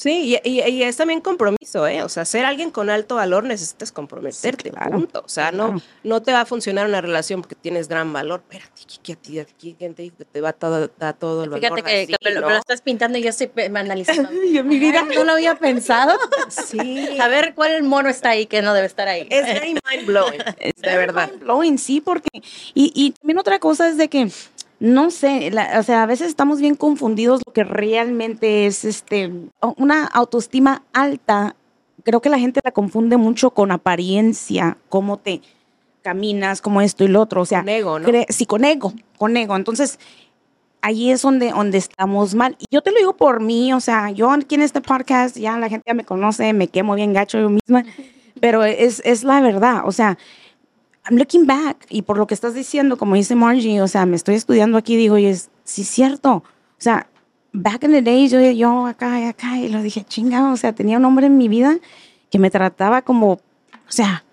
Sí, 0.02 0.36
y, 0.44 0.50
y- 0.50 0.62
y 0.68 0.82
es 0.84 0.98
también 0.98 1.22
compromiso, 1.22 1.86
¿eh? 1.86 2.02
O 2.02 2.10
sea, 2.10 2.26
ser 2.26 2.44
alguien 2.44 2.72
con 2.72 2.90
alto 2.90 3.16
valor 3.16 3.44
necesitas 3.44 3.92
comprometerte, 3.92 4.64
Sí, 4.64 4.70
claro. 4.72 4.92
punto. 4.94 5.22
O 5.24 5.30
sea, 5.30 5.52
no, 5.52 5.68
Claro. 5.68 5.82
no 6.04 6.22
te 6.24 6.32
va 6.32 6.42
a 6.42 6.46
funcionar 6.48 6.88
una 6.88 7.02
relación 7.02 7.42
porque 7.42 7.54
tienes 7.54 7.88
gran 7.88 8.12
valor. 8.12 8.42
Espérate, 8.50 8.82
¿qué- 8.88 8.98
qué 9.04 9.14
a 9.14 9.16
ti- 9.16 9.40
aquí 9.40 9.76
quién 9.78 9.94
te 9.94 10.02
dijo 10.02 10.18
que 10.18 10.26
te 10.26 10.42
va 10.42 10.50
a 10.50 10.54
todo, 10.54 10.90
da 10.98 11.14
todo 11.14 11.44
el 11.44 11.52
valor 11.52 11.64
Fíjate 11.64 11.84
que, 11.84 12.02
así, 12.04 12.16
que 12.20 12.34
no? 12.34 12.50
lo 12.50 12.58
estás 12.58 12.82
pintando 12.82 13.20
y 13.20 13.22
yo 13.26 13.30
estoy 13.30 13.52
analizando. 13.76 14.32
Yo, 14.52 14.64
mi 14.64 14.80
vida. 14.80 15.04
no 15.04 15.24
lo 15.24 15.34
había 15.34 15.54
pensado. 15.56 16.18
Sí, 16.50 17.20
A 17.20 17.28
ver 17.28 17.54
cuál 17.54 17.84
mono 17.84 18.10
está 18.10 18.30
ahí 18.32 18.48
que 18.48 18.62
no 18.64 18.74
debe 18.74 18.88
estar 18.88 19.08
ahí. 19.08 19.28
es 19.30 19.46
very 19.46 19.76
mind 19.90 20.06
blowing, 20.08 20.40
de 20.78 20.98
verdad. 20.98 21.32
blowing, 21.40 21.78
sí, 21.78 22.02
porque. 22.02 22.30
Y, 22.74 22.92
y 22.96 23.12
también 23.12 23.38
otra 23.38 23.60
cosa 23.60 23.88
es 23.88 23.98
de 23.98 24.08
que, 24.10 24.30
no 24.82 25.12
sé, 25.12 25.52
la- 25.52 25.80
o 25.80 25.84
sea, 25.84 26.02
a 26.02 26.06
veces 26.08 26.28
estamos 26.28 26.60
bien 26.60 26.74
confundidos 26.76 27.42
lo 27.46 27.54
que 27.54 27.64
realmente 27.64 28.66
es 28.66 28.84
este 28.84 29.32
una 29.78 30.06
autoestima 30.08 30.82
alta. 30.92 31.56
Creo 32.04 32.20
que 32.20 32.30
la 32.30 32.40
gente 32.40 32.62
la 32.64 32.72
confunde 32.72 33.16
mucho 33.18 33.52
con 33.52 33.72
apariencia, 33.72 34.80
cómo 34.90 35.18
te 35.18 35.42
caminas, 36.02 36.62
como 36.64 36.82
esto 36.82 37.04
y 37.04 37.10
lo 37.10 37.22
otro. 37.22 37.42
O 37.42 37.46
sea, 37.46 37.60
Con 37.60 37.70
ego, 37.70 38.00
¿no? 38.00 38.08
sí, 38.30 38.48
con 38.48 38.66
ego, 38.66 38.92
con 39.20 39.38
ego. 39.38 39.56
Entonces, 39.56 40.00
ahí 40.82 41.12
es 41.12 41.22
donde, 41.22 41.52
donde 41.52 41.78
estamos 41.78 42.34
mal. 42.34 42.56
Y 42.58 42.66
yo 42.72 42.82
te 42.82 42.90
lo 42.90 42.98
digo 42.98 43.16
por 43.16 43.40
mí, 43.40 43.72
o 43.74 43.80
sea, 43.80 44.10
yo 44.10 44.32
aquí 44.32 44.56
en 44.56 44.64
este 44.64 44.82
podcast, 44.82 45.38
ya 45.38 45.60
la 45.60 45.70
gente 45.70 45.84
ya 45.86 45.94
me 45.94 46.06
conoce, 46.06 46.54
me 46.54 46.68
quemo 46.70 46.96
bien 46.96 47.14
gacho 47.14 47.40
yo 47.40 47.52
misma, 47.52 47.84
pero 48.40 48.64
es, 48.64 49.00
es 49.06 49.24
la 49.24 49.42
verdad, 49.42 49.84
o 49.86 49.92
sea, 49.92 50.18
I'm 51.12 51.18
looking 51.18 51.46
back, 51.46 51.86
y 51.90 52.04
por 52.04 52.18
lo 52.18 52.26
que 52.26 52.34
estás 52.34 52.54
diciendo, 52.54 52.98
como 52.98 53.16
dice 53.16 53.36
Margie, 53.36 53.82
o 53.82 53.88
sea, 53.90 54.06
me 54.06 54.16
estoy 54.16 54.36
estudiando 54.36 54.78
aquí, 54.78 54.96
digo, 54.96 55.18
y 55.18 55.26
es, 55.26 55.50
sí, 55.66 55.84
cierto, 55.84 56.36
o 56.36 56.44
sea, 56.78 57.08
back 57.52 57.84
in 57.84 57.92
the 57.92 58.02
days, 58.02 58.32
yo, 58.32 58.40
yo 58.52 58.86
acá 58.86 59.20
y 59.20 59.26
acá, 59.26 59.58
y 59.60 59.68
lo 59.68 59.82
dije, 59.82 60.06
chinga, 60.06 60.54
o 60.54 60.56
sea, 60.56 60.74
tenía 60.74 60.98
un 60.98 61.04
hombre 61.04 61.26
en 61.26 61.38
mi 61.38 61.50
vida 61.50 61.78
que 62.30 62.40
me 62.40 62.50
trataba 62.50 63.02
como, 63.02 63.34
o 63.34 63.40
sea, 63.90 64.24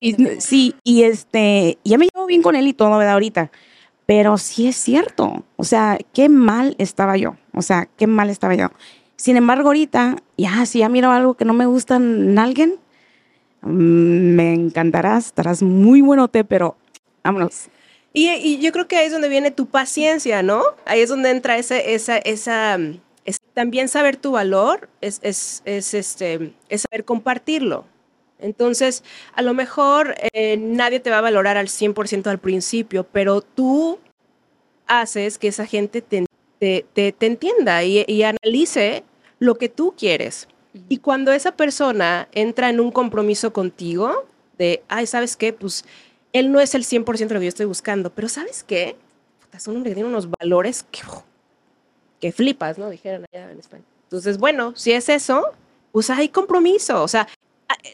y- 0.00 0.14
sí, 0.38 0.74
y 0.84 1.02
este, 1.02 1.78
ya 1.84 1.98
me 1.98 2.06
llevo 2.14 2.26
bien 2.26 2.42
con 2.42 2.54
él 2.54 2.68
y 2.68 2.72
todo, 2.72 2.96
¿verdad? 2.96 3.14
Ahorita. 3.14 3.50
Pero 4.06 4.38
sí 4.38 4.68
es 4.68 4.76
cierto. 4.76 5.44
O 5.56 5.64
sea, 5.64 5.98
qué 6.12 6.28
mal 6.28 6.76
estaba 6.78 7.16
yo. 7.16 7.36
O 7.52 7.60
sea, 7.60 7.88
qué 7.96 8.06
mal 8.06 8.30
estaba 8.30 8.54
yo. 8.54 8.68
Sin 9.16 9.36
embargo, 9.36 9.68
ahorita, 9.68 10.16
ya, 10.38 10.64
si 10.64 10.78
ya 10.78 10.88
miro 10.88 11.10
algo 11.10 11.34
que 11.34 11.44
no 11.44 11.52
me 11.54 11.66
gusta 11.66 11.96
en 11.96 12.38
alguien, 12.38 12.76
me 13.66 14.54
encantarás, 14.54 15.26
estarás 15.26 15.62
muy 15.62 16.00
buenote, 16.00 16.44
pero 16.44 16.76
vámonos. 17.22 17.68
Y, 18.12 18.58
yo 18.60 18.72
creo 18.72 18.88
que 18.88 18.96
ahí 18.96 19.06
es 19.06 19.12
donde 19.12 19.28
viene 19.28 19.50
tu 19.50 19.66
paciencia, 19.66 20.42
¿no? 20.42 20.62
Ahí 20.86 21.00
es 21.02 21.10
donde 21.10 21.30
entra 21.30 21.58
ese, 21.58 21.94
esa, 21.94 22.16
esa, 22.16 22.78
mm, 22.78 23.00
es 23.26 23.38
también 23.52 23.88
saber 23.88 24.16
tu 24.16 24.32
valor, 24.32 24.88
es, 25.02 25.20
es, 25.22 25.60
es, 25.66 25.92
este, 25.92 26.54
es 26.70 26.86
saber 26.90 27.04
compartirlo. 27.04 27.84
Entonces, 28.38 29.04
a 29.34 29.42
lo 29.42 29.52
mejor 29.52 30.14
eh, 30.32 30.56
nadie 30.56 31.00
te 31.00 31.10
va 31.10 31.18
a 31.18 31.22
valorar 31.22 31.58
al 31.58 31.68
100% 31.68 32.30
al 32.30 32.38
principio, 32.38 33.04
pero 33.04 33.42
tú 33.42 33.98
haces 34.86 35.36
que 35.36 35.48
esa 35.48 35.66
gente 35.66 36.00
te, 36.00 36.24
te, 36.58 36.86
te- 36.94 37.26
entienda 37.26 37.84
y 37.84 38.22
analice 38.22 39.04
lo 39.38 39.56
que 39.56 39.68
tú 39.68 39.94
quieres. 39.96 40.48
Y 40.88 40.98
cuando 40.98 41.32
esa 41.32 41.52
persona 41.56 42.28
entra 42.32 42.70
en 42.70 42.80
un 42.80 42.90
compromiso 42.90 43.52
contigo, 43.52 44.26
de, 44.58 44.82
ay, 44.88 45.06
¿sabes 45.06 45.36
qué? 45.36 45.52
Pues 45.52 45.84
él 46.32 46.52
no 46.52 46.60
es 46.60 46.74
el 46.74 46.84
100% 46.84 47.28
de 47.28 47.34
lo 47.34 47.40
que 47.40 47.46
yo 47.46 47.50
estoy 47.50 47.66
buscando, 47.66 48.10
pero 48.10 48.28
¿sabes 48.28 48.64
qué? 48.64 48.96
Puta, 49.40 49.58
Es 49.58 49.66
un 49.66 49.76
hombre 49.76 49.90
que 49.90 49.94
tiene 49.94 50.08
unos 50.08 50.28
valores 50.30 50.84
que, 50.90 51.00
que 52.20 52.32
flipas, 52.32 52.78
¿no? 52.78 52.90
Dijeron 52.90 53.24
allá 53.32 53.50
en 53.50 53.58
España. 53.58 53.84
Entonces, 54.04 54.38
bueno, 54.38 54.72
si 54.76 54.92
es 54.92 55.08
eso, 55.08 55.44
pues 55.92 56.10
hay 56.10 56.28
compromiso. 56.28 57.02
O 57.02 57.08
sea, 57.08 57.26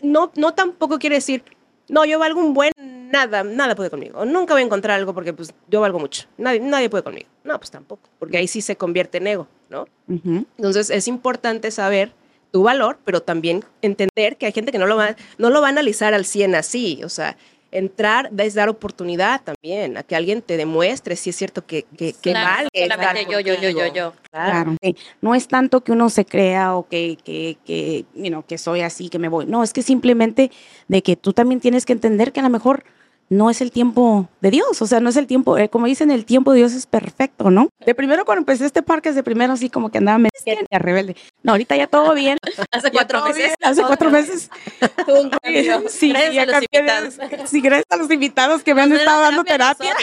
no, 0.03 0.31
no 0.37 0.55
tampoco 0.55 0.99
quiere 0.99 1.17
decir, 1.17 1.43
no, 1.89 2.05
yo 2.05 2.19
valgo 2.19 2.41
un 2.41 2.55
buen, 2.55 2.73
nada, 2.79 3.45
nada 3.45 3.75
puede 3.75 3.91
conmigo. 3.91 4.25
Nunca 4.25 4.55
voy 4.55 4.63
a 4.63 4.65
encontrar 4.65 4.99
algo 4.99 5.15
porque 5.15 5.33
pues 5.33 5.55
yo 5.69 5.81
valgo 5.81 5.99
mucho. 5.99 6.27
Nadie, 6.39 6.61
nadie 6.61 6.91
puede 6.91 7.05
conmigo. 7.05 7.29
No, 7.45 7.59
pues 7.59 7.71
tampoco, 7.71 8.09
porque 8.19 8.39
ahí 8.39 8.49
sí 8.49 8.61
se 8.61 8.77
convierte 8.77 9.19
en 9.19 9.27
ego, 9.27 9.49
¿no? 9.69 9.87
Entonces 10.09 10.91
es 10.91 11.09
importante 11.09 11.71
saber 11.71 12.13
tu 12.53 12.63
valor, 12.63 12.99
pero 13.05 13.23
también 13.23 13.65
entender 13.81 14.37
que 14.37 14.47
hay 14.47 14.53
gente 14.53 14.71
que 14.71 14.79
no 14.79 14.87
lo 14.87 14.97
va, 14.97 15.17
no 15.39 15.51
lo 15.51 15.61
va 15.61 15.67
a 15.69 15.71
analizar 15.71 16.15
al 16.15 16.25
100 16.25 16.55
así. 16.55 17.01
O 17.03 17.09
sea, 17.09 17.37
entrar 17.73 18.31
es 18.37 18.55
dar 18.55 18.69
oportunidad 18.69 19.41
también 19.43 19.97
a 19.97 20.03
que 20.03 20.15
alguien 20.15 20.43
te 20.43 20.57
demuestre 20.57 21.17
si 21.17 21.31
es 21.31 21.37
cierto 21.37 21.67
que, 21.67 21.85
que, 21.97 22.13
que 22.13 22.31
Claro, 22.31 22.51
vale 22.57 22.69
estar 22.73 22.99
solamente 22.99 23.33
yo, 23.33 23.41
yo, 23.41 23.55
yo, 23.55 23.71
yo, 23.71 23.93
yo. 23.93 24.13
Claro. 24.31 24.77
No 25.23 25.35
es 25.35 25.49
tanto 25.49 25.83
que 25.83 25.93
uno 25.93 26.11
se 26.11 26.25
crea 26.25 26.77
o 26.77 26.87
que, 26.87 27.19
que, 27.25 27.57
que, 27.65 28.05
you 28.15 28.29
know, 28.29 28.45
que 28.45 28.59
soy 28.59 28.83
así, 28.83 29.09
que 29.09 29.19
me 29.19 29.29
voy. 29.29 29.47
No, 29.47 29.63
es 29.63 29.73
que 29.73 29.83
simplemente 29.83 30.51
de 30.89 31.03
que 31.03 31.17
tú 31.17 31.33
también 31.33 31.61
tienes 31.61 31.87
que 31.87 31.95
entender 31.95 32.33
que 32.33 32.41
a 32.41 32.45
lo 32.45 32.51
mejor 32.51 32.85
no 33.29 33.49
es 33.51 33.61
el 33.63 33.71
tiempo 33.73 34.29
de 34.41 34.51
Dios. 34.51 34.83
O 34.83 34.87
sea, 34.87 35.01
no 35.01 35.09
es 35.09 35.17
el 35.17 35.27
tiempo, 35.27 35.57
eh, 35.57 35.69
como 35.69 35.87
dicen, 35.87 36.11
el 36.11 36.25
tiempo 36.27 36.53
de 36.53 36.59
Dios 36.59 36.73
es 36.75 36.87
perfecto, 36.87 37.51
¿no? 37.51 37.69
De 37.87 37.95
primero 37.95 38.25
cuando 38.25 38.41
empecé 38.41 38.67
este 38.67 38.83
parque, 38.83 39.13
de 39.13 39.23
primero 39.23 39.53
así 39.55 39.71
como 39.71 39.91
que 39.91 39.99
andaba 39.99 40.19
medio 40.19 40.31
rebelde. 40.71 41.17
No, 41.43 41.53
ahorita 41.53 41.77
ya 41.77 41.87
todo 41.87 42.15
bien. 42.15 42.39
Hace 42.71 42.91
cuatro 42.91 43.23
meses. 43.25 43.37
bien, 43.37 43.55
Hace 43.63 43.83
cuatro 43.83 44.11
meses. 44.11 44.51
Sí, 45.89 46.11
Gracias 46.11 46.35
ya 46.35 46.43
a 46.43 46.47
los 46.47 46.61
de- 46.61 46.67
invitados. 46.73 47.15
Sí, 47.51 47.61
gracias 47.61 47.87
a 47.91 47.97
los 47.97 48.11
invitados 48.11 48.63
que 48.63 48.75
me 48.75 48.83
han 48.83 48.93
estado 48.93 49.23
dando 49.23 49.45
terapia. 49.45 49.95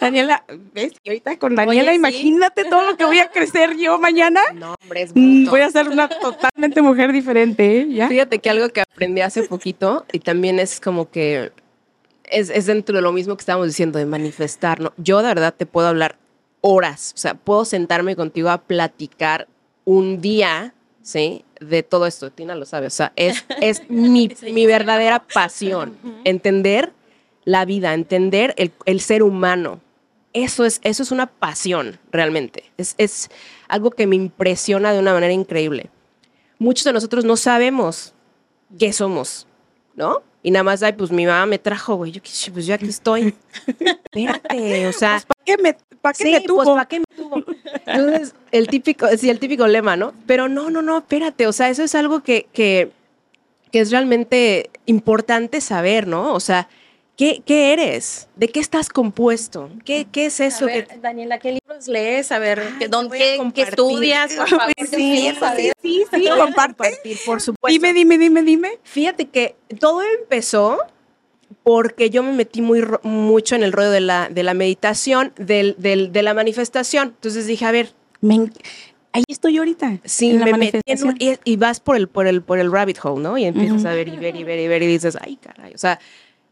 Daniela, 0.00 0.44
¿ves? 0.72 0.92
Y 1.04 1.10
ahorita 1.10 1.38
con 1.38 1.54
Daniela, 1.54 1.92
imagínate 1.94 2.64
todo 2.64 2.82
lo 2.90 2.96
que 2.96 3.04
voy 3.04 3.18
a 3.18 3.30
crecer 3.30 3.76
yo 3.76 3.98
mañana. 3.98 4.40
No, 4.54 4.74
hombre, 4.82 5.02
es 5.02 5.10
Mm, 5.14 5.42
bruto. 5.42 5.50
Voy 5.50 5.60
a 5.60 5.70
ser 5.70 5.88
una 5.88 6.08
totalmente 6.08 6.82
mujer 6.82 7.12
diferente, 7.12 7.80
¿eh? 7.80 7.86
¿Ya? 7.90 8.08
Fíjate 8.08 8.38
que 8.38 8.50
algo 8.50 8.68
que 8.70 8.80
aprendí 8.80 9.20
hace 9.20 9.42
poquito 9.44 10.04
y 10.12 10.20
también 10.20 10.58
es 10.58 10.80
como 10.80 11.10
que 11.10 11.52
es, 12.30 12.50
es 12.50 12.66
dentro 12.66 12.96
de 12.96 13.02
lo 13.02 13.12
mismo 13.12 13.36
que 13.36 13.42
estábamos 13.42 13.68
diciendo 13.68 13.98
de 13.98 14.06
manifestar, 14.06 14.80
¿no? 14.80 14.92
Yo 14.96 15.18
de 15.22 15.28
verdad 15.28 15.54
te 15.56 15.66
puedo 15.66 15.88
hablar 15.88 16.16
horas, 16.60 17.12
o 17.14 17.18
sea, 17.18 17.34
puedo 17.34 17.64
sentarme 17.64 18.16
contigo 18.16 18.50
a 18.50 18.58
platicar 18.58 19.48
un 19.84 20.20
día, 20.20 20.74
¿sí? 21.02 21.44
De 21.60 21.82
todo 21.82 22.06
esto, 22.06 22.30
Tina 22.30 22.54
lo 22.54 22.64
sabe, 22.64 22.86
o 22.86 22.90
sea, 22.90 23.12
es, 23.16 23.44
es 23.60 23.82
mi, 23.90 24.30
mi 24.52 24.66
verdadera 24.66 25.24
pasión, 25.32 25.96
entender 26.24 26.92
la 27.44 27.64
vida, 27.64 27.94
entender 27.94 28.54
el, 28.56 28.72
el 28.86 29.00
ser 29.00 29.22
humano. 29.22 29.80
Eso 30.32 30.64
es, 30.64 30.80
eso 30.84 31.02
es 31.02 31.10
una 31.10 31.26
pasión, 31.26 31.98
realmente. 32.12 32.70
Es, 32.76 32.94
es 32.98 33.30
algo 33.66 33.90
que 33.90 34.06
me 34.06 34.14
impresiona 34.14 34.92
de 34.92 35.00
una 35.00 35.12
manera 35.12 35.32
increíble 35.32 35.90
muchos 36.60 36.84
de 36.84 36.92
nosotros 36.92 37.24
no 37.24 37.36
sabemos 37.36 38.14
qué 38.78 38.92
somos, 38.92 39.48
¿no? 39.96 40.22
Y 40.42 40.50
nada 40.50 40.62
más, 40.62 40.82
ay, 40.82 40.94
pues 40.94 41.10
mi 41.10 41.26
mamá 41.26 41.44
me 41.46 41.58
trajo, 41.58 41.96
güey. 41.96 42.12
Yo, 42.12 42.22
pues 42.52 42.66
yo 42.66 42.74
aquí 42.74 42.86
estoy. 42.86 43.34
Espérate, 43.66 44.86
o 44.88 44.92
sea. 44.92 45.22
¿Para 45.26 45.44
qué 45.44 45.56
me, 45.58 45.74
pa' 46.00 46.12
qué 46.12 46.24
sí, 46.24 46.32
me 46.32 46.40
tuvo? 46.40 46.64
pues 46.64 46.68
¿para 46.68 46.86
qué 46.86 47.00
me 47.00 47.06
tuvo? 47.14 47.44
Entonces, 47.86 48.34
el 48.50 48.68
típico, 48.68 49.06
sí, 49.18 49.28
el 49.28 49.38
típico 49.38 49.66
lema, 49.66 49.96
¿no? 49.96 50.14
Pero 50.26 50.48
no, 50.48 50.70
no, 50.70 50.80
no, 50.80 50.98
espérate. 50.98 51.46
O 51.46 51.52
sea, 51.52 51.68
eso 51.68 51.82
es 51.82 51.94
algo 51.94 52.22
que, 52.22 52.46
que, 52.52 52.90
que 53.70 53.80
es 53.80 53.90
realmente 53.90 54.70
importante 54.86 55.60
saber, 55.60 56.06
¿no? 56.06 56.32
O 56.32 56.40
sea, 56.40 56.68
¿qué, 57.20 57.42
qué 57.44 57.72
eres? 57.74 58.28
¿De 58.34 58.48
qué 58.48 58.60
estás 58.60 58.88
compuesto? 58.88 59.68
¿Qué, 59.84 60.06
qué 60.10 60.24
es 60.26 60.40
eso? 60.40 60.64
A 60.64 60.68
ver, 60.68 60.86
que, 60.86 60.96
Daniela, 60.96 61.38
¿qué 61.38 61.52
libros 61.52 61.86
lees? 61.86 62.32
A 62.32 62.38
ver, 62.38 62.62
¿qué, 62.78 62.88
dónde, 62.88 63.18
qué, 63.18 63.38
qué 63.54 63.62
estudias? 63.62 64.32
Por 64.36 64.48
favor, 64.48 64.72
Sí, 64.78 65.30
sí, 65.82 66.04
sí, 66.10 66.28
compartir, 66.38 67.18
por 67.26 67.40
supuesto. 67.42 67.68
Dime, 67.68 67.92
dime, 67.92 68.16
dime, 68.16 68.42
dime. 68.42 68.70
Fíjate 68.84 69.26
que 69.26 69.54
todo 69.78 70.00
empezó 70.18 70.78
porque 71.62 72.08
yo 72.08 72.22
me 72.22 72.32
metí 72.32 72.62
muy, 72.62 72.82
mucho 73.02 73.54
en 73.54 73.64
el 73.64 73.72
rollo 73.72 73.90
de 73.90 74.00
la, 74.00 74.30
de 74.30 74.42
la 74.42 74.54
meditación, 74.54 75.34
del, 75.36 75.74
del- 75.78 76.12
de 76.12 76.22
la 76.22 76.32
manifestación. 76.32 77.08
Entonces 77.08 77.46
dije, 77.46 77.66
a 77.66 77.70
ver, 77.72 77.92
Me 78.22 78.50
Ahí 79.12 79.24
estoy 79.28 79.58
ahorita. 79.58 79.98
la 80.20 80.44
me 80.46 80.52
metí 80.56 80.78
en 80.86 81.04
un- 81.06 81.16
y, 81.18 81.34
y 81.44 81.56
vas 81.56 81.80
por 81.80 81.96
el, 81.96 82.08
por, 82.08 82.26
el, 82.26 82.42
por 82.42 82.58
el 82.60 82.72
rabbit 82.72 82.98
hole, 83.02 83.20
¿no? 83.22 83.36
Y 83.36 83.44
empiezas 83.44 83.84
a 83.84 83.92
ver 83.92 84.08
y 84.08 84.16
ver 84.16 84.36
y 84.36 84.44
ver 84.44 84.58
y 84.60 84.68
ver 84.68 84.82
y 84.82 84.86
dices, 84.86 85.18
ay, 85.20 85.36
caray, 85.36 85.74
o 85.74 85.78
sea, 85.78 85.98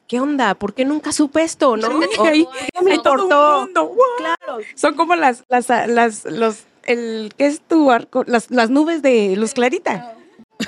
¿qué 0.09 0.19
onda? 0.21 0.55
¿Por 0.55 0.75
qué 0.75 0.85
nunca 0.85 1.13
supe 1.13 1.43
esto, 1.43 1.77
no? 1.77 1.87
O- 2.19 2.25
ahí, 2.27 2.49
me 2.83 2.97
no. 2.97 3.61
mundo, 3.61 3.87
wow. 3.87 3.97
claro. 4.19 4.59
Son 4.75 4.95
como 4.95 5.15
las, 5.15 5.45
las, 5.49 5.69
las, 5.69 6.25
los, 6.25 6.65
el, 6.85 7.33
¿qué 7.37 7.47
es 7.47 7.61
tu 7.61 7.91
arco? 7.93 8.25
Las, 8.27 8.51
las 8.51 8.71
nubes 8.71 9.03
de 9.03 9.37
luz 9.37 9.55
clarita. 9.55 10.15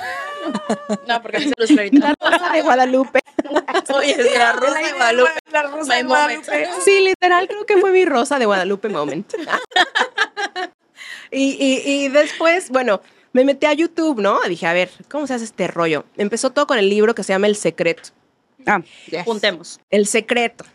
No, 1.07 1.21
porque 1.21 1.37
dice 1.37 1.53
los 1.55 1.69
claritos. 1.69 2.09
Rosa 2.19 2.51
de 2.51 2.61
Guadalupe. 2.63 3.19
Oye, 3.95 4.11
es 4.11 4.37
la 4.37 4.53
rosa 4.53 4.79
de 4.79 4.91
Guadalupe. 4.93 5.31
La 5.51 5.63
rosa 5.63 5.93
de. 5.95 6.03
Guadalupe. 6.03 6.67
Sí, 6.83 6.99
literal, 7.01 7.47
creo 7.47 7.65
que 7.67 7.77
fue 7.77 7.91
mi 7.91 8.05
rosa 8.05 8.39
de 8.39 8.45
Guadalupe 8.47 8.89
moment. 8.89 9.31
y, 11.29 11.51
y- 11.63 11.81
y 11.85 12.07
después, 12.09 12.69
bueno, 12.71 13.01
me 13.33 13.45
metí 13.45 13.65
a 13.67 13.73
YouTube, 13.73 14.19
¿no? 14.19 14.39
Dije, 14.47 14.65
a 14.65 14.73
ver, 14.73 14.89
¿cómo 15.09 15.27
se 15.27 15.35
hace 15.35 15.45
este 15.45 15.67
rollo? 15.67 16.05
Empezó 16.17 16.49
todo 16.49 16.65
con 16.67 16.79
el 16.79 16.89
libro 16.89 17.13
que 17.13 17.23
se 17.23 17.33
llama 17.33 17.47
El 17.47 17.55
Secreto. 17.55 18.09
Ah, 18.65 18.81
Juntemos. 19.25 19.79
El 19.89 20.05
Secreto. 20.07 20.65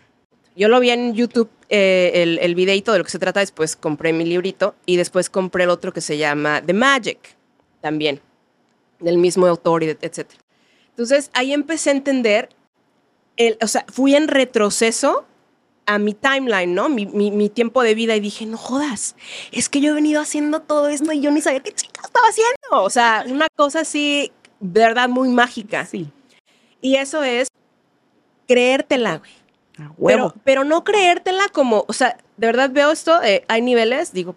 Yo 0.57 0.69
lo 0.69 0.81
vi 0.81 0.91
en 0.91 1.15
YouTube 1.15 1.51
eh, 1.69 2.13
el, 2.15 2.39
el 2.39 2.55
videito 2.55 2.93
de 2.93 2.99
lo 2.99 3.05
que 3.05 3.11
se 3.11 3.19
trata, 3.19 3.41
después 3.41 3.77
compré 3.77 4.13
mi 4.13 4.25
librito 4.25 4.75
y 4.87 4.97
después 4.97 5.29
compré 5.29 5.65
el 5.65 5.71
otro 5.71 5.93
que 5.93 6.01
se 6.01 6.17
llama 6.17 6.63
The 6.65 6.73
Magic, 6.73 7.19
también, 7.83 8.21
del 9.01 9.19
mismo 9.19 9.47
autor, 9.47 9.83
y 9.83 9.87
de- 9.87 9.99
etc. 10.01 10.31
Entonces 10.91 11.31
ahí 11.35 11.53
empecé 11.53 11.91
a 11.91 11.93
entender, 11.93 12.49
el, 13.37 13.59
o 13.61 13.67
sea, 13.67 13.85
fui 13.93 14.15
en 14.15 14.29
retroceso 14.29 15.27
a 15.85 15.99
mi 15.99 16.15
timeline, 16.15 16.75
¿no? 16.75 16.89
Mi, 16.89 17.05
mi- 17.05 17.31
mi 17.31 17.51
tiempo 17.51 17.83
de 17.83 17.95
vida 17.95 18.17
y 18.17 18.21
dije, 18.21 18.47
no 18.47 18.57
jodas, 18.57 19.15
es 19.53 19.69
que 19.69 19.81
yo 19.83 19.91
he 19.91 19.95
venido 19.95 20.23
haciendo 20.23 20.63
todo 20.63 20.89
esto 20.89 21.13
y 21.13 21.21
yo 21.21 21.31
ni 21.31 21.43
sabía 21.43 21.61
qué 21.61 21.73
chica 21.73 22.01
estaba 22.03 22.29
haciendo. 22.29 22.55
O 22.83 22.89
sea, 22.91 23.25
una 23.29 23.49
cosa 23.55 23.81
así, 23.81 24.33
de 24.61 24.81
verdad, 24.81 25.09
muy 25.11 25.29
mágica. 25.29 25.85
Sí. 25.85 26.09
Y 26.81 26.97
eso 26.97 27.23
es 27.23 27.49
creértela, 28.47 29.19
güey. 29.19 29.31
A 29.79 29.93
huevo. 29.99 30.31
Pero, 30.31 30.35
pero 30.45 30.65
no 30.65 30.85
creértela 30.85 31.49
como, 31.51 31.85
o 31.87 31.93
sea, 31.93 32.17
de 32.37 32.47
verdad 32.47 32.71
veo 32.71 32.91
esto, 32.91 33.23
eh, 33.23 33.45
hay 33.49 33.61
niveles, 33.63 34.13
digo, 34.13 34.35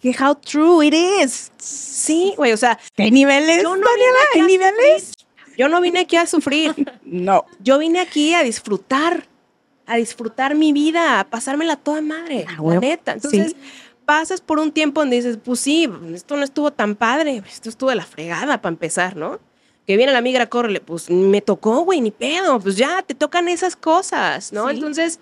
Que 0.00 0.14
how 0.20 0.34
true 0.34 0.86
it 0.86 0.94
is. 0.94 1.50
sí, 1.58 2.34
güey, 2.36 2.52
o 2.52 2.56
sea, 2.56 2.78
¿Qué 2.94 3.10
niveles, 3.10 3.62
Yo 3.62 3.74
no 3.76 3.86
niveles? 4.46 5.12
yo 5.56 5.68
no 5.68 5.80
vine 5.80 6.00
aquí 6.00 6.16
a 6.16 6.26
sufrir, 6.26 6.74
No. 7.04 7.44
yo 7.60 7.78
vine 7.78 8.00
aquí 8.00 8.34
a 8.34 8.42
disfrutar, 8.42 9.26
a 9.86 9.96
disfrutar 9.96 10.54
mi 10.54 10.72
vida, 10.72 11.20
a 11.20 11.24
pasármela 11.24 11.76
toda 11.76 12.00
madre, 12.00 12.46
la 12.46 12.80
neta. 12.80 13.12
Entonces, 13.12 13.52
Sí. 13.52 13.56
pasas 14.04 14.40
por 14.40 14.58
un 14.58 14.70
tiempo 14.72 15.00
donde 15.00 15.16
dices, 15.16 15.38
pues 15.42 15.60
sí, 15.60 15.88
esto 16.14 16.36
no 16.36 16.44
estuvo 16.44 16.70
tan 16.70 16.94
padre, 16.94 17.42
esto 17.48 17.68
estuvo 17.68 17.90
de 17.90 17.96
la 17.96 18.04
fregada 18.04 18.60
para 18.60 18.72
empezar, 18.72 19.16
¿no? 19.16 19.40
Que 19.86 19.96
viene 19.96 20.12
la 20.12 20.20
migra, 20.22 20.48
córrele, 20.48 20.80
pues 20.80 21.10
me 21.10 21.40
tocó, 21.42 21.80
güey, 21.80 22.00
ni 22.00 22.10
pedo, 22.10 22.58
pues 22.58 22.76
ya, 22.76 23.02
te 23.02 23.14
tocan 23.14 23.48
esas 23.48 23.76
cosas, 23.76 24.52
¿no? 24.52 24.68
Sí. 24.68 24.74
Entonces, 24.76 25.20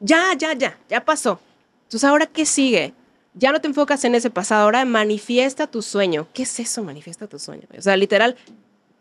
ya, 0.00 0.34
ya, 0.38 0.54
ya, 0.54 0.78
ya 0.88 1.04
pasó. 1.04 1.38
Entonces, 1.84 2.08
¿ahora 2.08 2.26
qué 2.26 2.46
sigue? 2.46 2.94
Ya 3.34 3.52
no 3.52 3.60
te 3.60 3.68
enfocas 3.68 4.02
en 4.04 4.14
ese 4.14 4.30
pasado, 4.30 4.64
ahora 4.64 4.84
manifiesta 4.84 5.66
tu 5.66 5.82
sueño. 5.82 6.26
¿Qué 6.32 6.44
es 6.44 6.60
eso, 6.60 6.82
manifiesta 6.82 7.26
tu 7.26 7.38
sueño? 7.38 7.62
O 7.76 7.82
sea, 7.82 7.96
literal, 7.96 8.36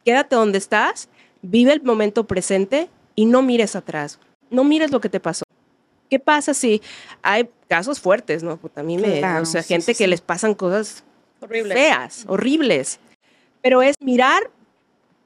quédate 0.04 0.36
donde 0.36 0.58
estás, 0.58 1.08
vive 1.42 1.72
el 1.74 1.82
momento 1.82 2.26
presente 2.26 2.90
y 3.16 3.26
no 3.26 3.42
mires 3.42 3.76
atrás. 3.76 4.20
No 4.50 4.64
mires 4.64 4.92
lo 4.92 5.00
que 5.00 5.10
te 5.10 5.20
pasó. 5.20 5.44
¿Qué 6.10 6.20
pasa 6.20 6.54
si 6.54 6.82
hay 7.22 7.50
casos 7.68 8.00
fuertes, 8.00 8.44
no? 8.44 8.58
Pues 8.58 8.76
a 8.78 8.84
mí 8.84 8.98
me, 8.98 9.20
Claro, 9.20 9.44
o 9.44 9.46
sea, 9.46 9.62
sí, 9.62 9.70
gente 9.70 9.94
sí, 9.94 10.04
que 10.04 10.08
les 10.08 10.22
pasan 10.22 10.56
cosas 10.56 11.04
Horrible. 11.40 11.74
feas, 11.74 12.26
horribles. 12.28 13.00
Pero 13.62 13.82
es 13.82 13.96
mirar 14.02 14.50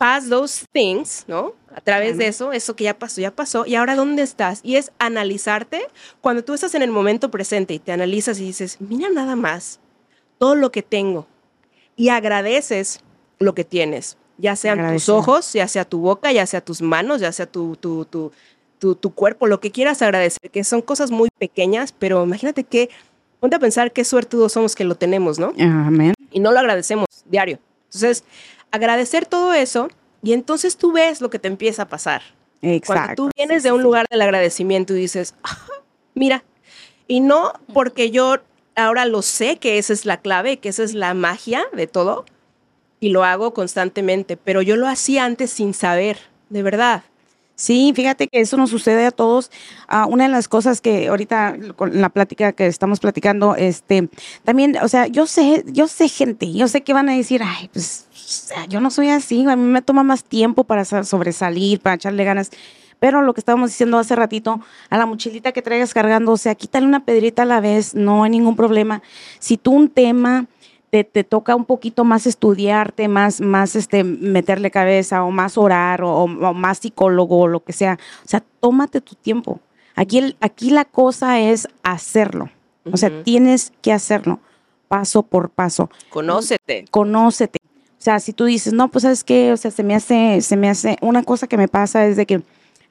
past 0.03 0.27
those 0.27 0.65
things, 0.73 1.23
¿no? 1.29 1.53
A 1.73 1.79
través 1.79 2.17
de 2.17 2.27
eso, 2.27 2.51
eso 2.51 2.75
que 2.75 2.83
ya 2.83 2.99
pasó, 2.99 3.21
ya 3.21 3.31
pasó, 3.31 3.65
y 3.65 3.75
ahora 3.75 3.95
dónde 3.95 4.21
estás. 4.21 4.59
Y 4.61 4.75
es 4.75 4.91
analizarte 4.99 5.87
cuando 6.19 6.43
tú 6.43 6.53
estás 6.53 6.75
en 6.75 6.81
el 6.81 6.91
momento 6.91 7.31
presente 7.31 7.73
y 7.73 7.79
te 7.79 7.93
analizas 7.93 8.37
y 8.37 8.43
dices, 8.43 8.81
mira 8.81 9.07
nada 9.09 9.37
más 9.37 9.79
todo 10.39 10.55
lo 10.55 10.73
que 10.73 10.83
tengo 10.83 11.25
y 11.95 12.09
agradeces 12.09 12.99
lo 13.39 13.55
que 13.55 13.63
tienes, 13.63 14.17
ya 14.37 14.57
sean 14.57 14.91
tus 14.91 15.07
ojos, 15.07 15.53
ya 15.53 15.69
sea 15.69 15.85
tu 15.85 15.99
boca, 15.99 16.33
ya 16.33 16.45
sea 16.47 16.59
tus 16.59 16.81
manos, 16.81 17.21
ya 17.21 17.31
sea 17.31 17.45
tu, 17.45 17.77
tu, 17.77 18.03
tu, 18.03 18.33
tu, 18.79 18.95
tu 18.95 19.13
cuerpo, 19.13 19.47
lo 19.47 19.61
que 19.61 19.71
quieras 19.71 20.01
agradecer, 20.01 20.51
que 20.51 20.65
son 20.65 20.81
cosas 20.81 21.11
muy 21.11 21.29
pequeñas, 21.39 21.93
pero 21.97 22.25
imagínate 22.25 22.65
que, 22.65 22.89
ponte 23.39 23.55
a 23.55 23.59
pensar 23.59 23.93
qué 23.93 24.03
suertudos 24.03 24.51
somos 24.51 24.75
que 24.75 24.83
lo 24.83 24.95
tenemos, 24.95 25.39
¿no? 25.39 25.53
Amén. 25.57 26.13
y 26.29 26.41
no 26.41 26.51
lo 26.51 26.59
agradecemos 26.59 27.07
diario. 27.25 27.57
Entonces, 27.85 28.25
agradecer 28.73 29.25
todo 29.25 29.53
eso 29.53 29.87
y 30.23 30.33
entonces 30.33 30.77
tú 30.77 30.91
ves 30.91 31.21
lo 31.21 31.29
que 31.29 31.39
te 31.39 31.47
empieza 31.47 31.83
a 31.83 31.87
pasar. 31.89 32.21
Cuando 32.61 32.75
Exacto. 32.75 33.15
tú 33.25 33.31
vienes 33.35 33.63
de 33.63 33.71
un 33.71 33.83
lugar 33.83 34.05
del 34.09 34.21
agradecimiento 34.21 34.93
y 34.95 34.99
dices, 34.99 35.35
"Ah, 35.43 35.57
mira, 36.15 36.43
y 37.07 37.19
no 37.19 37.53
porque 37.73 38.09
yo 38.11 38.37
ahora 38.75 39.05
lo 39.05 39.21
sé 39.21 39.57
que 39.57 39.77
esa 39.77 39.93
es 39.93 40.05
la 40.05 40.17
clave, 40.17 40.57
que 40.57 40.69
esa 40.69 40.83
es 40.83 40.93
la 40.93 41.13
magia 41.13 41.63
de 41.73 41.87
todo, 41.87 42.25
y 42.99 43.09
lo 43.09 43.23
hago 43.25 43.53
constantemente, 43.53 44.37
pero 44.37 44.61
yo 44.61 44.77
lo 44.77 44.87
hacía 44.87 45.25
antes 45.25 45.51
sin 45.51 45.73
saber, 45.73 46.17
de 46.49 46.63
verdad. 46.63 47.03
Sí, 47.55 47.93
fíjate 47.95 48.27
que 48.27 48.39
eso 48.41 48.57
nos 48.57 48.71
sucede 48.71 49.05
a 49.05 49.11
todos. 49.11 49.51
Ah, 49.87 50.07
una 50.07 50.23
de 50.23 50.29
las 50.31 50.47
cosas 50.47 50.81
que 50.81 51.07
ahorita 51.09 51.55
con 51.75 52.01
la 52.01 52.09
plática 52.09 52.53
que 52.53 52.65
estamos 52.65 52.99
platicando, 52.99 53.55
este, 53.55 54.09
también, 54.43 54.77
o 54.81 54.87
sea, 54.87 55.05
yo 55.07 55.27
sé, 55.27 55.63
yo 55.67 55.87
sé 55.87 56.07
gente, 56.09 56.51
yo 56.51 56.67
sé 56.67 56.81
que 56.81 56.93
van 56.93 57.09
a 57.09 57.15
decir, 57.15 57.41
ay, 57.43 57.69
pues, 57.71 58.07
sea, 58.47 58.65
yo 58.65 58.79
no 58.79 58.89
soy 58.91 59.09
así, 59.09 59.45
a 59.47 59.55
mí 59.55 59.63
me 59.63 59.81
toma 59.81 60.03
más 60.03 60.23
tiempo 60.23 60.63
para 60.63 60.85
sa- 60.85 61.03
sobresalir, 61.03 61.79
para 61.79 61.95
echarle 61.95 62.23
ganas. 62.23 62.51
Pero 62.99 63.21
lo 63.21 63.33
que 63.33 63.41
estábamos 63.41 63.69
diciendo 63.71 63.97
hace 63.97 64.15
ratito, 64.15 64.61
a 64.89 64.97
la 64.97 65.05
mochilita 65.05 65.51
que 65.51 65.61
traigas 65.61 65.93
cargando, 65.93 66.31
o 66.31 66.37
sea, 66.37 66.55
quítale 66.55 66.85
una 66.85 67.03
pedrita 67.03 67.41
a 67.41 67.45
la 67.45 67.59
vez, 67.59 67.95
no 67.95 68.23
hay 68.23 68.29
ningún 68.31 68.55
problema. 68.55 69.01
Si 69.39 69.57
tú 69.57 69.71
un 69.73 69.89
tema 69.89 70.45
te, 70.89 71.03
te 71.03 71.23
toca 71.23 71.55
un 71.55 71.65
poquito 71.65 72.03
más 72.05 72.27
estudiarte, 72.27 73.07
más, 73.07 73.41
más 73.41 73.75
este, 73.75 74.03
meterle 74.03 74.69
cabeza 74.71 75.23
o 75.23 75.31
más 75.31 75.57
orar 75.57 76.01
o, 76.03 76.27
más 76.27 76.77
psicólogo 76.77 77.39
o 77.39 77.47
lo 77.47 77.63
que 77.63 77.73
sea. 77.73 77.97
O 78.23 78.27
sea, 78.29 78.43
tómate 78.59 79.01
tu 79.01 79.15
tiempo. 79.15 79.59
Aquí, 79.95 80.19
el- 80.19 80.37
aquí 80.39 80.69
la 80.69 80.85
cosa 80.85 81.39
es 81.39 81.67
hacerlo. 81.81 82.49
O 82.91 82.95
sea, 82.97 83.23
tienes 83.23 83.73
que 83.81 83.91
hacerlo 83.91 84.39
paso 84.87 85.23
por 85.23 85.49
paso. 85.49 85.89
Conócete. 86.09 86.85
Conócete. 86.91 87.57
O 88.03 88.05
sea, 88.05 88.19
si 88.19 88.33
tú 88.33 88.43
dices, 88.43 88.73
no, 88.73 88.89
pues 88.89 89.03
sabes 89.03 89.23
qué, 89.23 89.53
o 89.53 89.55
sea, 89.55 89.71
se 89.71 89.81
me 89.81 89.95
hace, 89.95 90.41
se 90.41 90.57
me 90.57 90.69
hace, 90.69 90.97
una 90.99 91.23
cosa 91.23 91.47
que 91.47 91.55
me 91.55 91.69
pasa 91.69 92.05
es 92.05 92.17
de 92.17 92.25
que 92.25 92.41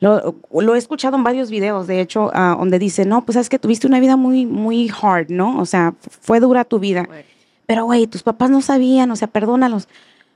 lo, 0.01 0.37
lo 0.51 0.75
he 0.75 0.79
escuchado 0.79 1.19
en 1.19 1.23
varios 1.23 1.51
videos, 1.51 1.87
de 1.87 2.01
hecho, 2.01 2.31
ah, 2.33 2.57
donde 2.59 2.79
dice, 2.79 3.05
no, 3.05 3.23
pues 3.23 3.35
sabes 3.35 3.51
que 3.51 3.59
tuviste 3.59 3.87
una 3.87 4.01
vida 4.01 4.17
muy, 4.17 4.47
muy 4.47 4.89
hard, 4.89 5.27
¿no? 5.29 5.61
O 5.61 5.67
sea, 5.67 5.93
fue 6.23 6.41
dura 6.41 6.65
tu 6.65 6.79
vida. 6.79 7.07
Pero, 7.67 7.85
güey, 7.85 8.07
tus 8.07 8.23
papás 8.23 8.49
no 8.49 8.63
sabían, 8.63 9.11
o 9.11 9.17
sea, 9.17 9.29
perdónalos. 9.29 9.87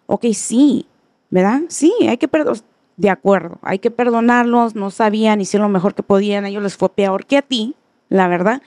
Ok, 0.05 0.27
sí, 0.35 0.85
¿verdad? 1.31 1.63
Sí, 1.69 1.95
hay 2.07 2.19
que 2.19 2.29
perdonar. 2.29 2.61
De 2.99 3.09
acuerdo, 3.09 3.59
hay 3.63 3.79
que 3.79 3.91
perdonarlos, 3.91 4.75
no 4.75 4.91
sabían, 4.91 5.41
hicieron 5.41 5.69
lo 5.69 5.73
mejor 5.73 5.95
que 5.95 6.03
podían, 6.03 6.45
a 6.45 6.49
ellos 6.51 6.63
les 6.63 6.77
fue 6.77 6.91
peor 6.91 7.25
que 7.25 7.39
a 7.39 7.43
ti, 7.43 7.77
la 8.11 8.29
verdad. 8.29 8.61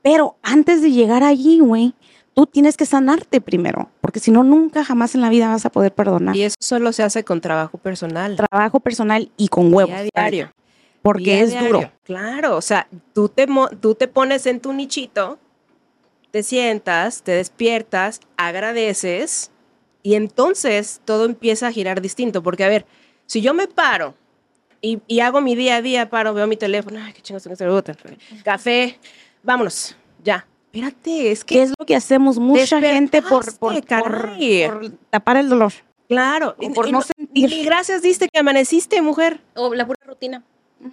Pero 0.00 0.36
antes 0.42 0.80
de 0.80 0.92
llegar 0.92 1.22
allí, 1.22 1.58
güey, 1.58 1.92
tú 2.34 2.46
tienes 2.46 2.76
que 2.76 2.86
sanarte 2.86 3.40
primero, 3.40 3.90
porque 4.00 4.20
si 4.20 4.30
no, 4.30 4.42
nunca 4.42 4.84
jamás 4.84 5.14
en 5.14 5.20
la 5.20 5.28
vida 5.28 5.48
vas 5.48 5.66
a 5.66 5.70
poder 5.70 5.94
perdonar. 5.94 6.34
Y 6.36 6.42
eso 6.42 6.56
solo 6.60 6.92
se 6.92 7.02
hace 7.02 7.24
con 7.24 7.40
trabajo 7.40 7.78
personal. 7.78 8.36
Trabajo 8.36 8.80
personal 8.80 9.30
y 9.36 9.48
con 9.48 9.72
huevos. 9.72 9.94
Día 9.94 10.08
diario. 10.14 10.52
Porque 11.02 11.24
Día 11.24 11.40
es 11.40 11.50
diario. 11.50 11.68
duro. 11.68 11.92
Claro, 12.04 12.56
o 12.56 12.62
sea, 12.62 12.88
tú 13.12 13.28
te, 13.28 13.46
tú 13.80 13.94
te 13.94 14.08
pones 14.08 14.46
en 14.46 14.60
tu 14.60 14.72
nichito, 14.72 15.38
te 16.30 16.42
sientas, 16.42 17.22
te 17.22 17.32
despiertas, 17.32 18.20
agradeces 18.36 19.50
y 20.02 20.14
entonces 20.14 21.00
todo 21.04 21.24
empieza 21.26 21.66
a 21.68 21.72
girar 21.72 22.00
distinto. 22.00 22.42
Porque, 22.42 22.64
a 22.64 22.68
ver, 22.68 22.86
si 23.26 23.40
yo 23.40 23.52
me 23.52 23.66
paro 23.66 24.14
y, 24.80 25.00
y 25.06 25.20
hago 25.20 25.40
mi 25.40 25.56
día 25.56 25.76
a 25.76 25.82
día, 25.82 26.08
paro, 26.08 26.34
veo 26.34 26.46
mi 26.46 26.56
teléfono, 26.56 27.00
ay, 27.02 27.12
qué 27.12 27.20
chingados 27.20 27.42
tengo 27.42 27.82
que 27.82 27.90
hacer, 27.90 28.18
café, 28.44 28.98
vámonos, 29.42 29.96
ya. 30.22 30.46
Espérate, 30.72 31.30
es 31.32 31.44
que 31.44 31.56
¿Qué 31.56 31.62
es 31.62 31.72
lo 31.78 31.84
que 31.84 31.94
hacemos 31.94 32.38
mucha 32.38 32.80
gente 32.80 33.20
por, 33.20 33.44
por, 33.58 33.84
por- 33.84 34.10
por 34.10 34.90
tapar 35.10 35.36
el 35.36 35.48
dolor? 35.50 35.72
Claro, 36.08 36.54
O 36.58 36.72
por 36.72 36.90
no 36.90 37.02
sentir. 37.02 37.50
Ni 37.50 37.64
gracias 37.64 38.00
diste 38.02 38.28
que 38.28 38.38
amaneciste, 38.38 39.00
mujer. 39.02 39.40
O 39.54 39.74
la 39.74 39.86
pura 39.86 39.98
rutina. 40.06 40.42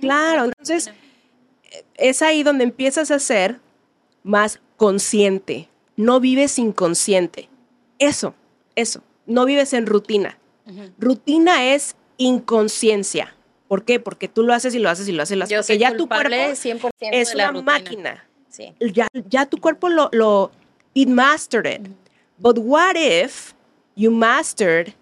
Claro, 0.01 0.45
entonces 0.45 0.91
es 1.95 2.21
ahí 2.21 2.43
donde 2.43 2.63
empiezas 2.65 3.09
a 3.11 3.19
ser 3.19 3.59
más 4.23 4.59
consciente. 4.77 5.69
No 5.95 6.19
vives 6.19 6.59
inconsciente. 6.59 7.49
Eso, 7.99 8.33
eso. 8.75 9.01
No 9.25 9.45
vives 9.45 9.73
en 9.73 9.85
rutina. 9.87 10.37
Rutina 10.97 11.65
es 11.73 11.95
inconsciencia. 12.17 13.33
¿Por 13.67 13.83
qué? 13.85 13.99
Porque 13.99 14.27
tú 14.27 14.43
lo 14.43 14.53
haces 14.53 14.73
y 14.75 14.79
lo 14.79 14.89
haces 14.89 15.07
y 15.07 15.11
lo 15.11 15.21
haces. 15.23 15.35
y 15.35 15.37
lo 15.37 15.43
haces, 15.45 15.51
Yo 15.55 15.59
porque 15.59 15.67
soy 15.73 15.77
ya 15.79 15.95
tu 15.97 16.07
cuerpo 16.07 16.29
100% 16.31 16.91
es 17.11 17.29
de 17.29 17.35
la 17.35 17.43
una 17.49 17.51
rutina. 17.59 17.71
máquina. 17.73 18.25
Sí. 18.49 18.73
Ya, 18.79 19.07
ya 19.29 19.45
tu 19.45 19.57
cuerpo 19.57 19.89
lo, 19.89 20.09
lo 20.11 20.51
it 20.93 21.07
mastered 21.07 21.65
it. 21.65 21.87
But 22.37 22.57
what 22.57 22.95
if 22.95 23.53
you 23.95 24.11
mastered, 24.11 24.93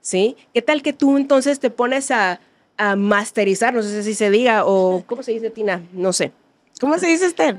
¿sí? 0.00 0.36
¿Qué 0.52 0.62
tal 0.62 0.82
que 0.82 0.92
tú 0.92 1.16
entonces 1.16 1.60
te 1.60 1.70
pones 1.70 2.10
a, 2.10 2.40
a 2.76 2.96
masterizar? 2.96 3.72
No 3.72 3.82
sé 3.82 4.02
si 4.02 4.14
se 4.14 4.30
diga 4.30 4.64
o 4.66 5.04
¿cómo 5.06 5.22
se 5.22 5.32
dice, 5.32 5.50
Tina? 5.50 5.82
No 5.92 6.12
sé. 6.12 6.32
¿Cómo 6.80 6.98
se 6.98 7.06
dice 7.06 7.26
usted? 7.26 7.56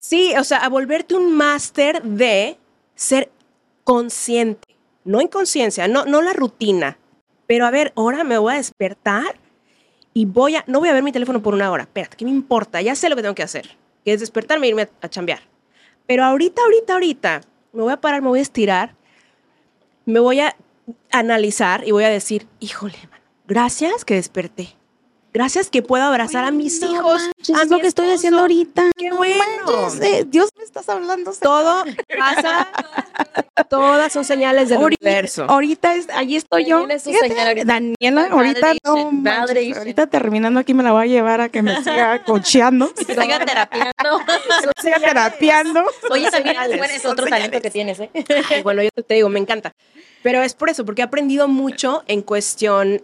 Sí, 0.00 0.34
o 0.38 0.44
sea, 0.44 0.58
a 0.58 0.68
volverte 0.68 1.14
un 1.14 1.32
máster 1.32 2.02
de 2.02 2.58
ser 2.94 3.30
consciente, 3.84 4.76
no 5.04 5.20
inconsciencia, 5.20 5.88
no, 5.88 6.04
no 6.04 6.22
la 6.22 6.32
rutina. 6.32 6.98
Pero 7.46 7.64
a 7.64 7.70
ver, 7.70 7.92
ahora 7.96 8.24
me 8.24 8.36
voy 8.38 8.54
a 8.54 8.56
despertar 8.56 9.36
y 10.18 10.24
voy 10.24 10.56
a, 10.56 10.64
no 10.66 10.80
voy 10.80 10.88
a 10.88 10.92
ver 10.92 11.04
mi 11.04 11.12
teléfono 11.12 11.40
por 11.40 11.54
una 11.54 11.70
hora. 11.70 11.84
Espérate, 11.84 12.16
¿qué 12.16 12.24
me 12.24 12.32
importa? 12.32 12.82
Ya 12.82 12.96
sé 12.96 13.08
lo 13.08 13.14
que 13.14 13.22
tengo 13.22 13.36
que 13.36 13.44
hacer, 13.44 13.76
que 14.04 14.12
es 14.12 14.18
despertarme 14.18 14.66
e 14.66 14.70
irme 14.70 14.82
a, 14.82 14.88
a 15.00 15.08
chambear. 15.08 15.38
Pero 16.08 16.24
ahorita, 16.24 16.60
ahorita, 16.60 16.92
ahorita, 16.94 17.40
me 17.72 17.82
voy 17.82 17.92
a 17.92 18.00
parar, 18.00 18.20
me 18.20 18.26
voy 18.26 18.40
a 18.40 18.42
estirar, 18.42 18.96
me 20.06 20.18
voy 20.18 20.40
a 20.40 20.56
analizar 21.12 21.86
y 21.86 21.92
voy 21.92 22.02
a 22.02 22.08
decir, 22.08 22.48
híjole, 22.58 22.98
gracias 23.46 24.04
que 24.04 24.14
desperté. 24.14 24.77
Gracias 25.38 25.70
que 25.70 25.82
puedo 25.82 26.02
abrazar 26.02 26.44
a 26.44 26.50
mis 26.50 26.80
No 26.80 26.92
hijos. 26.92 27.22
manches, 27.46 27.70
lo 27.70 27.78
que 27.78 27.86
estoy 27.86 28.10
haciendo 28.10 28.40
ahorita. 28.40 28.90
Qué 28.96 29.08
No 29.10 29.18
bueno. 29.18 29.40
manches, 29.66 30.00
eh, 30.02 30.24
Dios 30.26 30.50
me 30.58 30.64
estás 30.64 30.88
hablando. 30.88 31.30
Todo 31.40 31.84
pasa, 32.18 32.66
todas 33.70 34.12
son 34.12 34.24
señales 34.24 34.68
del 34.68 34.78
Ahorita- 34.78 35.04
universo. 35.06 35.44
Ahorita 35.48 35.94
es, 35.94 36.08
allí 36.10 36.34
estoy 36.34 36.64
yo. 36.64 36.84
Fíjate. 36.88 37.64
Daniela, 37.64 38.26
ahorita 38.32 38.72
no. 38.84 39.12
Manches. 39.12 39.76
Ahorita 39.78 40.08
terminando 40.08 40.58
aquí 40.58 40.74
me 40.74 40.82
la 40.82 40.90
voy 40.90 41.04
a 41.04 41.06
llevar 41.06 41.40
a 41.40 41.48
que 41.50 41.62
me 41.62 41.76
siga 41.84 42.20
cocheando. 42.26 42.92
Que 42.92 43.04
siga 43.04 43.38
terapiando. 43.44 44.20
siga 44.82 44.98
terapiando. 44.98 45.84
Oye, 46.10 46.28
también 46.32 46.56
es, 46.90 47.04
otro 47.06 47.26
talento 47.28 47.60
que 47.60 47.70
tienes, 47.70 48.00
¿eh? 48.00 48.10
Ay, 48.50 48.62
bueno, 48.64 48.82
yo 48.82 48.90
te 49.06 49.14
digo, 49.14 49.28
me 49.28 49.38
encanta. 49.38 49.72
Pero 50.28 50.42
es 50.42 50.52
por 50.52 50.68
eso, 50.68 50.84
porque 50.84 51.00
he 51.00 51.04
aprendido 51.06 51.48
mucho 51.48 52.02
en 52.06 52.20
cuestión 52.20 53.00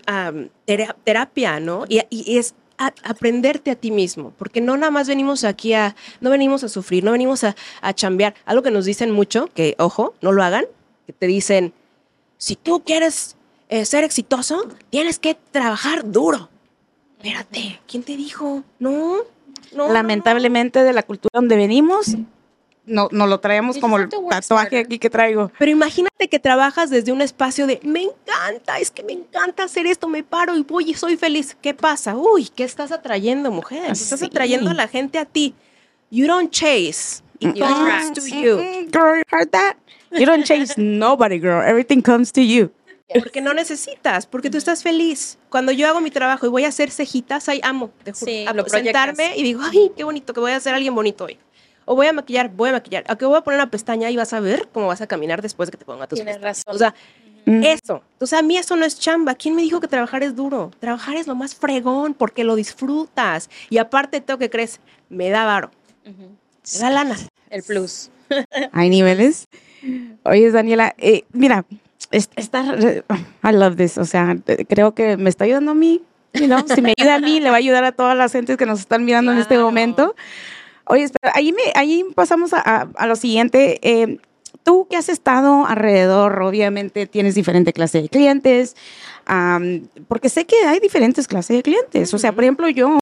tera- 0.67 0.95
terapia, 1.05 1.59
¿no? 1.59 1.87
Y, 1.89 2.03
y 2.11 2.37
es 2.37 2.55
a- 2.77 2.93
aprenderte 3.03 3.71
a 3.71 3.77
ti 3.77 3.91
mismo, 3.91 4.35
porque 4.37 4.61
no 4.61 4.77
nada 4.77 4.91
más 4.91 5.09
venimos 5.09 5.43
aquí 5.45 5.73
a, 5.73 5.97
no 6.21 6.29
venimos 6.29 6.65
a 6.65 6.69
sufrir, 6.69 7.03
no 7.03 7.13
venimos 7.13 7.43
a, 7.43 7.57
a 7.81 7.95
chambear. 7.95 8.35
Algo 8.45 8.63
que 8.63 8.71
nos 8.71 8.85
dicen 8.85 9.11
mucho, 9.11 9.49
que 9.55 9.75
ojo, 9.79 10.13
no 10.21 10.33
lo 10.33 10.43
hagan, 10.43 10.67
que 11.07 11.15
te 11.15 11.27
dicen, 11.27 11.73
si 12.37 12.57
tú 12.57 12.83
quieres 12.85 13.37
eh, 13.71 13.87
ser 13.87 14.05
exitoso, 14.05 14.69
tienes 14.91 15.19
que 15.19 15.35
trabajar 15.51 16.11
duro. 16.13 16.51
Espérate, 17.17 17.81
¿quién 17.89 18.03
te 18.03 18.19
dijo? 18.19 18.65
No. 18.79 19.17
no, 19.75 19.91
Lamentablemente 19.91 20.83
de 20.85 20.93
la 20.93 21.03
cultura 21.05 21.31
donde 21.33 21.57
venimos, 21.57 22.17
no, 22.87 23.09
no 23.13 23.27
lo 23.27 23.41
traemos 23.41 23.79
como 23.79 23.97
el 23.99 24.09
tatuaje 24.31 24.79
aquí 24.81 24.99
que 24.99 25.09
traigo. 25.11 25.51
Pero 25.59 25.71
imagínate 25.71 26.29
que 26.29 26.39
trabajas 26.39 26.91
desde 26.91 27.13
un 27.13 27.21
espacio 27.23 27.67
de 27.67 27.81
me 27.83 28.03
encanta, 28.03 28.79
es 28.79 28.91
que 28.91 29.03
me 29.03 29.13
encanta 29.13 29.65
hacer 29.65 29.87
esto, 29.87 30.09
me 30.09 30.23
paro 30.23 30.57
y 30.57 30.63
voy 30.63 30.91
y 30.91 30.95
soy 30.95 31.17
feliz. 31.17 31.57
¿Qué 31.61 31.75
pasa? 31.75 32.17
Uy, 32.17 32.49
¿qué 32.55 32.65
estás 32.65 32.93
atrayendo, 32.93 33.51
mujer? 33.51 33.91
Estás 33.93 34.21
Sí. 34.21 34.27
atrayendo 34.27 34.71
a 34.71 34.75
la 34.75 34.89
gente 34.89 35.19
a 35.19 35.25
ti. 35.25 35.55
You 36.11 36.27
don't 36.27 36.51
chase. 36.51 37.23
It 37.41 37.55
You 37.55 37.65
comes 37.65 37.79
attract. 37.79 38.15
to 38.19 38.27
you. 38.27 38.57
Mm, 38.59 38.91
Girl, 38.93 39.17
you 39.19 39.25
heard 39.31 39.51
that? 39.51 39.77
You 40.13 40.27
don't 40.27 40.45
chase 40.45 40.75
nobody, 40.77 41.39
girl. 41.41 41.63
Everything 41.63 42.01
comes 42.01 42.31
to 42.33 42.41
you. 42.41 42.71
Porque 43.13 43.41
no 43.41 43.53
necesitas, 43.55 44.27
porque 44.27 44.49
tú 44.51 44.57
estás 44.57 44.83
feliz. 44.83 45.37
Cuando 45.51 45.73
yo 45.73 45.87
hago 45.89 46.01
mi 46.01 46.11
trabajo 46.11 46.47
y 46.47 46.49
voy 46.49 46.65
a 46.65 46.69
hacer 46.69 46.91
cejitas, 46.91 47.49
ahí 47.49 47.61
amo. 47.63 47.91
Te 48.03 48.13
juro. 48.13 48.27
Sí, 48.27 48.45
sentarme 48.69 49.15
proyectas. 49.15 49.37
y 49.39 49.43
digo, 49.43 49.61
ay, 49.63 49.93
qué 49.97 50.05
bonito, 50.05 50.33
que 50.33 50.41
voy 50.41 50.53
a 50.53 50.61
ser 50.61 50.75
alguien 50.75 50.95
bonito 50.95 51.25
hoy. 51.25 51.39
O 51.87 51.95
voy 51.95 52.07
a 52.07 52.13
maquillar, 52.13 52.51
voy 52.51 52.71
a 52.71 52.73
maquillar. 52.73 53.05
Que 53.17 53.25
voy 53.27 53.37
a 53.37 53.41
poner 53.43 53.61
una 53.61 53.71
pestaña 53.71 54.11
y 54.11 54.17
vas 54.17 54.33
a 54.33 54.41
ver 54.41 54.69
cómo 54.73 54.87
vas 54.89 55.01
a 55.01 55.07
caminar 55.07 55.43
después 55.43 55.69
de 55.69 55.73
que 55.73 55.79
te 55.79 55.85
ponga 55.85 56.07
tus 56.07 56.17
Tienes 56.19 56.37
pestañas. 56.39 56.65
razón. 56.67 56.75
O 56.75 56.79
sea, 56.79 56.95
Mm. 57.47 57.63
eso. 57.63 58.03
O 58.21 58.27
sea, 58.27 58.39
a 58.39 58.43
mí 58.43 58.57
eso 58.57 58.75
no 58.75 58.87
es 58.87 58.99
chamba. 58.99 59.35
¿Quién 59.35 59.55
me 59.55 59.61
dijo 59.61 59.79
que 59.79 59.87
trabajar 59.87 60.23
es 60.23 60.35
duro? 60.35 60.71
Trabajar 60.81 61.17
es 61.17 61.27
lo 61.27 61.35
más 61.35 61.55
fregón 61.55 62.15
porque 62.15 62.43
lo 62.43 62.55
disfrutas. 62.57 63.51
Y 63.69 63.77
aparte, 63.77 64.23
tengo 64.23 64.39
que 64.39 64.49
crees, 64.49 64.81
me 65.11 65.29
da 65.29 65.45
varo, 65.45 65.71
me 66.07 66.79
da 66.81 66.91
lana. 66.91 67.17
El 67.51 67.63
plus. 67.63 68.11
Hay 68.73 68.89
niveles. 68.89 69.47
Oye, 70.25 70.51
Daniela, 70.51 70.95
eh, 70.97 71.25
mira, 71.33 71.67
es- 72.11 72.31
esta, 72.37 72.65
I 73.43 73.53
love 73.53 73.77
this. 73.77 73.99
O 73.99 74.07
sea, 74.07 74.35
creo 74.67 74.95
que 74.95 75.19
me 75.19 75.29
está 75.29 75.45
ayudando 75.45 75.73
a 75.73 75.75
mí. 75.75 76.01
you 76.33 76.47
know, 76.47 76.65
Si 76.67 76.81
me 76.83 76.95
ayuda 76.99 77.17
a 77.17 77.19
mí, 77.21 77.39
le 77.41 77.51
va 77.51 77.57
a 77.57 77.59
ayudar 77.59 77.85
a 77.85 77.93
todas 77.93 78.17
las 78.17 78.33
gentes 78.33 78.57
que 78.57 78.67
nos 78.67 78.81
están 78.81 79.05
mirando 79.05 79.31
en 79.33 79.39
este 79.39 79.55
Claro. 79.55 79.67
momento. 79.67 80.17
Oye, 80.87 81.05
espera, 81.05 81.33
ahí, 81.35 81.53
me, 81.53 81.63
ahí 81.75 82.05
pasamos 82.15 82.53
a, 82.53 82.61
a- 82.61 82.89
a 82.97 83.07
lo 83.07 83.17
siguiente. 83.17 83.79
Eh, 83.83 84.19
tú 84.63 84.87
que 84.89 84.97
has 84.97 85.09
estado 85.09 85.67
alrededor, 85.67 86.43
obviamente 86.43 87.07
tienes 87.07 87.35
diferente 87.35 87.73
clase 87.73 88.03
de 88.03 88.09
clientes, 88.09 88.77
porque 90.09 90.29
sé 90.29 90.45
que 90.47 90.57
hay 90.67 90.81
diferentes 90.81 91.27
clases 91.29 91.57
de 91.57 91.63
clientes. 91.63 92.13
O 92.15 92.19
sea, 92.19 92.33
por 92.33 92.45
ejemplo, 92.45 92.69
yo, 92.69 92.99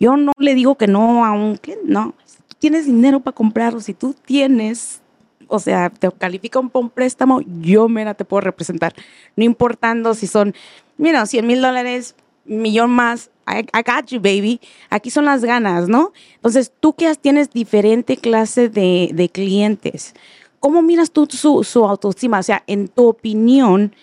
yo 0.00 0.16
no 0.16 0.32
le 0.38 0.54
digo 0.54 0.76
que 0.76 0.86
no 0.86 1.24
a 1.24 1.32
un 1.32 1.56
cliente, 1.56 1.84
no. 1.86 2.14
Si 2.24 2.36
tú 2.38 2.56
tienes 2.58 2.86
dinero 2.86 3.20
para 3.20 3.34
comprarlo, 3.34 3.80
si 3.80 3.94
tú 3.94 4.14
tienes, 4.24 5.00
o 5.48 5.58
sea, 5.58 5.90
te 5.90 6.10
califica 6.12 6.58
un, 6.58 6.70
un 6.72 6.90
préstamo, 6.90 7.40
yo, 7.60 7.88
mira, 7.88 8.14
te 8.14 8.24
puedo 8.24 8.40
representar. 8.42 8.94
No 9.36 9.44
importando 9.44 10.14
si 10.14 10.26
son, 10.26 10.54
mira, 10.96 11.26
100 11.26 11.46
mil 11.46 11.60
dólares, 11.60 12.14
millón 12.44 12.90
más, 12.90 13.30
I, 13.46 13.66
I 13.72 13.82
got 13.82 14.06
you, 14.08 14.20
baby. 14.20 14.60
Aquí 14.90 15.10
son 15.10 15.24
las 15.24 15.44
ganas, 15.44 15.88
¿no? 15.88 16.12
Entonces, 16.36 16.72
tú 16.80 16.94
que 16.94 17.14
tienes 17.16 17.50
diferente 17.50 18.16
clase 18.16 18.68
de, 18.68 19.10
de 19.12 19.28
clientes, 19.28 20.14
¿cómo 20.60 20.82
miras 20.82 21.10
tú 21.10 21.26
su, 21.30 21.64
su 21.64 21.84
autoestima? 21.84 22.38
O 22.38 22.42
sea, 22.42 22.62
en 22.66 22.88
tu 22.88 23.06
opinión, 23.06 23.94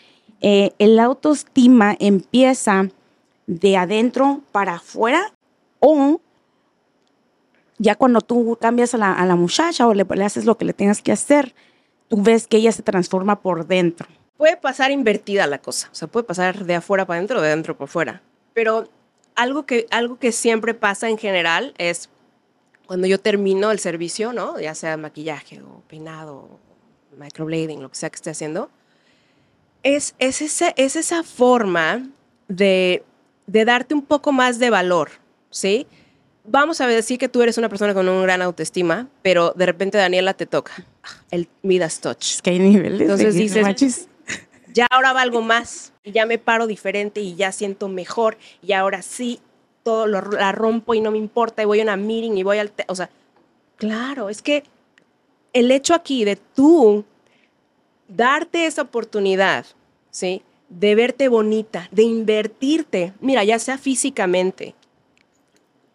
eh, 0.42 0.74
¿el 0.80 1.00
autoestima 1.00 1.96
empieza 2.00 2.89
de 3.48 3.78
adentro 3.78 4.42
para 4.52 4.76
afuera 4.76 5.34
o 5.80 6.22
ya 7.78 7.96
cuando 7.96 8.22
tú 8.22 8.58
cambias 8.62 8.94
a 8.94 8.98
la, 8.98 9.14
a 9.14 9.26
la 9.26 9.36
muchacha 9.36 9.88
o 9.88 9.94
le, 9.94 10.06
le 10.06 10.24
haces 10.24 10.46
lo 10.46 10.58
que 10.58 10.66
le 10.66 10.74
tengas 10.74 11.02
que 11.02 11.12
hacer, 11.12 11.56
tú 12.08 12.22
ves 12.22 12.48
que 12.48 12.58
ella 12.58 12.72
se 12.72 12.84
transforma 12.84 13.42
por 13.42 13.66
dentro? 13.66 14.08
Puede 14.38 14.58
pasar 14.58 14.92
invertida 14.92 15.48
la 15.48 15.60
cosa. 15.60 15.89
O 15.92 15.96
sea, 15.96 16.08
puede 16.08 16.24
pasar 16.24 16.66
de 16.66 16.76
afuera 16.76 17.06
para 17.06 17.18
adentro 17.18 17.39
o 17.39 17.42
de 17.42 17.48
adentro 17.48 17.76
para 17.76 17.86
afuera. 17.86 18.22
Pero 18.54 18.88
algo 19.36 19.66
que, 19.66 19.88
algo 19.92 20.18
que 20.20 20.32
siempre 20.32 20.74
pasa 20.74 21.10
en 21.10 21.18
general 21.18 21.74
es 21.78 22.10
cuando 22.86 23.08
yo 23.08 23.20
termino 23.20 23.72
el 23.72 23.80
servicio, 23.80 24.34
¿no? 24.34 24.60
Ya 24.60 24.76
sea 24.76 24.98
maquillaje 24.98 25.62
o 25.62 25.82
peinado, 25.88 26.36
o 26.36 26.60
microblading, 27.18 27.82
lo 27.82 27.90
que 27.90 27.96
sea 27.96 28.10
que 28.10 28.16
esté 28.18 28.30
haciendo, 28.32 28.70
es, 29.84 30.14
es, 30.20 30.42
ese- 30.42 30.74
es 30.78 30.96
esa 30.96 31.24
forma 31.24 32.08
de, 32.48 33.04
de 33.48 33.66
darte 33.66 33.94
un 33.94 34.02
poco 34.04 34.32
más 34.32 34.60
de 34.60 34.70
valor, 34.70 35.10
¿sí? 35.50 35.88
Vamos 36.44 36.82
a 36.82 36.88
decir 36.88 37.18
que 37.20 37.30
tú 37.30 37.42
eres 37.42 37.58
una 37.58 37.70
persona 37.70 37.94
con 37.94 38.10
un 38.10 38.24
gran 38.24 38.42
autoestima, 38.42 39.08
pero 39.22 39.54
de 39.56 39.66
repente 39.68 39.98
Daniela 39.98 40.34
te 40.34 40.46
toca 40.48 40.86
el 41.30 41.48
Midas 41.62 42.00
Touch. 42.02 42.24
Es 42.36 42.42
que 42.42 42.50
hay 42.52 42.60
niveles. 42.60 43.02
Entonces 43.02 43.36
dices- 43.36 43.62
manches. 43.64 44.08
Ya 44.74 44.88
ahora 44.89 45.13
valgo 45.13 45.41
más, 45.41 45.93
ya 46.03 46.26
me 46.26 46.38
paro 46.38 46.67
diferente 46.67 47.22
y 47.22 47.36
ya 47.36 47.51
siento 47.51 47.88
mejor 47.88 48.38
y 48.61 48.74
ahora 48.74 49.01
sí 49.01 49.39
todo 49.84 50.07
lo, 50.07 50.22
la 50.22 50.51
rompo 50.51 50.93
y 50.93 51.01
no 51.01 51.11
me 51.11 51.17
importa 51.17 51.63
y 51.63 51.65
voy 51.65 51.80
a 51.80 51.84
una 51.84 51.97
meeting 51.97 52.38
y 52.38 52.43
voy 52.43 52.59
al, 52.59 52.72
o 52.88 52.95
sea, 52.95 53.09
claro, 53.78 54.30
es 54.30 54.41
que 54.41 54.63
el 55.53 55.72
hecho 55.72 55.93
aquí 55.93 56.24
de 56.24 56.36
tú 56.36 57.03
darte 58.07 58.65
esa 58.65 58.84
oportunidad, 58.84 59.65
¿sí? 60.09 60.43
De 60.69 60.95
verte 60.95 61.28
bonita, 61.28 61.88
de 61.91 62.03
invertirte, 62.03 63.13
mira, 63.19 63.43
ya 63.43 63.59
sea 63.59 63.78
físicamente 63.78 64.76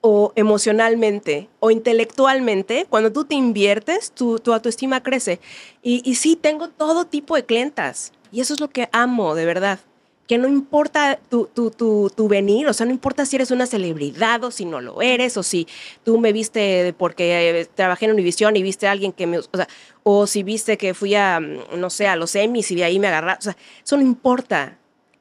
o 0.00 0.32
emocionalmente 0.36 1.48
o 1.58 1.70
intelectualmente, 1.70 2.86
cuando 2.88 3.12
tú 3.12 3.24
te 3.24 3.34
inviertes, 3.34 4.12
tu, 4.12 4.38
tu 4.38 4.52
autoestima 4.52 5.02
crece. 5.02 5.40
Y, 5.82 6.02
y 6.08 6.14
sí, 6.16 6.36
tengo 6.36 6.68
todo 6.68 7.06
tipo 7.06 7.34
de 7.34 7.44
clientas. 7.44 8.12
Y 8.32 8.40
eso 8.40 8.54
es 8.54 8.60
lo 8.60 8.68
que 8.68 8.88
amo, 8.92 9.34
de 9.34 9.44
verdad. 9.44 9.78
Que 10.26 10.38
no 10.38 10.48
importa 10.48 11.20
tu, 11.28 11.46
tu, 11.46 11.70
tu, 11.70 12.10
tu 12.10 12.26
venir, 12.26 12.66
o 12.66 12.72
sea, 12.72 12.84
no 12.84 12.92
importa 12.92 13.24
si 13.24 13.36
eres 13.36 13.52
una 13.52 13.66
celebridad 13.66 14.42
o 14.42 14.50
si 14.50 14.64
no 14.64 14.80
lo 14.80 15.00
eres, 15.00 15.36
o 15.36 15.44
si 15.44 15.68
tú 16.02 16.18
me 16.18 16.32
viste 16.32 16.92
porque 16.98 17.60
eh, 17.60 17.68
trabajé 17.72 18.06
en 18.06 18.12
Univision 18.12 18.56
y 18.56 18.62
viste 18.62 18.88
a 18.88 18.90
alguien 18.90 19.12
que 19.12 19.26
me... 19.26 19.38
O 19.38 19.42
sea, 19.42 19.68
o 20.02 20.26
si 20.26 20.42
viste 20.42 20.76
que 20.78 20.94
fui 20.94 21.14
a, 21.14 21.38
mm, 21.38 21.78
no 21.78 21.90
sé, 21.90 22.08
a 22.08 22.16
los 22.16 22.34
Emmys 22.34 22.70
y 22.72 22.76
de 22.76 22.84
ahí 22.84 22.98
me 22.98 23.06
agarraron. 23.06 23.38
O 23.38 23.42
sea, 23.42 23.56
eso 23.84 23.96
no 23.96 24.02
importa. 24.02 24.78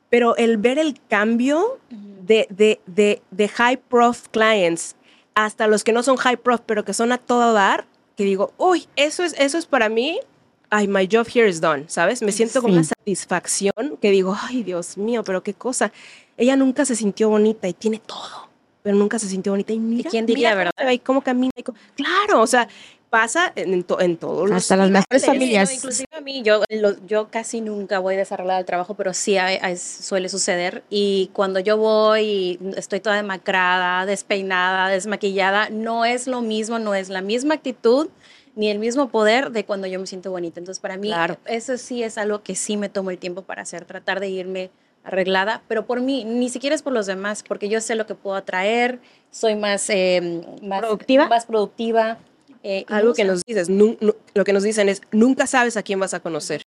Pero 0.09 0.35
el 0.37 0.57
ver 0.57 0.79
el 0.79 0.99
cambio 1.07 1.79
de, 1.89 2.47
de, 2.49 2.79
de, 2.85 3.21
de 3.31 3.47
high 3.47 3.77
prof 3.77 4.27
clients 4.29 4.95
hasta 5.35 5.67
los 5.67 5.83
que 5.83 5.91
no 5.91 6.01
son 6.01 6.15
high 6.15 6.37
prof, 6.37 6.61
pero 6.65 6.85
que 6.85 6.93
son 6.93 7.11
a 7.11 7.17
todo 7.17 7.53
dar, 7.53 7.85
que 8.15 8.23
digo, 8.23 8.53
uy, 8.57 8.87
eso 8.95 9.23
es, 9.23 9.35
eso 9.37 9.57
es 9.57 9.65
para 9.65 9.89
mí, 9.89 10.19
ay, 10.76 10.88
my 10.88 11.07
job 11.11 11.28
here 11.34 11.47
is 11.47 11.61
done, 11.61 11.86
¿sabes? 11.88 12.21
Me 12.21 12.32
siento 12.32 12.61
con 12.61 12.71
Sí. 12.71 12.76
una 12.78 12.84
satisfacción 12.84 13.97
que 14.01 14.11
digo, 14.11 14.36
ay, 14.41 14.63
Dios 14.63 14.97
mío, 14.97 15.23
pero 15.23 15.41
qué 15.43 15.53
cosa. 15.53 15.91
Ella 16.38 16.55
nunca 16.55 16.86
se 16.86 16.95
sintió 16.95 17.30
bonita 17.30 17.67
y 17.67 17.73
tiene 17.73 17.99
todo, 17.99 18.49
pero 18.84 18.95
nunca 18.97 19.17
se 19.19 19.28
sintió 19.28 19.53
bonita. 19.53 19.71
Y 19.73 19.80
mira, 19.80 20.09
quién 20.09 20.26
diría, 20.26 20.55
mira 20.55 20.71
verdad? 20.78 20.91
y 20.91 20.99
cómo 20.99 21.21
camina. 21.21 21.51
y 21.55 21.63
cómo- 21.63 21.78
Claro, 21.95 22.41
o 22.41 22.47
sea, 22.47 22.67
pasa 23.09 23.53
en, 23.55 23.84
to- 23.84 24.01
en 24.01 24.17
todos 24.17 24.49
los 24.49 24.57
Hasta 24.57 24.76
las 24.76 24.89
mejores 24.89 25.21
Sí, 25.21 25.28
familias. 25.28 25.69
no, 25.69 25.76
inclusive 25.76 26.07
a 26.11 26.19
mí, 26.19 26.41
yo, 26.43 26.61
lo- 26.69 27.05
yo 27.07 27.30
casi 27.30 27.61
nunca 27.61 27.99
voy 27.99 28.17
desarrollada 28.17 28.57
al 28.57 28.65
trabajo, 28.65 28.95
pero 28.95 29.13
sí 29.13 29.38
suele 29.78 30.28
suceder. 30.28 30.84
Y 30.89 31.30
cuando 31.32 31.61
yo 31.61 31.78
voy 31.78 32.19
y 32.21 32.59
estoy 32.76 32.99
toda 32.99 33.15
demacrada, 33.15 34.05
despeinada, 34.05 34.89
desmaquillada, 34.89 35.69
no 35.69 36.03
es 36.03 36.28
lo 36.28 36.41
mismo, 36.41 36.78
no 36.80 36.93
es 36.93 37.07
la 37.07 37.21
misma 37.21 37.53
actitud 37.53 38.09
ni 38.55 38.69
el 38.69 38.79
mismo 38.79 39.09
poder 39.09 39.51
de 39.51 39.65
cuando 39.65 39.87
yo 39.87 39.99
me 39.99 40.07
siento 40.07 40.31
bonita. 40.31 40.59
Entonces, 40.59 40.79
para 40.81 40.97
mí, 40.97 41.07
Claro. 41.09 41.37
eso 41.45 41.77
sí 41.77 42.03
es 42.03 42.17
algo 42.17 42.41
que 42.41 42.55
sí 42.55 42.77
me 42.77 42.89
tomo 42.89 43.11
el 43.11 43.17
tiempo 43.17 43.41
para 43.41 43.61
hacer, 43.63 43.85
tratar 43.85 44.19
de 44.19 44.29
irme 44.29 44.69
arreglada, 45.03 45.61
pero 45.67 45.85
por 45.85 46.01
mí, 46.01 46.23
ni 46.25 46.49
siquiera 46.49 46.75
es 46.75 46.81
por 46.81 46.91
los 46.93 47.05
demás, 47.05 47.43
porque 47.47 47.69
yo 47.69 47.79
sé 47.79 47.93
lo 47.95 48.07
que 48.07 48.15
puedo 48.15 48.35
atraer, 48.35 48.99
soy 49.29 49.55
más, 49.55 49.87
eh, 49.89 50.41
más 50.63 50.79
¿Productiva? 50.81 51.27
Más 51.27 51.45
productiva. 51.45 52.17
eh, 52.63 52.85
Algo 52.87 53.13
que 53.13 53.23
nos 53.23 53.43
dices, 53.45 53.69
lo 53.69 54.43
que 54.43 54.53
nos 54.53 54.63
dicen 54.63 54.89
es, 54.89 55.03
nunca 55.11 55.45
sabes 55.45 55.77
a 55.77 55.83
quién 55.83 55.99
vas 55.99 56.15
a 56.15 56.21
conocer. 56.21 56.63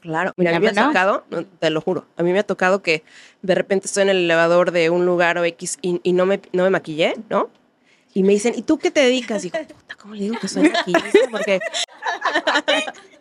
Claro, 0.00 0.32
mira, 0.36 0.56
a 0.56 0.60
mí 0.60 0.64
me 0.64 0.70
ha 0.70 0.86
tocado, 0.86 1.24
no, 1.30 1.44
te 1.44 1.68
lo 1.68 1.80
juro, 1.80 2.06
a 2.16 2.22
mí 2.22 2.32
me 2.32 2.38
ha 2.38 2.42
tocado 2.44 2.80
que 2.80 3.02
de 3.42 3.54
repente 3.54 3.86
estoy 3.86 4.04
en 4.04 4.08
el 4.10 4.16
elevador 4.18 4.70
de 4.70 4.88
un 4.88 5.04
lugar 5.04 5.36
o 5.36 5.44
X 5.44 5.78
y, 5.82 6.00
y 6.02 6.12
no, 6.12 6.24
me, 6.26 6.40
no 6.52 6.62
me 6.62 6.70
maquillé, 6.70 7.14
¿no? 7.28 7.50
Y 8.14 8.22
me 8.22 8.32
dicen, 8.32 8.54
¿y 8.56 8.62
tú 8.62 8.78
qué 8.78 8.90
te 8.90 9.00
dedicas? 9.00 9.42
Digo, 9.42 9.58
puta, 9.58 9.94
¿cómo 9.96 10.14
le 10.14 10.22
digo 10.22 10.36
que 10.40 10.48
soy 10.48 10.68
maquillista? 10.68 11.18
Porque, 11.30 11.60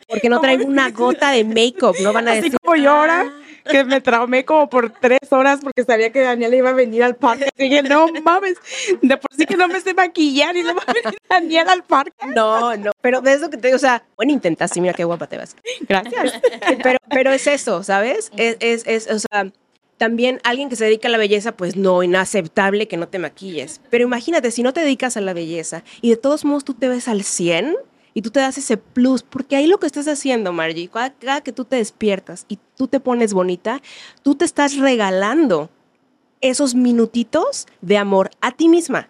porque 0.08 0.30
no 0.30 0.42
traigo 0.42 0.66
una 0.66 0.90
gota 0.90 1.32
de 1.32 1.44
make-up, 1.44 1.96
no 2.02 2.12
van 2.12 2.28
a 2.28 2.32
Así 2.32 2.42
decir. 2.42 2.58
como 2.64 2.76
yo 2.76 2.92
ahora, 2.92 3.32
que 3.70 3.84
me 3.84 4.02
traumé 4.02 4.46
como 4.46 4.68
por 4.68 4.90
tres 4.90 5.20
horas 5.30 5.60
porque 5.62 5.84
sabía 5.84 6.12
que 6.12 6.22
Daniela 6.22 6.56
iba 6.56 6.70
a 6.72 6.74
venir 6.74 7.04
al 7.04 7.16
parque. 7.16 7.50
Y 7.58 7.70
dije, 7.70 7.84
no 7.84 8.08
mames, 8.24 8.58
de 9.02 9.18
por 9.18 9.32
sí 9.36 9.46
que 9.46 9.56
no 9.56 9.68
me 9.68 9.80
sé 9.80 9.94
maquillar 9.94 10.58
y 10.58 10.64
no 10.64 10.74
va 10.74 10.82
a 10.88 10.94
venir 10.94 11.20
Daniela 11.30 11.74
al 11.74 11.84
parque. 11.84 12.26
No, 12.36 12.76
no, 12.76 12.92
pero 13.00 13.22
de 13.22 13.34
eso 13.34 13.52
que 13.52 13.58
te 13.58 13.68
digo, 13.68 13.76
o 13.76 13.80
sea, 13.80 14.04
bueno, 14.16 14.32
intentas, 14.32 14.72
sí, 14.72 14.82
mira 14.82 14.94
qué 14.94 15.04
guapa 15.04 15.28
te 15.28 15.38
vas. 15.38 15.56
Gracias. 15.88 16.42
Pero, 16.82 16.98
pero 17.10 17.32
es 17.32 17.46
eso, 17.46 17.84
¿sabes? 17.84 18.32
Es, 18.38 18.58
es, 18.60 18.88
es, 18.88 19.08
o 19.12 19.20
sea, 19.20 19.52
también 20.00 20.40
alguien 20.46 20.70
que 20.70 20.78
se 20.78 20.86
dedica 20.86 21.10
a 21.10 21.12
la 21.12 21.18
belleza, 21.18 21.52
pues 21.58 21.76
no, 21.76 22.02
inaceptable 22.04 22.88
que 22.88 22.96
no 22.96 23.10
te 23.10 23.20
maquilles. 23.20 23.82
Pero 23.90 24.06
imagínate, 24.06 24.50
si 24.50 24.64
no 24.64 24.74
te 24.74 24.80
dedicas 24.80 25.18
a 25.18 25.22
la 25.22 25.34
belleza 25.34 25.84
y 26.02 26.10
de 26.10 26.16
todos 26.16 26.46
modos 26.46 26.64
tú 26.64 26.74
te 26.74 26.88
ves 26.88 27.10
al 27.10 27.24
100 27.24 27.76
y 28.14 28.22
tú 28.22 28.32
te 28.32 28.40
das 28.40 28.58
ese 28.58 28.78
plus, 28.78 29.24
porque 29.24 29.58
ahí 29.58 29.68
lo 29.68 29.78
que 29.78 29.88
estás 29.88 30.08
haciendo, 30.08 30.54
Margie, 30.54 30.88
cada, 30.88 31.12
cada 31.12 31.42
que 31.42 31.52
tú 31.52 31.66
te 31.66 31.76
despiertas 31.76 32.46
y 32.48 32.60
tú 32.78 32.88
te 32.88 33.02
pones 33.02 33.34
bonita, 33.34 33.82
tú 34.24 34.36
te 34.36 34.46
estás 34.46 34.78
regalando 34.78 35.70
esos 36.40 36.76
minutitos 36.76 37.68
de 37.82 37.98
amor 37.98 38.32
a 38.40 38.54
ti 38.54 38.70
misma. 38.70 39.10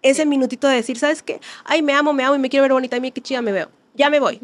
Ese 0.00 0.24
minutito 0.26 0.68
de 0.68 0.76
decir, 0.76 0.96
¿sabes 0.96 1.24
qué? 1.24 1.40
Ay, 1.64 1.82
me 1.82 1.92
amo, 1.92 2.12
me 2.12 2.22
amo 2.22 2.36
y 2.36 2.38
me 2.38 2.48
quiero 2.48 2.62
ver 2.62 2.72
bonita, 2.72 2.98
mira 3.00 3.12
qué 3.12 3.20
chida 3.20 3.42
me 3.42 3.50
veo. 3.50 3.68
Ya 3.94 4.08
me 4.08 4.20
voy. 4.20 4.40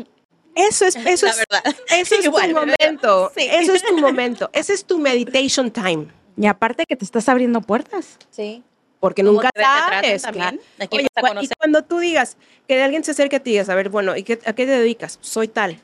Eso 0.56 0.86
es, 0.86 0.96
eso 0.96 1.26
La 1.26 1.32
es, 1.32 1.38
verdad. 1.48 1.76
eso 1.90 2.14
es 2.16 2.24
Igual, 2.24 2.50
tu 2.50 2.56
momento. 2.56 3.30
Sí. 3.36 3.46
Eso 3.50 3.72
es 3.74 3.82
tu 3.84 3.96
momento. 4.00 4.50
Ese 4.52 4.72
es 4.72 4.84
tu 4.84 4.98
meditation 4.98 5.70
time. 5.70 6.08
Y 6.36 6.46
aparte 6.46 6.84
que 6.88 6.96
te 6.96 7.04
estás 7.04 7.28
abriendo 7.28 7.60
puertas. 7.60 8.18
Sí. 8.30 8.62
Porque 8.98 9.22
¿Cómo 9.22 9.34
nunca 9.34 9.50
sabes. 9.54 10.22
también? 10.22 10.58
claro. 10.58 10.62
¿A 10.80 10.86
quién 10.88 11.00
Oye, 11.02 11.44
y 11.44 11.48
cuando 11.58 11.82
tú 11.84 11.98
digas 11.98 12.36
que 12.66 12.82
alguien 12.82 13.04
se 13.04 13.10
acerque 13.12 13.36
a 13.36 13.40
ti 13.40 13.50
y 13.50 13.52
digas, 13.54 13.68
a 13.68 13.74
ver, 13.74 13.90
bueno, 13.90 14.16
¿y 14.16 14.22
qué, 14.22 14.40
a 14.44 14.52
qué 14.54 14.64
te 14.66 14.72
dedicas? 14.72 15.18
Soy 15.20 15.48
tal. 15.48 15.78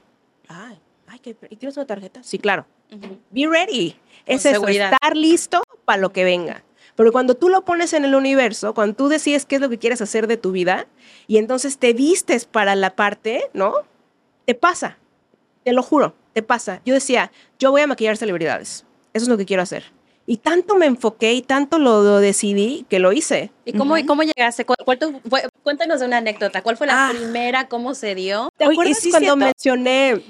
Ay, 0.49 0.79
ay, 1.07 1.19
¿qué- 1.21 1.37
¿y 1.51 1.57
tienes 1.57 1.77
una 1.77 1.87
tarjeta? 1.87 2.23
Sí, 2.23 2.39
claro. 2.39 2.67
Be 3.31 3.47
ready. 3.47 3.97
Es 4.27 4.45
eso, 4.47 4.55
seguridad. 4.57 4.93
estar 4.93 5.17
listo 5.17 5.63
para 5.85 6.01
lo 6.01 6.13
que 6.13 6.25
venga. 6.25 6.63
Pero 6.95 7.11
cuando 7.13 7.35
tú 7.35 7.49
lo 7.49 7.65
pones 7.65 7.93
en 7.95 8.05
el 8.05 8.15
universo, 8.15 8.75
cuando 8.75 8.95
tú 8.97 9.09
decides 9.09 9.47
qué 9.47 9.55
es 9.57 9.61
lo 9.61 9.69
que 9.71 9.79
quieres 9.79 10.03
hacer 10.03 10.27
de 10.27 10.37
tu 10.37 10.53
vida 10.53 10.87
y 11.27 11.39
entonces 11.39 11.79
te 11.79 11.93
vistes 11.95 12.45
para 12.45 12.75
la 12.75 12.95
parte, 12.97 13.49
¿no? 13.55 13.75
Te 14.45 14.55
pasa. 14.55 14.99
Te 15.65 15.73
lo 15.73 15.83
juro, 15.83 16.15
te 16.33 16.43
pasa. 16.43 16.81
Yo 16.85 16.95
decía, 16.95 17.31
yo 17.59 17.71
voy 17.71 17.83
a 17.83 17.87
maquillar 17.87 18.17
celebridades. 18.17 18.85
Eso 19.13 19.25
es 19.25 19.29
lo 19.29 19.37
que 19.37 19.45
quiero 19.47 19.63
hacer. 19.63 19.85
Y 20.27 20.37
tanto 20.39 20.77
me 20.77 20.87
enfoqué 20.87 21.35
y 21.35 21.43
tanto 21.43 21.79
lo, 21.79 22.03
lo 22.03 22.19
decidí 22.21 22.87
que 22.89 22.99
lo 23.01 23.13
hice. 23.13 23.51
¿Y 23.65 23.73
cómo, 23.73 23.95
cómo 24.07 24.23
llegaste? 24.23 24.65
¿Cuál, 24.65 24.79
cuál 24.85 24.99
tu- 24.99 25.21
fue- 25.29 25.43
cuéntanos 25.63 26.01
una 26.03 26.19
anécdota. 26.19 26.63
¿Cuál 26.63 26.77
fue 26.77 26.87
la 26.87 27.09
Ah. 27.09 27.11
primera? 27.13 27.69
¿Cómo 27.69 27.95
se 27.95 28.15
dio? 28.15 28.49
¿Te 28.57 28.67
Oye, 28.67 28.75
acuerdas 28.75 28.99
sí 28.99 29.11
cuando 29.11 29.37
mencioné 29.37 30.23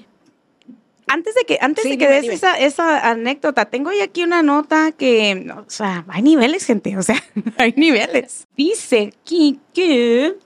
Antes 1.09 1.35
de 1.35 1.45
que, 1.45 1.59
antes 1.61 1.83
Sí, 1.83 1.91
de 1.91 1.99
que 1.99 2.05
dime, 2.07 2.15
des 2.15 2.23
dime. 2.23 2.35
esa, 2.35 2.59
esa 2.59 3.11
anécdota, 3.11 3.67
tengo 3.67 3.91
ahí 3.91 4.01
aquí 4.01 4.23
una 4.23 4.43
nota 4.43 4.93
que, 4.93 5.53
o 5.55 5.69
sea, 5.69 6.05
hay 6.09 6.23
niveles, 6.23 6.65
gente, 6.65 6.97
o 6.97 7.03
sea, 7.03 7.17
hay 7.59 7.75
niveles. 7.77 8.47
Dice 8.57 9.13
aquí 9.21 9.61
que 9.75 10.37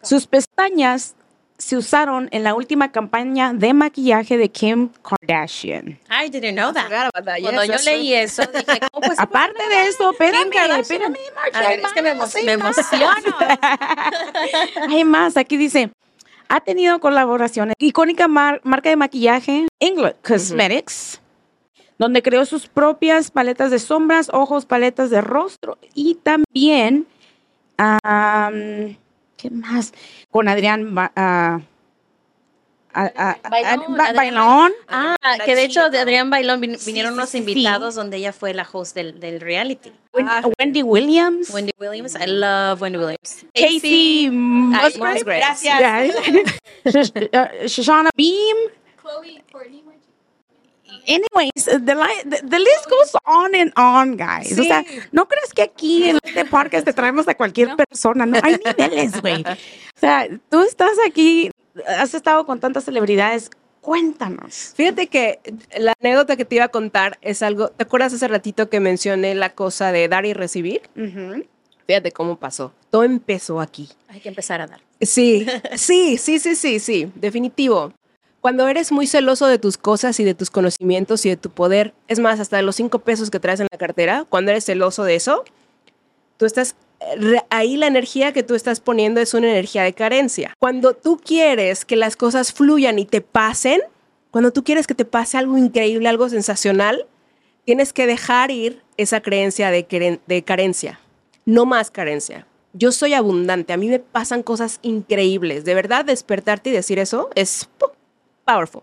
sus 0.00 0.26
pestañas 0.26 1.14
se 1.62 1.76
usaron 1.76 2.28
en 2.32 2.42
la 2.42 2.54
última 2.54 2.90
campaña 2.90 3.52
de 3.52 3.72
maquillaje 3.72 4.36
de 4.36 4.48
Kim 4.50 4.88
Kardashian. 5.02 5.96
I 6.10 6.28
didn't 6.28 6.56
know 6.56 6.72
that. 6.72 6.88
Cuando 7.40 7.64
Yes, 7.64 7.84
yo 7.84 7.90
leí 7.90 8.14
eso, 8.14 8.42
dije, 8.52 8.80
¿cómo 8.92 9.06
pues? 9.06 9.18
Aparte 9.20 9.68
de 9.68 9.86
eso, 9.86 10.10
espérame, 10.10 10.50
espérame, 10.80 11.16
A 11.54 11.60
ver, 11.60 11.78
es 11.80 11.92
que 11.92 12.02
me, 12.02 12.14
emo- 12.16 12.28
hay 12.34 12.44
me 12.44 12.56
más. 12.56 12.76
emociono. 12.78 13.36
Hay 14.88 15.04
más, 15.04 15.36
aquí 15.36 15.56
dice, 15.56 15.90
ha 16.48 16.60
tenido 16.60 16.98
colaboraciones. 16.98 17.76
Icónica 17.78 18.26
mar- 18.26 18.60
marca 18.64 18.88
de 18.90 18.96
maquillaje, 18.96 19.68
England 19.78 20.16
Cosmetics, 20.26 21.20
donde 21.96 22.22
creó 22.22 22.44
sus 22.44 22.66
propias 22.66 23.30
paletas 23.30 23.70
de 23.70 23.78
sombras, 23.78 24.30
ojos, 24.32 24.66
paletas 24.66 25.10
de 25.10 25.20
rostro 25.20 25.78
y 25.94 26.16
también, 26.16 27.06
am, 27.78 28.96
¿qué 29.42 29.50
más? 29.50 29.92
Con 30.30 30.46
Adrián 30.48 30.94
Ba- 30.94 31.10
ah, 31.16 31.60
ah, 32.94 33.10
ah, 33.16 33.36
ah, 33.42 34.12
Bailón. 34.14 34.72
Ah, 34.88 35.16
La 35.38 35.44
que 35.44 35.54
de 35.56 35.64
hecho 35.64 35.90
de. 35.90 35.98
Adrián 35.98 36.30
Bailón 36.30 36.60
vin- 36.60 36.76
Sí, 36.78 36.86
vinieron 36.86 37.12
sí, 37.12 37.18
unos 37.18 37.28
sí, 37.30 37.38
sí. 37.38 37.44
invitados 37.50 37.94
donde 37.96 38.18
ella 38.18 38.32
fue 38.32 38.54
la 38.54 38.66
host 38.70 38.94
del, 38.94 39.18
del 39.18 39.40
reality. 39.40 39.90
Ah. 40.14 40.42
Wendy 40.58 40.82
Williams. 40.82 41.50
Wendy 41.50 41.72
Williams, 41.78 42.14
I 42.14 42.26
love 42.26 42.80
Wendy 42.82 42.98
Williams. 42.98 43.44
Casey 43.54 44.30
Musgrave. 44.30 45.24
Gracias. 45.24 46.14
Uh, 46.84 47.66
Shoshana 47.68 48.10
Beam. 48.16 48.56
Chloe, 49.00 49.42
Courtney. 49.52 49.82
Anyways, 51.06 51.64
the, 51.84 51.94
li- 51.94 52.22
the, 52.24 52.46
the 52.48 52.58
list 52.58 52.88
goes 52.88 53.12
on 53.24 53.54
and 53.54 53.72
on, 53.76 54.16
guys. 54.16 54.58
O 54.58 54.62
sea, 54.62 54.84
no 55.10 55.26
crees 55.28 55.52
que 55.54 55.62
aquí 55.62 56.08
en 56.10 56.18
este 56.22 56.44
podcast 56.44 56.84
te 56.84 56.92
traemos 56.92 57.26
a 57.28 57.34
cualquier 57.34 57.74
persona, 57.76 58.24
no 58.26 58.38
hay 58.42 58.56
niveles, 58.64 59.20
güey. 59.20 59.44
O 59.96 60.00
sea, 60.00 60.26
tú 60.50 60.62
estás 60.62 60.96
aquí, 61.06 61.50
has 61.86 62.12
estado 62.14 62.44
con 62.44 62.58
tantas 62.58 62.84
celebridades, 62.84 63.50
cuéntanos. 63.80 64.72
Fíjate 64.74 65.06
que 65.06 65.38
la 65.78 65.92
anécdota 66.00 66.36
que 66.36 66.44
te 66.44 66.56
iba 66.56 66.64
a 66.64 66.68
contar 66.68 67.18
es 67.20 67.42
algo. 67.42 67.68
¿Te 67.68 67.84
acuerdas 67.84 68.12
hace 68.14 68.26
ratito 68.26 68.68
que 68.68 68.80
mencioné 68.80 69.34
la 69.34 69.50
cosa 69.50 69.92
de 69.92 70.08
dar 70.08 70.24
y 70.26 70.32
recibir? 70.32 70.82
Fíjate 71.86 72.10
cómo 72.12 72.36
pasó. 72.36 72.72
Todo 72.90 73.04
empezó 73.04 73.60
aquí. 73.60 73.88
Hay 74.08 74.20
que 74.20 74.28
empezar 74.28 74.60
a 74.60 74.66
dar. 74.66 74.80
Sí, 75.00 75.46
sí, 75.76 76.16
sí, 76.18 76.38
sí, 76.38 76.54
sí, 76.56 76.78
sí, 76.80 77.12
definitivo. 77.14 77.92
Cuando 78.42 78.66
eres 78.66 78.90
muy 78.90 79.06
celoso 79.06 79.46
de 79.46 79.60
tus 79.60 79.78
cosas 79.78 80.18
y 80.18 80.24
de 80.24 80.34
tus 80.34 80.50
conocimientos 80.50 81.24
y 81.24 81.28
de 81.28 81.36
tu 81.36 81.48
poder, 81.48 81.94
es 82.08 82.18
más, 82.18 82.40
hasta 82.40 82.56
de 82.56 82.64
los 82.64 82.74
cinco 82.74 82.98
pesos 82.98 83.30
que 83.30 83.38
traes 83.38 83.60
en 83.60 83.68
la 83.70 83.78
cartera, 83.78 84.26
cuando 84.28 84.50
eres 84.50 84.64
celoso 84.64 85.04
de 85.04 85.14
eso, 85.14 85.44
tú 86.38 86.44
estás, 86.44 86.74
ahí 87.50 87.76
la 87.76 87.86
energía 87.86 88.32
que 88.32 88.42
tú 88.42 88.56
estás 88.56 88.80
poniendo 88.80 89.20
es 89.20 89.32
una 89.32 89.48
energía 89.48 89.84
de 89.84 89.92
carencia. 89.92 90.54
Cuando 90.58 90.92
tú 90.92 91.20
quieres 91.24 91.84
que 91.84 91.94
las 91.94 92.16
cosas 92.16 92.52
fluyan 92.52 92.98
y 92.98 93.04
te 93.04 93.20
pasen, 93.20 93.80
cuando 94.32 94.52
tú 94.52 94.64
quieres 94.64 94.88
que 94.88 94.96
te 94.96 95.04
pase 95.04 95.38
algo 95.38 95.56
increíble, 95.56 96.08
algo 96.08 96.28
sensacional, 96.28 97.06
tienes 97.64 97.92
que 97.92 98.08
dejar 98.08 98.50
ir 98.50 98.82
esa 98.96 99.20
creencia 99.20 99.70
de 99.70 100.42
carencia. 100.44 100.98
No 101.44 101.64
más 101.64 101.92
carencia. 101.92 102.48
Yo 102.72 102.90
soy 102.90 103.14
abundante, 103.14 103.72
a 103.72 103.76
mí 103.76 103.86
me 103.86 104.00
pasan 104.00 104.42
cosas 104.42 104.80
increíbles. 104.82 105.64
De 105.64 105.76
verdad, 105.76 106.04
despertarte 106.04 106.70
y 106.70 106.72
decir 106.72 106.98
eso 106.98 107.30
es 107.36 107.68
¡pum! 107.78 107.90
Powerful. 108.44 108.82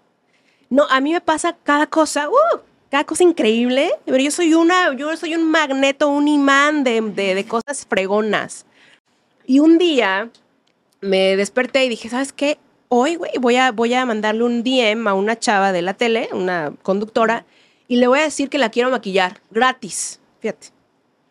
No, 0.69 0.85
a 0.89 0.99
mí 1.01 1.13
me 1.13 1.21
pasa 1.21 1.55
cada 1.63 1.87
cosa, 1.87 2.29
¡uh! 2.29 2.59
cada 2.91 3.03
cosa 3.03 3.23
increíble, 3.23 3.91
pero 4.05 4.17
yo 4.17 4.31
soy 4.31 4.53
una, 4.53 4.95
yo 4.95 5.15
soy 5.17 5.35
un 5.35 5.49
magneto, 5.49 6.07
un 6.09 6.27
imán 6.27 6.83
de, 6.83 7.01
de- 7.01 7.35
de 7.35 7.45
cosas 7.45 7.85
fregonas. 7.87 8.65
Y 9.45 9.59
un 9.59 9.77
día 9.77 10.29
me 11.01 11.35
desperté 11.35 11.85
y 11.85 11.89
dije, 11.89 12.09
¿sabes 12.09 12.33
qué? 12.33 12.57
Hoy, 12.89 13.15
güey, 13.15 13.31
voy 13.39 13.55
a, 13.55 13.71
voy 13.71 13.93
a 13.93 14.05
mandarle 14.05 14.43
un 14.43 14.63
DM 14.63 15.07
a 15.07 15.13
una 15.13 15.37
chava 15.37 15.71
de 15.71 15.81
la 15.81 15.93
tele, 15.93 16.29
una 16.31 16.73
conductora, 16.83 17.45
y 17.87 17.97
le 17.97 18.07
voy 18.07 18.19
a 18.19 18.23
decir 18.23 18.49
que 18.49 18.57
la 18.57 18.69
quiero 18.69 18.89
maquillar 18.91 19.39
gratis. 19.51 20.19
Fíjate. 20.41 20.67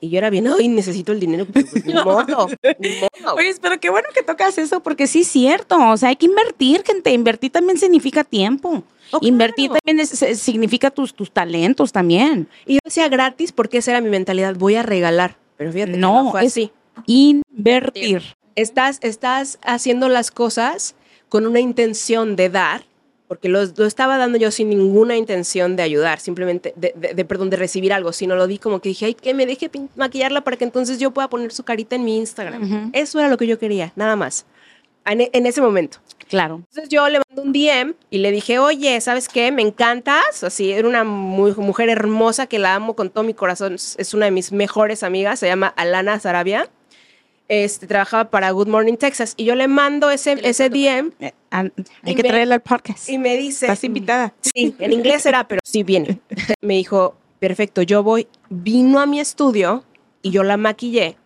Y 0.00 0.10
yo 0.10 0.18
era 0.18 0.30
bien, 0.30 0.46
ay, 0.46 0.68
necesito 0.68 1.10
el 1.12 1.18
dinero, 1.20 1.44
pues, 1.46 1.84
ni 1.84 1.92
modo, 2.04 2.48
ni 2.78 2.88
modo. 3.24 3.34
Oye, 3.36 3.52
pero 3.60 3.80
qué 3.80 3.90
bueno 3.90 4.08
que 4.14 4.22
tocas 4.22 4.56
eso, 4.58 4.80
porque 4.82 5.06
sí 5.08 5.20
es 5.22 5.28
cierto. 5.28 5.76
O 5.90 5.96
sea, 5.96 6.10
hay 6.10 6.16
que 6.16 6.26
invertir, 6.26 6.84
gente. 6.84 7.10
Invertir 7.10 7.50
también 7.50 7.78
significa 7.78 8.22
tiempo. 8.22 8.84
Oh, 9.10 9.18
Invertir 9.22 9.70
claro. 9.70 9.80
también 9.84 10.00
es- 10.06 10.38
significa 10.40 10.90
tus, 10.90 11.14
tus 11.14 11.30
talentos 11.32 11.90
también. 11.92 12.46
Y 12.66 12.74
yo 12.74 12.80
decía 12.84 13.08
gratis 13.08 13.50
porque 13.52 13.78
esa 13.78 13.90
era 13.92 14.00
mi 14.00 14.10
mentalidad, 14.10 14.54
voy 14.54 14.76
a 14.76 14.82
regalar. 14.82 15.36
Pero 15.56 15.72
fíjate, 15.72 15.96
No, 15.96 16.24
no, 16.24 16.30
fue 16.30 16.42
es- 16.44 16.52
así. 16.52 16.70
Invertir. 17.06 18.22
Estás, 18.54 18.98
estás 19.02 19.58
haciendo 19.62 20.08
las 20.08 20.30
cosas 20.30 20.94
con 21.28 21.46
una 21.46 21.60
intención 21.60 22.36
de 22.36 22.48
dar, 22.50 22.84
porque 23.28 23.48
lo, 23.48 23.60
lo 23.64 23.84
estaba 23.86 24.16
dando 24.18 24.38
yo 24.38 24.50
sin 24.50 24.70
ninguna 24.70 25.16
intención 25.16 25.76
de 25.76 25.82
ayudar, 25.84 26.18
simplemente, 26.18 26.72
de, 26.76 26.92
de- 26.96 27.14
de- 27.14 27.24
perdón, 27.24 27.50
de 27.50 27.56
recibir 27.58 27.92
algo, 27.92 28.12
sino 28.12 28.34
lo 28.34 28.46
di 28.46 28.58
como 28.58 28.80
que 28.80 28.88
dije, 28.88 29.04
ay, 29.06 29.14
que 29.14 29.34
me 29.34 29.46
deje 29.46 29.70
maquillarla 29.96 30.40
para 30.40 30.56
que 30.56 30.64
entonces 30.64 30.98
yo 30.98 31.10
pueda 31.12 31.28
poner 31.28 31.52
su 31.52 31.62
carita 31.62 31.94
en 31.94 32.04
mi 32.04 32.16
Instagram. 32.16 32.62
Ujú. 32.62 32.90
Eso 32.94 33.20
era 33.20 33.28
lo 33.28 33.36
que 33.36 33.46
yo 33.46 33.58
quería, 33.58 33.92
nada 33.96 34.16
más, 34.16 34.46
en, 35.06 35.20
e- 35.20 35.30
en 35.32 35.46
ese 35.46 35.60
momento. 35.60 35.98
Claro. 36.28 36.56
Entonces 36.56 36.88
yo 36.90 37.08
le 37.08 37.20
mandé 37.26 37.42
un 37.42 37.52
DM 37.52 37.94
y 38.10 38.18
le 38.18 38.30
dije, 38.32 38.58
oye, 38.58 39.00
¿sabes 39.00 39.28
qué? 39.28 39.50
Me 39.52 39.62
encantas. 39.62 40.44
Así, 40.44 40.72
era 40.72 40.86
una 40.86 41.02
mu- 41.04 41.54
mujer 41.56 41.88
hermosa 41.88 42.46
que 42.46 42.58
la 42.58 42.74
amo 42.74 42.94
con 42.96 43.08
todo 43.08 43.24
mi 43.24 43.32
corazón. 43.34 43.74
Es 43.74 44.12
una 44.14 44.26
de 44.26 44.30
mis 44.30 44.52
mejores 44.52 45.02
amigas, 45.02 45.38
se 45.38 45.46
llama 45.46 45.68
Alana 45.76 46.20
Sarabia. 46.20 46.68
Este, 47.48 47.86
trabajaba 47.86 48.30
para 48.30 48.50
Good 48.50 48.68
Morning 48.68 48.96
Texas 48.96 49.34
y 49.36 49.44
yo 49.44 49.54
le 49.54 49.68
mando 49.68 50.10
ese, 50.10 50.38
ese 50.42 50.68
DM 50.68 51.12
Eh, 51.20 51.32
hay 51.50 51.72
Y 52.04 52.14
que 52.14 52.22
me- 52.22 52.28
traerla 52.28 52.56
al 52.56 52.60
podcast. 52.60 53.08
y 53.08 53.18
me 53.18 53.36
dice... 53.36 53.66
Estás 53.66 53.84
invitada. 53.84 54.34
Sí, 54.40 54.74
en 54.78 54.92
inglés 54.92 55.24
era, 55.26 55.48
pero 55.48 55.60
sí 55.64 55.82
viene. 55.82 56.20
Me 56.60 56.74
dijo, 56.74 57.16
perfecto, 57.38 57.82
yo 57.82 58.02
voy. 58.02 58.28
Vino 58.50 59.00
a 59.00 59.06
mi 59.06 59.18
estudio 59.20 59.84
y 60.22 60.30
yo 60.30 60.42
la 60.42 60.56
maquillé. 60.58 61.16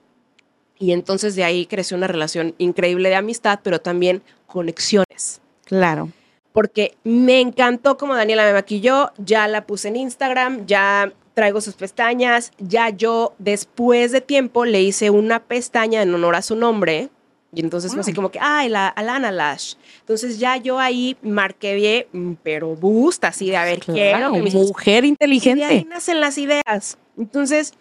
Y 0.78 0.92
entonces 0.92 1.34
de 1.36 1.44
ahí 1.44 1.66
creció 1.66 1.96
una 1.96 2.06
relación 2.06 2.54
increíble 2.58 3.08
de 3.08 3.14
amistad, 3.16 3.60
pero 3.62 3.80
también 3.80 4.22
conexiones. 4.46 5.40
Claro. 5.64 6.10
Porque 6.52 6.96
me 7.04 7.40
encantó 7.40 7.96
como 7.96 8.14
Daniela 8.14 8.44
me 8.44 8.52
maquilló, 8.52 9.10
ya 9.16 9.48
la 9.48 9.64
puse 9.66 9.88
en 9.88 9.96
Instagram, 9.96 10.66
ya 10.66 11.12
traigo 11.34 11.60
sus 11.60 11.74
pestañas, 11.74 12.52
ya 12.58 12.90
yo 12.90 13.34
después 13.38 14.12
de 14.12 14.20
tiempo 14.20 14.64
le 14.64 14.82
hice 14.82 15.10
una 15.10 15.40
pestaña 15.40 16.02
en 16.02 16.14
honor 16.14 16.36
a 16.36 16.42
su 16.42 16.56
nombre. 16.56 17.08
Y 17.54 17.60
entonces 17.60 17.94
así 17.94 18.14
como 18.14 18.30
que, 18.30 18.38
ay, 18.40 18.70
la 18.70 18.88
Alana 18.88 19.30
Lash. 19.30 19.74
Entonces 20.00 20.38
ya 20.38 20.56
yo 20.56 20.78
ahí 20.78 21.18
marqué 21.20 21.74
bien, 21.74 22.06
mm, 22.12 22.32
pero 22.42 22.74
boost, 22.76 23.24
así 23.24 23.50
de, 23.50 23.58
a 23.58 23.64
ver, 23.64 23.80
Claro, 23.80 24.30
mujer 24.34 25.04
y 25.04 25.06
ahí 25.06 25.10
inteligente. 25.10 25.86
nacen 25.86 26.20
las 26.20 26.38
ideas. 26.38 26.96
Entonces, 27.18 27.74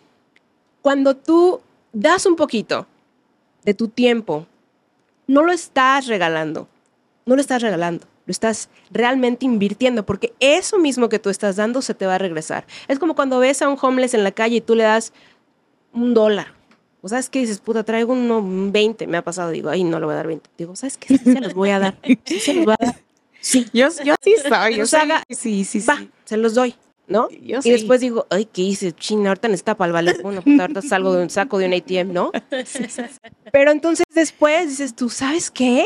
cuando 0.81 1.15
tú 1.15 1.61
das 1.93 2.25
un 2.25 2.35
poquito 2.35 2.85
de 3.63 3.73
tu 3.73 3.87
tiempo, 3.87 4.45
no 5.27 5.43
lo 5.43 5.53
estás 5.53 6.07
regalando, 6.07 6.67
no 7.25 7.35
lo 7.35 7.41
estás 7.41 7.61
regalando, 7.61 8.05
lo 8.25 8.31
estás 8.31 8.69
realmente 8.91 9.45
invirtiendo, 9.45 10.05
porque 10.05 10.33
eso 10.39 10.77
mismo 10.77 11.09
que 11.09 11.19
tú 11.19 11.29
estás 11.29 11.55
dando 11.55 11.81
se 11.81 11.93
te 11.93 12.05
va 12.05 12.15
a 12.15 12.17
regresar. 12.17 12.65
Es 12.87 12.99
como 12.99 13.15
cuando 13.15 13.39
ves 13.39 13.61
a 13.61 13.69
un 13.69 13.77
homeless 13.81 14.13
en 14.13 14.23
la 14.23 14.31
calle 14.31 14.57
y 14.57 14.61
tú 14.61 14.75
le 14.75 14.83
das 14.83 15.13
un 15.93 16.13
dólar. 16.13 16.53
O 17.01 17.09
sabes 17.09 17.29
qué 17.29 17.39
dices, 17.39 17.59
puta, 17.59 17.83
traigo 17.83 18.13
uno, 18.13 18.39
un 18.39 18.71
20, 18.71 19.07
me 19.07 19.17
ha 19.17 19.23
pasado, 19.23 19.49
digo, 19.49 19.69
ay, 19.69 19.83
no 19.83 19.99
le 19.99 20.05
voy 20.05 20.13
a 20.13 20.17
dar 20.17 20.27
20. 20.27 20.49
Digo, 20.57 20.75
¿sabes 20.75 20.97
qué? 20.97 21.17
Sí 21.17 21.33
se 21.33 21.41
los 21.41 21.53
voy 21.55 21.71
a 21.71 21.79
dar. 21.79 21.97
Sí 22.25 22.39
se 22.39 22.53
los 22.53 22.65
voy 22.65 22.75
a 22.79 22.85
dar. 22.85 22.95
Sí, 23.39 23.65
Yo, 23.73 23.87
yo 24.05 24.13
sí 24.21 24.35
soy. 24.47 24.75
Yo 24.75 24.85
soy 24.85 25.09
sí, 25.29 25.65
sí, 25.65 25.81
sí. 25.81 25.87
va, 25.87 25.99
se 26.25 26.37
los 26.37 26.53
doy, 26.53 26.75
¿no? 27.07 27.27
Yo 27.31 27.57
y 27.57 27.61
sí. 27.63 27.71
después 27.71 27.99
digo, 28.01 28.27
ay, 28.29 28.45
¿qué 28.45 28.61
hice? 28.61 28.91
China, 28.91 29.29
ahorita 29.29 29.47
necesita 29.47 29.75
para 29.75 29.99
el. 29.99 30.21
Bueno, 30.21 30.43
puta, 30.43 30.61
ahorita 30.61 30.83
salgo 30.83 31.13
de 31.15 31.23
un 31.23 31.29
saco 31.31 31.57
de 31.57 31.65
un 31.65 31.73
ATM, 31.73 32.13
¿no? 32.13 32.31
Pero 33.51 33.71
entonces 33.71 34.05
después 34.13 34.69
dices, 34.69 34.95
¿tú 34.95 35.09
sabes 35.09 35.49
qué? 35.49 35.85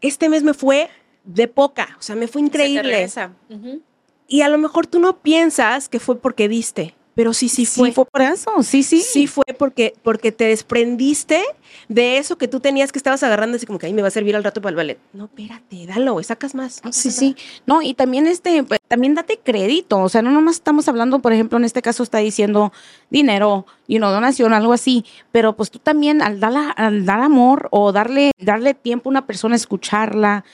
Este 0.00 0.28
mes 0.28 0.42
me 0.42 0.52
fue 0.52 0.90
de 1.24 1.48
poca, 1.48 1.96
o 1.98 2.02
sea, 2.02 2.16
me 2.16 2.28
fue 2.28 2.40
Se 2.42 2.46
increíble. 2.46 3.08
Ujú. 3.50 3.82
Y 4.26 4.42
a 4.42 4.48
lo 4.48 4.58
mejor 4.58 4.86
tú 4.86 4.98
no 4.98 5.18
piensas 5.18 5.88
que 5.88 6.00
fue 6.00 6.18
porque 6.18 6.48
diste, 6.48 6.94
pero 7.14 7.32
sí, 7.32 7.48
sí 7.48 7.64
fue. 7.64 7.88
Sí, 7.88 7.94
fue 7.94 8.04
por 8.06 8.22
eso. 8.22 8.50
Sí, 8.62 8.82
sí. 8.82 9.00
Sí 9.00 9.26
fue 9.26 9.44
porque, 9.56 9.94
porque 10.02 10.32
te 10.32 10.46
desprendiste 10.46 11.42
de 11.88 12.18
eso 12.18 12.36
que 12.36 12.48
tú 12.48 12.60
tenías 12.60 12.90
que 12.90 12.98
estabas 12.98 13.22
agarrando 13.22 13.56
así 13.56 13.66
como 13.66 13.78
que 13.78 13.86
ahí 13.86 13.92
me 13.92 14.02
va 14.02 14.08
a 14.08 14.10
servir 14.10 14.34
al 14.34 14.42
rato 14.42 14.60
para 14.60 14.70
el 14.70 14.76
ballet. 14.76 14.98
No, 15.12 15.26
espérate, 15.26 15.86
dalo, 15.86 16.20
sacas 16.22 16.54
más. 16.54 16.80
no 16.84 16.92
Sí, 16.92 17.10
sí. 17.10 17.36
No, 17.66 17.82
y 17.82 17.94
también 17.94 18.26
este, 18.26 18.64
también 18.88 19.14
date 19.14 19.38
crédito. 19.42 20.00
O 20.00 20.08
sea, 20.08 20.22
no 20.22 20.30
nomás 20.32 20.56
estamos 20.56 20.88
hablando, 20.88 21.20
por 21.20 21.32
ejemplo, 21.32 21.58
en 21.58 21.64
este 21.64 21.82
caso 21.82 22.02
está 22.02 22.18
diciendo 22.18 22.72
dinero, 23.10 23.66
you 23.86 23.98
know, 23.98 24.10
donación, 24.10 24.52
algo 24.52 24.72
así. 24.72 25.04
Pero 25.30 25.54
pues 25.54 25.70
tú 25.70 25.78
también 25.78 26.20
al 26.20 26.40
dar, 26.40 26.74
al 26.76 27.06
dar 27.06 27.20
amor 27.20 27.68
o 27.70 27.92
darle, 27.92 28.32
darle 28.38 28.74
tiempo 28.74 29.08
a 29.08 29.12
una 29.12 29.26
persona, 29.26 29.54
escucharla 29.54 30.44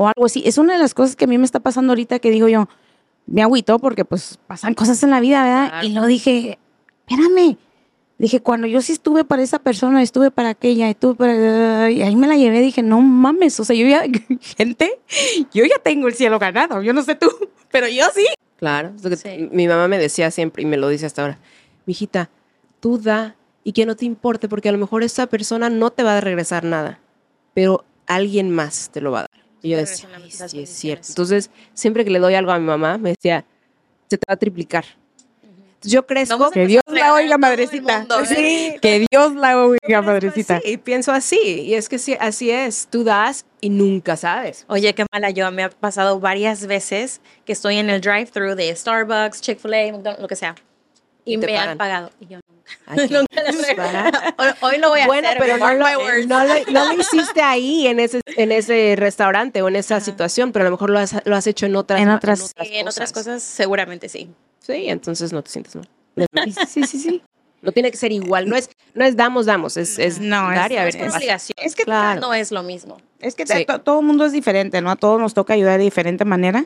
o 0.00 0.06
algo 0.06 0.26
así. 0.26 0.44
Es 0.46 0.58
una 0.58 0.74
de 0.74 0.78
las 0.78 0.94
cosas 0.94 1.16
que 1.16 1.24
a 1.24 1.28
mí 1.28 1.38
me 1.38 1.44
está 1.44 1.58
pasando 1.58 1.90
ahorita 1.90 2.20
que 2.20 2.30
digo 2.30 2.46
yo, 2.46 2.68
me 3.26 3.42
agüito 3.42 3.80
porque 3.80 4.04
pues 4.04 4.38
pasan 4.46 4.74
cosas 4.74 5.02
en 5.02 5.10
la 5.10 5.18
vida, 5.18 5.42
¿verdad? 5.42 5.68
Claro. 5.70 5.86
Y 5.88 5.90
lo 5.92 6.06
dije, 6.06 6.58
espérame. 7.08 7.56
Dije, 8.16 8.40
cuando 8.40 8.68
yo 8.68 8.80
sí 8.80 8.92
estuve 8.92 9.24
para 9.24 9.42
esa 9.42 9.58
persona, 9.58 10.00
estuve 10.00 10.30
para 10.30 10.50
aquella, 10.50 10.88
estuve 10.88 11.14
para... 11.16 11.90
Y 11.90 12.02
ahí 12.02 12.14
me 12.14 12.28
la 12.28 12.36
llevé, 12.36 12.60
dije, 12.60 12.80
no 12.82 13.00
mames, 13.00 13.58
o 13.58 13.64
sea, 13.64 13.74
yo 13.74 13.86
ya, 13.88 14.04
gente, 14.56 15.00
yo 15.52 15.64
ya 15.64 15.78
tengo 15.82 16.06
el 16.06 16.14
cielo 16.14 16.38
ganado, 16.38 16.80
yo 16.80 16.92
no 16.92 17.02
sé 17.02 17.16
tú, 17.16 17.28
pero 17.72 17.88
yo 17.88 18.04
sí. 18.14 18.26
Claro, 18.56 18.92
es 18.94 19.02
lo 19.02 19.10
que 19.10 19.16
Sí. 19.16 19.48
mi 19.50 19.66
mamá 19.66 19.88
me 19.88 19.98
decía 19.98 20.30
siempre 20.30 20.62
y 20.62 20.66
me 20.66 20.76
lo 20.76 20.88
dice 20.88 21.06
hasta 21.06 21.22
ahora. 21.22 21.38
Mijita, 21.86 22.30
tú 22.78 22.98
da 22.98 23.34
y 23.64 23.72
que 23.72 23.84
no 23.84 23.96
te 23.96 24.04
importe 24.04 24.48
porque 24.48 24.68
a 24.68 24.72
lo 24.72 24.78
mejor 24.78 25.02
esa 25.02 25.26
persona 25.26 25.70
no 25.70 25.90
te 25.90 26.04
va 26.04 26.18
a 26.18 26.20
regresar 26.20 26.62
nada, 26.62 27.00
pero 27.52 27.84
alguien 28.06 28.50
más 28.50 28.90
te 28.92 29.00
lo 29.00 29.10
va 29.10 29.18
a 29.20 29.22
dar. 29.22 29.37
Y 29.62 29.70
yo 29.70 29.76
decía, 29.78 30.08
regresan 30.08 30.22
"Ay, 30.22 30.22
las 30.22 30.30
sí, 30.30 30.44
es 30.44 30.52
bendiciones". 30.52 30.70
cierto. 30.78 31.08
Entonces, 31.08 31.50
siempre 31.74 32.04
que 32.04 32.10
le 32.10 32.18
doy 32.18 32.34
algo 32.34 32.52
a 32.52 32.58
mi 32.58 32.66
mamá, 32.66 32.98
me 32.98 33.10
decía, 33.10 33.44
se 34.08 34.18
te 34.18 34.24
va 34.28 34.34
a 34.34 34.36
triplicar. 34.36 34.84
Entonces, 35.42 35.92
yo 35.92 36.06
crezco. 36.06 36.50
Que 36.50 36.66
Dios 36.66 36.82
la 36.88 37.14
oiga, 37.14 37.38
madrecita. 37.38 37.98
mundo, 38.00 38.20
¿eh? 38.20 38.26
Sí, 38.26 38.76
que 38.82 39.06
Dios 39.10 39.34
la 39.34 39.56
oiga, 39.64 40.02
madrecita. 40.02 40.60
y 40.64 40.76
pienso 40.76 41.12
así. 41.12 41.38
Y 41.40 41.74
es 41.74 41.88
que 41.88 41.98
sí, 42.00 42.16
así 42.18 42.50
es. 42.50 42.88
Tú 42.90 43.04
das 43.04 43.46
y 43.60 43.70
nunca 43.70 44.16
sabes. 44.16 44.64
Oye, 44.68 44.92
qué 44.94 45.06
mala 45.12 45.30
yo. 45.30 45.50
Me 45.52 45.62
ha 45.64 45.70
pasado 45.70 46.18
varias 46.18 46.66
veces 46.66 47.20
que 47.44 47.52
estoy 47.52 47.76
en 47.76 47.90
el 47.90 48.00
drive-thru 48.00 48.56
de 48.56 48.74
Starbucks, 48.74 49.40
Chick-fil-A, 49.40 50.16
lo 50.20 50.26
que 50.26 50.34
sea. 50.36 50.56
Y, 51.28 51.34
Y 51.34 51.38
te 51.38 51.46
me 51.46 51.52
pagan. 51.54 51.68
han 51.70 51.78
pagado. 51.78 52.10
Y 52.20 52.26
yo 52.26 52.38
nunca. 52.48 52.72
Ay, 52.86 53.08
nunca. 53.10 54.34
Hoy, 54.38 54.48
hoy 54.60 54.78
lo 54.78 54.88
voy 54.90 55.00
a 55.00 55.06
Bueno, 55.06 55.28
hacer. 55.28 55.40
pero 55.40 55.58
no 55.58 55.72
lo, 55.74 56.26
no, 56.26 56.44
lo, 56.44 56.54
no 56.72 56.84
lo 56.94 57.00
hiciste 57.00 57.42
ahí 57.42 57.86
en 57.86 58.00
ese, 58.00 58.20
en 58.36 58.52
ese 58.52 58.94
restaurante 58.96 59.60
o 59.62 59.68
en 59.68 59.76
esa 59.76 60.00
situación, 60.00 60.52
pero 60.52 60.64
a 60.64 60.66
lo 60.66 60.72
mejor 60.72 60.90
lo 60.90 60.98
has, 60.98 61.14
lo 61.24 61.36
has 61.36 61.46
hecho 61.46 61.66
en 61.66 61.76
otras, 61.76 62.00
En 62.00 62.08
ma- 62.08 62.16
otras- 62.16 62.54
Sí, 62.60 62.76
en 62.76 62.88
otras 62.88 63.12
cosas 63.12 63.42
seguramente 63.42 64.08
sí. 64.08 64.30
Sí, 64.60 64.88
entonces 64.88 65.32
no 65.32 65.42
te 65.42 65.50
sientes 65.50 65.76
mal. 65.76 65.88
Sí, 66.68 66.84
sí, 66.84 66.98
sí. 66.98 67.22
No 67.60 67.72
tiene 67.72 67.90
que 67.90 67.96
ser 67.96 68.12
igual, 68.12 68.48
no 68.48 68.54
es, 68.54 68.70
no 68.94 69.04
es 69.04 69.16
damos, 69.16 69.46
damos, 69.46 69.76
es, 69.76 69.98
es 69.98 70.20
No, 70.20 70.50
es- 70.52 70.56
dar 70.58 70.70
y 70.72 70.76
a 70.76 70.84
ver 70.84 70.94
Es 70.96 71.14
obligación. 71.14 71.56
Es 71.60 71.74
que 71.74 71.82
Claro. 71.84 72.20
no 72.20 72.32
es 72.34 72.52
lo 72.52 72.62
mismo. 72.62 72.98
Es 73.20 73.34
que 73.34 73.46
Sí. 73.46 73.64
to- 73.66 73.80
todo 73.80 74.00
el 74.00 74.06
mundo 74.06 74.24
es 74.24 74.32
diferente, 74.32 74.80
¿no? 74.80 74.90
A 74.90 74.96
todos 74.96 75.20
nos 75.20 75.34
toca 75.34 75.54
ayudar 75.54 75.78
de 75.78 75.84
diferente 75.84 76.24
manera. 76.24 76.64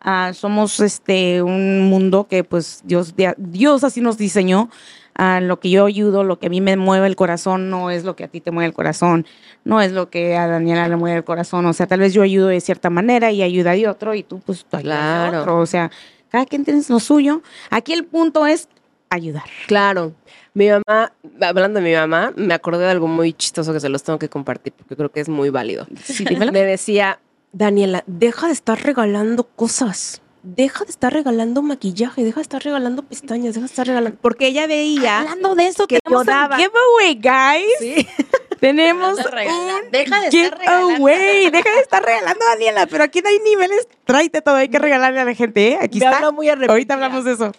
Ah, 0.00 0.32
somos 0.34 0.80
este 0.80 1.42
un 1.42 1.82
mundo 1.90 2.26
que 2.28 2.42
pues 2.44 2.80
Dios, 2.84 3.14
Dios 3.36 3.84
así 3.84 4.00
nos 4.00 4.16
diseñó. 4.18 4.70
Ah, 5.14 5.40
lo 5.42 5.60
que 5.60 5.68
yo 5.68 5.84
ayudo, 5.84 6.24
lo 6.24 6.38
que 6.38 6.46
a 6.46 6.50
mí 6.50 6.62
me 6.62 6.76
mueve 6.78 7.06
el 7.06 7.16
corazón, 7.16 7.68
no 7.68 7.90
es 7.90 8.04
lo 8.04 8.16
que 8.16 8.24
a 8.24 8.28
ti 8.28 8.40
te 8.40 8.50
mueve 8.52 8.68
el 8.68 8.72
corazón, 8.72 9.26
no 9.64 9.82
es 9.82 9.92
lo 9.92 10.08
que 10.08 10.36
a 10.36 10.46
Daniela 10.46 10.88
le 10.88 10.96
mueve 10.96 11.18
el 11.18 11.24
corazón. 11.24 11.66
O 11.66 11.72
sea, 11.74 11.86
tal 11.86 12.00
vez 12.00 12.14
yo 12.14 12.22
ayudo 12.22 12.46
de 12.46 12.60
cierta 12.62 12.88
manera 12.88 13.30
y 13.30 13.42
ayuda 13.42 13.72
de 13.72 13.86
otro 13.88 14.14
y 14.14 14.22
tú 14.22 14.40
pues 14.40 14.64
tú 14.64 14.76
ayudas 14.78 14.96
Claro. 14.98 15.40
otro. 15.40 15.58
O 15.58 15.66
sea, 15.66 15.90
cada 16.30 16.46
quien 16.46 16.64
tiene 16.64 16.80
lo 16.88 17.00
suyo. 17.00 17.42
Aquí 17.68 17.92
el 17.92 18.06
punto 18.06 18.46
es 18.46 18.68
ayudar. 19.10 19.44
Claro. 19.66 20.12
Mi 20.54 20.68
mamá, 20.68 21.12
hablando 21.42 21.80
de 21.80 21.86
mi 21.90 21.94
mamá, 21.94 22.32
me 22.36 22.54
acordé 22.54 22.84
de 22.84 22.90
algo 22.90 23.06
muy 23.06 23.32
chistoso 23.34 23.72
que 23.74 23.80
se 23.80 23.88
los 23.90 24.02
tengo 24.02 24.18
que 24.18 24.28
compartir 24.30 24.72
porque 24.72 24.96
creo 24.96 25.10
que 25.12 25.20
es 25.20 25.28
muy 25.28 25.50
válido. 25.50 25.86
Sí. 26.02 26.24
Me 26.52 26.64
decía, 26.64 27.18
Daniela, 27.52 28.04
deja 28.06 28.46
de 28.46 28.52
estar 28.52 28.80
regalando 28.82 29.44
cosas. 29.44 30.22
Deja 30.42 30.84
de 30.84 30.90
estar 30.90 31.12
regalando 31.12 31.60
maquillaje, 31.60 32.24
deja 32.24 32.36
de 32.36 32.42
estar 32.42 32.62
regalando 32.62 33.02
pestañas, 33.02 33.54
deja 33.54 33.60
de 33.66 33.70
estar 33.70 33.86
regalando. 33.86 34.18
Porque 34.22 34.46
ella 34.46 34.66
veía. 34.66 35.18
Hablando 35.20 35.54
de 35.54 35.66
eso, 35.66 35.86
que 35.86 35.98
tenemos 36.00 36.26
yo 36.26 36.32
un 36.32 36.38
daba. 36.38 36.56
giveaway, 36.56 37.14
guys. 37.14 37.72
Sí. 37.78 38.06
Tenemos 38.60 39.18
un 39.18 39.90
Deja 39.90 40.20
de 40.20 40.28
estar 40.28 40.58
regalando. 40.58 40.88
giveaway. 40.96 41.50
Deja 41.50 41.70
de 41.70 41.80
estar 41.80 42.02
regalando, 42.04 42.44
Daniela. 42.44 42.86
Pero 42.86 43.04
aquí 43.04 43.20
no 43.22 43.28
hay 43.30 43.38
niveles. 43.40 43.88
Tráete 44.04 44.42
todo. 44.42 44.56
Hay 44.56 44.68
que 44.68 44.78
regalarle 44.78 45.20
a 45.20 45.24
la 45.24 45.34
gente, 45.34 45.68
¿eh? 45.72 45.78
Aquí 45.80 45.98
Me 45.98 46.04
está. 46.06 46.18
habló 46.18 46.32
muy 46.32 46.46
repetida. 46.48 46.72
Ahorita 46.72 46.94
hablamos 46.94 47.24
de 47.24 47.32
eso. 47.32 47.52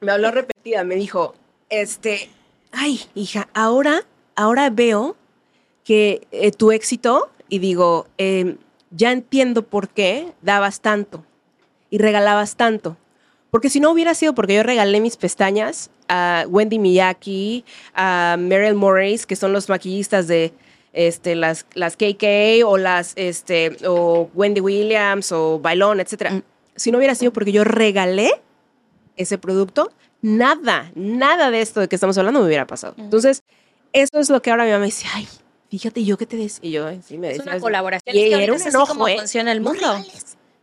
Me 0.00 0.12
habló 0.12 0.30
repetida, 0.30 0.84
me 0.84 0.94
dijo, 0.96 1.34
este, 1.68 2.28
ay, 2.70 3.00
hija, 3.14 3.48
ahora, 3.54 4.04
ahora 4.36 4.68
veo 4.70 5.16
que 5.84 6.26
eh, 6.32 6.50
tu 6.52 6.70
éxito, 6.70 7.30
y 7.48 7.58
digo, 7.60 8.06
eh, 8.18 8.56
ya 8.90 9.12
entiendo 9.12 9.62
por 9.62 9.88
qué 9.88 10.32
dabas 10.42 10.80
tanto 10.80 11.24
y 11.90 11.98
regalabas 11.98 12.56
tanto. 12.56 12.96
Porque 13.50 13.70
si 13.70 13.80
no 13.80 13.90
hubiera 13.90 14.14
sido 14.14 14.34
porque 14.34 14.54
yo 14.54 14.62
regalé 14.62 15.00
mis 15.00 15.16
pestañas 15.16 15.90
a 16.08 16.44
Wendy 16.48 16.78
Miyaki, 16.78 17.64
a 17.94 18.36
Meryl 18.38 18.74
Morris, 18.74 19.26
que 19.26 19.36
son 19.36 19.52
los 19.52 19.68
maquillistas 19.68 20.26
de 20.26 20.52
este, 20.92 21.34
las, 21.36 21.66
las 21.74 21.96
KK 21.96 22.64
o 22.64 22.76
las 22.76 23.12
este, 23.16 23.76
o 23.86 24.30
Wendy 24.34 24.60
Williams 24.60 25.30
o 25.32 25.58
Bailón, 25.58 26.00
etcétera. 26.00 26.30
Mm. 26.32 26.42
Si 26.74 26.90
no 26.90 26.98
hubiera 26.98 27.14
sido 27.14 27.32
porque 27.32 27.52
yo 27.52 27.64
regalé 27.64 28.30
ese 29.16 29.38
producto, 29.38 29.90
nada, 30.22 30.90
nada 30.94 31.50
de 31.50 31.60
esto 31.60 31.80
de 31.80 31.88
que 31.88 31.96
estamos 31.96 32.18
hablando 32.18 32.40
me 32.40 32.46
hubiera 32.46 32.66
pasado. 32.66 32.94
Entonces, 32.98 33.42
eso 33.92 34.18
es 34.18 34.28
lo 34.28 34.42
que 34.42 34.50
ahora 34.50 34.64
mi 34.64 34.72
mamá 34.72 34.84
dice, 34.84 35.06
ay, 35.14 35.26
fíjate 35.78 36.04
yo 36.04 36.16
qué 36.16 36.26
te 36.26 36.36
decía. 36.36 36.60
Y 36.68 36.72
yo, 36.72 36.86
"Ay, 36.86 37.00
sí, 37.06 37.18
me 37.18 37.30
Es 37.32 37.40
una 37.40 37.58
colaboración. 37.60 38.16
Y 38.16 38.18
Es 38.20 38.24
que 38.24 38.28
era 38.28 38.36
ahorita 38.36 38.52
un 38.52 38.56
es 38.56 38.66
así 38.66 38.76
enojo, 38.76 38.92
como 38.94 39.08
¿eh? 39.08 39.16
funciona 39.18 39.52
el 39.52 39.60
mundo. 39.60 40.04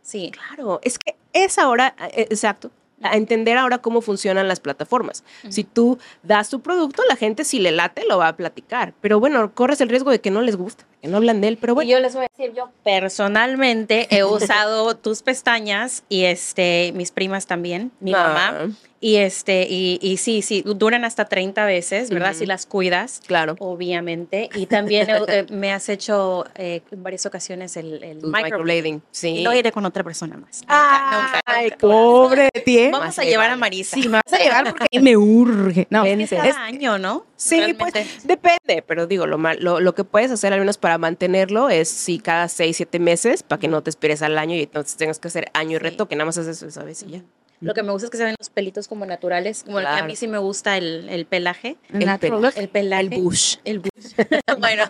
Sí. 0.02 0.32
Claro, 0.32 0.80
es 0.82 0.98
que 0.98 1.14
es 1.32 1.58
ahora, 1.58 1.94
eh, 2.14 2.26
exacto, 2.30 2.70
a 3.02 3.16
entender 3.16 3.56
ahora 3.56 3.78
cómo 3.78 4.00
funcionan 4.00 4.48
las 4.48 4.60
plataformas. 4.60 5.24
Si 5.48 5.62
tú 5.64 5.98
das 6.22 6.48
tu 6.50 6.60
producto, 6.60 7.02
la 7.08 7.16
gente 7.16 7.44
si 7.44 7.58
le 7.58 7.70
late 7.70 8.04
lo 8.08 8.18
va 8.18 8.28
a 8.28 8.36
platicar, 8.36 8.94
pero 9.00 9.20
bueno, 9.20 9.54
corres 9.54 9.80
el 9.80 9.88
riesgo 9.88 10.10
de 10.10 10.20
que 10.20 10.30
no 10.30 10.40
les 10.42 10.56
guste. 10.56 10.84
Que 11.04 11.10
no 11.10 11.18
hablan 11.18 11.40
de 11.42 11.48
él, 11.48 11.58
pero 11.60 11.72
Y 11.72 11.74
bueno. 11.74 11.90
yo 11.90 12.00
les 12.00 12.14
voy 12.14 12.24
a 12.24 12.28
decir, 12.34 12.54
yo 12.56 12.70
personalmente 12.82 14.06
he 14.10 14.24
usado 14.24 14.96
tus 14.96 15.22
pestañas 15.22 16.02
y 16.08 16.24
este, 16.24 16.92
mis 16.94 17.10
primas 17.10 17.46
también, 17.46 17.92
mi 18.00 18.12
Ah. 18.14 18.22
mamá. 18.56 18.74
Y 19.00 19.16
este, 19.16 19.66
y, 19.68 19.98
y 20.00 20.16
sí, 20.16 20.40
sí, 20.40 20.62
duran 20.64 21.04
hasta 21.04 21.26
30 21.26 21.66
veces, 21.66 22.08
¿verdad? 22.08 22.32
Si 22.32 22.46
las 22.46 22.64
cuidas. 22.64 23.20
Claro. 23.26 23.54
Obviamente. 23.58 24.48
Y 24.54 24.64
también 24.64 25.10
eh, 25.10 25.20
eh, 25.28 25.46
me 25.50 25.72
has 25.74 25.90
hecho 25.90 26.46
eh, 26.54 26.80
en 26.90 27.02
varias 27.02 27.26
ocasiones 27.26 27.76
el, 27.76 28.02
el 28.02 28.22
microblading. 28.22 29.02
sí. 29.10 29.28
Y 29.28 29.42
lo 29.42 29.52
iré 29.52 29.72
con 29.72 29.84
otra 29.84 30.02
persona 30.04 30.38
más. 30.38 30.62
Nunca, 30.62 31.10
nunca, 31.12 31.40
Ay, 31.44 31.70
pobre. 31.78 32.48
¿eh? 32.54 32.88
Vamos 32.90 33.08
Más 33.08 33.18
a 33.18 33.24
le 33.24 33.28
llevar 33.28 33.50
a. 33.50 33.56
Marisa. 33.56 33.94
Sí, 33.94 34.08
me 34.08 34.20
vas 34.24 34.32
a 34.32 34.38
llevar 34.42 34.74
porque 34.74 35.00
me 35.02 35.18
urge. 35.18 35.86
No, 35.90 36.06
es- 36.06 36.30
cada 36.30 36.64
año, 36.64 36.96
¿no? 36.96 37.26
Sí, 37.44 37.56
Realmente. 37.58 37.84
pues 37.92 38.24
depende, 38.26 38.82
pero 38.86 39.06
digo, 39.06 39.26
lo, 39.26 39.36
mal- 39.36 39.58
lo, 39.60 39.78
lo 39.80 39.94
que 39.94 40.02
puedes 40.04 40.30
hacer 40.30 40.52
al 40.54 40.60
menos 40.60 40.78
para 40.78 40.96
mantenerlo 40.96 41.68
es 41.68 41.88
si 41.90 42.18
cada 42.18 42.48
seis, 42.48 42.76
siete 42.78 42.98
meses, 42.98 43.42
para 43.42 43.60
que 43.60 43.68
no 43.68 43.82
te 43.82 43.90
esperes 43.90 44.22
al 44.22 44.38
año 44.38 44.54
y 44.56 44.62
entonces 44.62 44.96
tengas 44.96 45.18
que 45.18 45.28
hacer 45.28 45.50
año 45.52 45.72
y 45.72 45.74
Sí. 45.74 45.78
reto, 45.80 46.08
que 46.08 46.16
nada 46.16 46.24
más 46.24 46.38
haces 46.38 46.56
eso 46.56 46.66
esa 46.66 46.84
vez 46.84 47.02
y 47.02 47.10
ya. 47.10 47.22
Lo 47.64 47.74
que 47.74 47.82
me 47.82 47.92
gusta 47.92 48.06
es 48.06 48.10
que 48.10 48.16
se 48.18 48.24
ven 48.24 48.34
los 48.38 48.50
pelitos 48.50 48.86
como 48.88 49.06
naturales. 49.06 49.62
Como 49.64 49.78
el 49.80 49.86
que 49.86 49.90
a 49.92 50.04
mí 50.04 50.16
sí 50.16 50.28
me 50.28 50.38
gusta 50.38 50.76
el, 50.76 51.08
el 51.08 51.26
pelaje. 51.26 51.76
El 51.92 52.00
Natural 52.06 52.18
pelo. 52.20 52.40
look. 52.40 52.52
El 52.56 52.68
pelaje. 52.68 53.02
El 53.02 53.08
bush. 53.22 53.56
El 53.64 53.78
bush. 53.80 54.14
bueno, 54.58 54.84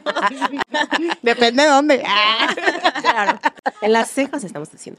Depende 1.22 1.62
de 1.62 1.68
dónde. 1.68 2.02
Claro. 3.04 3.38
En 3.82 3.92
las 3.92 4.10
cejas 4.10 4.42
estamos 4.44 4.70
diciendo. 4.72 4.98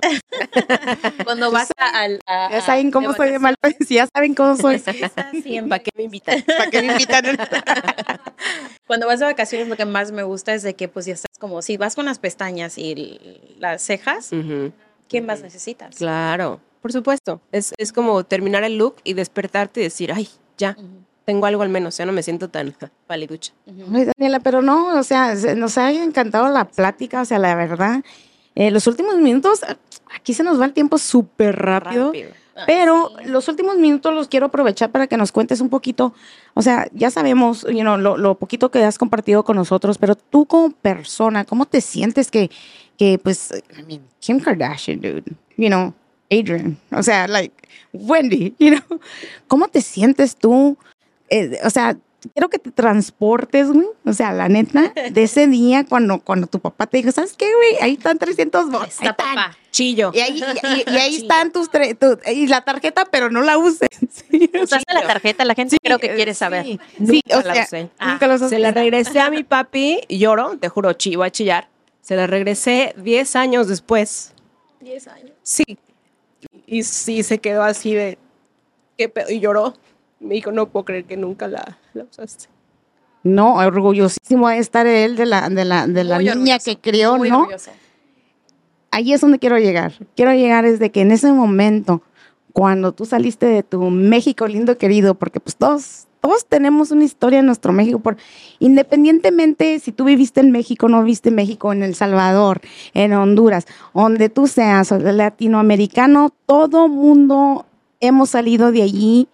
cuando 1.24 1.52
vas 1.52 1.70
a, 1.78 2.02
al- 2.02 2.22
a- 2.28 2.50
Ya 2.52 2.62
saben 2.62 2.92
cómo 2.92 3.10
de 3.12 3.16
soy 3.18 3.32
de 3.32 3.40
mal. 3.40 3.56
Si 3.86 3.96
ya 3.96 4.08
saben 4.14 4.34
cómo 4.36 4.56
soy. 4.56 4.80
¿Para 4.80 5.80
qué 5.80 5.92
me 5.98 6.04
invitan? 6.04 6.42
¿Para 6.44 6.70
qué 6.70 6.82
me 6.82 6.94
invitan? 6.94 7.26
Cuando 8.88 9.08
vas 9.08 9.20
de 9.20 9.26
vacaciones, 9.26 9.68
lo 9.68 9.76
que 9.76 9.86
más 9.86 10.12
me 10.12 10.24
gusta 10.24 10.54
es 10.54 10.64
de 10.64 10.76
que, 10.76 10.88
pues, 10.88 11.06
ya 11.08 11.14
estás 11.14 11.38
como, 11.40 11.62
si 11.62 11.78
vas 11.78 11.96
con 11.96 12.06
las 12.06 12.20
pestañas 12.20 12.78
y 12.78 13.56
las 13.58 13.82
cejas. 13.82 14.30
¿qué 15.08 15.22
más 15.22 15.42
necesitas? 15.42 15.96
Claro, 15.96 16.62
por 16.86 16.92
supuesto. 16.92 17.42
Es, 17.52 17.74
es 17.80 17.92
como 17.92 18.24
terminar 18.26 18.64
el 18.64 18.78
look 18.78 18.98
y 19.04 19.14
despertarte 19.14 19.80
y 19.80 19.84
decir, 19.86 20.12
ay, 20.14 20.30
ya, 20.56 20.78
tengo 21.26 21.48
algo 21.48 21.64
al 21.64 21.70
menos, 21.70 21.98
ya 21.98 22.06
no 22.06 22.12
me 22.12 22.22
siento 22.22 22.48
tan 22.50 22.76
paliducha. 23.08 23.54
Ay, 23.92 24.06
Daniela, 24.16 24.40
pero 24.40 24.62
no, 24.62 25.00
o 25.00 25.02
sea, 25.02 25.36
se- 25.36 25.56
nos 25.56 25.80
ha 25.80 25.92
encantado 25.92 26.48
la 26.50 26.66
plática, 26.66 27.22
o 27.22 27.26
sea, 27.26 27.40
la 27.40 27.56
verdad. 27.56 28.04
eh, 28.54 28.70
los 28.70 28.86
últimos 28.86 29.16
minutos, 29.18 29.62
aquí 30.16 30.36
se 30.36 30.44
nos 30.44 30.62
va 30.62 30.66
el 30.66 30.74
tiempo 30.74 31.00
súper 31.00 31.56
rápido. 31.56 32.06
Rápido. 32.08 32.30
Ay, 32.58 32.64
Pero 32.68 33.12
sí. 33.18 33.30
los 33.30 33.48
últimos 33.48 33.78
minutos 33.78 34.14
los 34.14 34.28
quiero 34.28 34.46
aprovechar 34.46 34.92
para 34.92 35.08
que 35.08 35.18
nos 35.18 35.32
cuentes 35.32 35.62
un 35.62 35.70
poquito. 35.70 36.14
O 36.54 36.62
sea, 36.62 36.88
ya 36.94 37.10
sabemos, 37.10 37.64
you 37.64 37.82
know, 37.82 37.98
lo, 37.98 38.16
lo 38.16 38.36
poquito 38.36 38.70
que 38.70 38.84
has 38.84 39.00
compartido 39.00 39.44
con 39.44 39.56
nosotros, 39.58 39.98
pero 39.98 40.14
tú 40.16 40.46
como 40.46 40.70
persona, 40.70 41.46
¿cómo 41.46 41.66
te 41.66 41.82
sientes 41.82 42.30
que, 42.30 42.52
que 42.96 43.18
pues, 43.18 43.52
I 43.76 43.82
mean, 43.84 44.02
Kim 44.20 44.40
Kardashian, 44.40 45.02
dude, 45.02 45.24
you 45.58 45.68
know, 45.70 45.92
Adrian, 46.32 46.78
o 46.92 47.04
sea, 47.04 47.28
like, 47.28 47.54
Wendy, 47.94 48.54
you 48.60 48.70
know, 48.76 49.00
¿cómo 49.48 49.68
te 49.68 49.82
sientes 49.82 50.36
tú? 50.36 50.78
Eh, 51.30 51.60
o 51.64 51.70
sea, 51.70 51.98
quiero 52.34 52.50
que 52.50 52.58
te 52.60 52.72
transportes, 52.72 53.68
güey, 53.72 53.86
o 54.06 54.14
sea, 54.14 54.32
la 54.34 54.50
neta, 54.50 54.92
de 55.12 55.24
ese 55.24 55.48
día 55.48 55.86
cuando, 55.88 56.20
cuando 56.20 56.48
tu 56.48 56.60
papá 56.60 56.88
te 56.88 56.98
dijo, 56.98 57.12
¿sabes 57.12 57.34
qué, 57.34 57.46
güey? 57.54 57.76
Ahí 57.82 57.94
están 57.94 58.18
300 58.18 58.72
bolas. 58.72 58.90
Está 58.90 59.16
papá. 59.16 59.56
Chillo. 59.72 60.12
Y 60.14 60.20
ahí, 60.22 60.42
y, 60.42 60.90
y 60.92 60.98
ahí 60.98 61.16
están 61.22 61.52
tus 61.52 61.70
tres, 61.70 61.98
tu- 62.00 62.18
y 62.32 62.48
la 62.48 62.62
tarjeta, 62.62 63.06
pero 63.06 63.30
no 63.30 63.42
la 63.42 63.58
uses. 63.58 63.88
Sí, 64.32 64.50
Usaste 64.62 64.94
la 64.94 65.06
tarjeta, 65.06 65.46
la 65.46 65.54
gente 65.54 65.78
creo 65.82 66.00
que 66.00 66.14
quiere 66.16 66.34
saber. 66.34 66.64
Sí, 66.66 66.80
Nunca 66.98 67.12
sí, 67.14 67.22
o 67.34 67.42
la 67.42 67.54
sea, 67.54 67.64
usé. 67.66 67.90
nunca 68.02 68.28
los 68.28 68.50
Se 68.50 68.60
la 68.60 68.72
regresé 68.72 69.20
a 69.20 69.30
mi 69.30 69.44
papi, 69.44 70.00
y 70.08 70.18
lloro, 70.18 70.58
te 70.58 70.68
juro, 70.70 70.92
chi, 70.94 71.16
voy 71.16 71.28
a 71.28 71.32
chillar. 71.32 71.70
Se 72.02 72.16
la 72.16 72.26
regresé 72.28 72.94
10 72.98 73.36
años 73.36 73.68
después. 73.68 74.34
10 74.82 75.08
años. 75.10 75.32
Sí. 75.44 75.64
Y 76.66 76.84
sí, 76.84 77.24
se 77.24 77.38
quedó 77.40 77.64
así 77.64 77.94
de, 77.94 78.18
¿qué 78.98 79.10
pedo? 79.10 79.30
Y 79.30 79.40
lloró. 79.40 79.74
Me 80.20 80.36
dijo, 80.36 80.52
no 80.52 80.68
puedo 80.70 80.86
creer 80.86 81.06
que 81.06 81.18
nunca 81.18 81.48
la, 81.48 81.78
la 81.94 82.04
usaste. 82.04 82.46
No, 83.24 83.56
orgullosísimo 83.56 84.50
de 84.50 84.58
estar 84.60 84.86
él 84.88 85.16
de 85.16 85.26
la, 85.26 85.50
de 85.50 85.66
la, 85.66 85.88
de 85.88 86.04
la 86.04 86.16
Muy 86.16 86.26
niña 86.26 86.56
orgulloso, 86.56 86.66
que 86.66 86.78
crió, 86.78 87.18
muy 87.18 87.30
¿no? 87.30 87.40
orgulloso. 87.42 87.72
Ahí 88.92 89.14
es 89.14 89.22
donde 89.22 89.40
quiero 89.40 89.58
llegar. 89.58 89.94
Quiero 90.16 90.32
llegar 90.34 90.64
desde 90.64 90.92
que 90.92 91.02
en 91.02 91.12
ese 91.12 91.32
momento, 91.32 92.02
cuando 92.56 92.94
tú 92.94 93.06
saliste 93.06 93.48
de 93.48 93.64
tu 93.64 93.82
México 93.90 94.48
lindo 94.48 94.78
querido, 94.78 95.16
porque 95.16 95.42
pues 95.42 95.58
todos, 95.58 96.08
todos 96.22 96.46
tenemos 96.46 96.90
una 96.92 97.04
historia 97.04 97.40
en 97.40 97.48
nuestro 97.48 97.74
México, 97.74 98.00
por, 98.00 98.16
independientemente 98.60 99.78
si 99.82 99.92
tú 99.92 100.06
viviste 100.06 100.40
en 100.40 100.52
México, 100.52 100.88
no 100.88 101.04
viviste 101.04 101.28
en 101.28 101.36
México, 101.36 101.74
en 101.74 101.84
El 101.84 101.96
Salvador, 101.96 102.62
en 102.94 103.12
Honduras, 103.12 103.66
donde 103.94 104.30
tú 104.30 104.48
seas 104.48 104.92
latinoamericano, 104.92 106.32
todo 106.46 106.88
mundo 106.88 107.66
hemos 108.00 108.30
salido 108.30 108.72
de 108.72 108.84
allí 108.84 109.28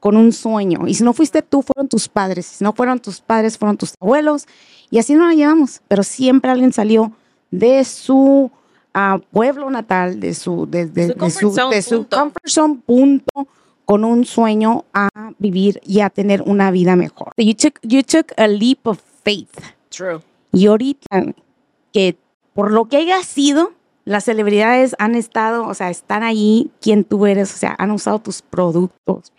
con 0.00 0.16
un 0.16 0.32
sueño. 0.32 0.88
Y 0.88 0.94
si 0.94 1.04
no 1.04 1.12
fuiste 1.12 1.42
tú, 1.42 1.60
fueron 1.60 1.88
tus 1.90 2.08
padres. 2.08 2.46
Si 2.46 2.64
no 2.64 2.72
fueron 2.72 3.00
tus 3.00 3.20
padres, 3.20 3.58
fueron 3.58 3.76
tus 3.76 3.92
abuelos. 4.00 4.46
Y 4.90 4.98
así 4.98 5.14
nos 5.14 5.28
la 5.28 5.34
llevamos. 5.34 5.82
Pero 5.88 6.02
siempre 6.02 6.50
alguien 6.50 6.72
salió 6.72 7.12
de 7.50 7.84
su 7.84 8.50
ah, 8.94 9.18
pueblo 9.30 9.70
natal, 9.70 10.20
de 10.20 10.34
su, 10.34 10.66
de, 10.66 10.86
de- 10.86 11.08
Su 11.08 11.14
de 11.18 11.30
su, 11.30 11.52
zone, 11.54 11.76
de 11.76 11.82
su 11.82 11.96
punto. 11.98 12.16
comfort 12.18 12.46
zone, 12.48 12.78
punto, 12.86 13.48
con 13.84 14.04
un 14.04 14.24
sueño 14.24 14.84
a 14.94 15.08
vivir 15.38 15.80
y 15.84 16.00
a 16.00 16.10
tener 16.10 16.42
una 16.42 16.70
vida 16.70 16.96
mejor. 16.96 17.32
You 17.36 17.54
took, 17.54 17.78
you 17.82 18.02
took 18.02 18.32
a 18.36 18.46
leap 18.46 18.86
of 18.86 19.00
faith. 19.24 19.50
True. 19.90 20.20
Y 20.52 20.66
ahorita 20.66 21.22
que 21.92 22.16
por 22.54 22.70
lo 22.70 22.86
que 22.88 22.98
haya 22.98 23.22
sido, 23.22 23.72
las 24.04 24.24
celebridades 24.24 24.94
han 24.98 25.14
estado, 25.14 25.66
o 25.66 25.74
sea, 25.74 25.90
están 25.90 26.22
ahí, 26.22 26.70
quien 26.80 27.04
tú 27.04 27.26
eres, 27.26 27.52
o 27.54 27.56
sea, 27.56 27.74
han 27.78 27.90
usado 27.90 28.18
tus 28.18 28.42
productos. 28.42 29.32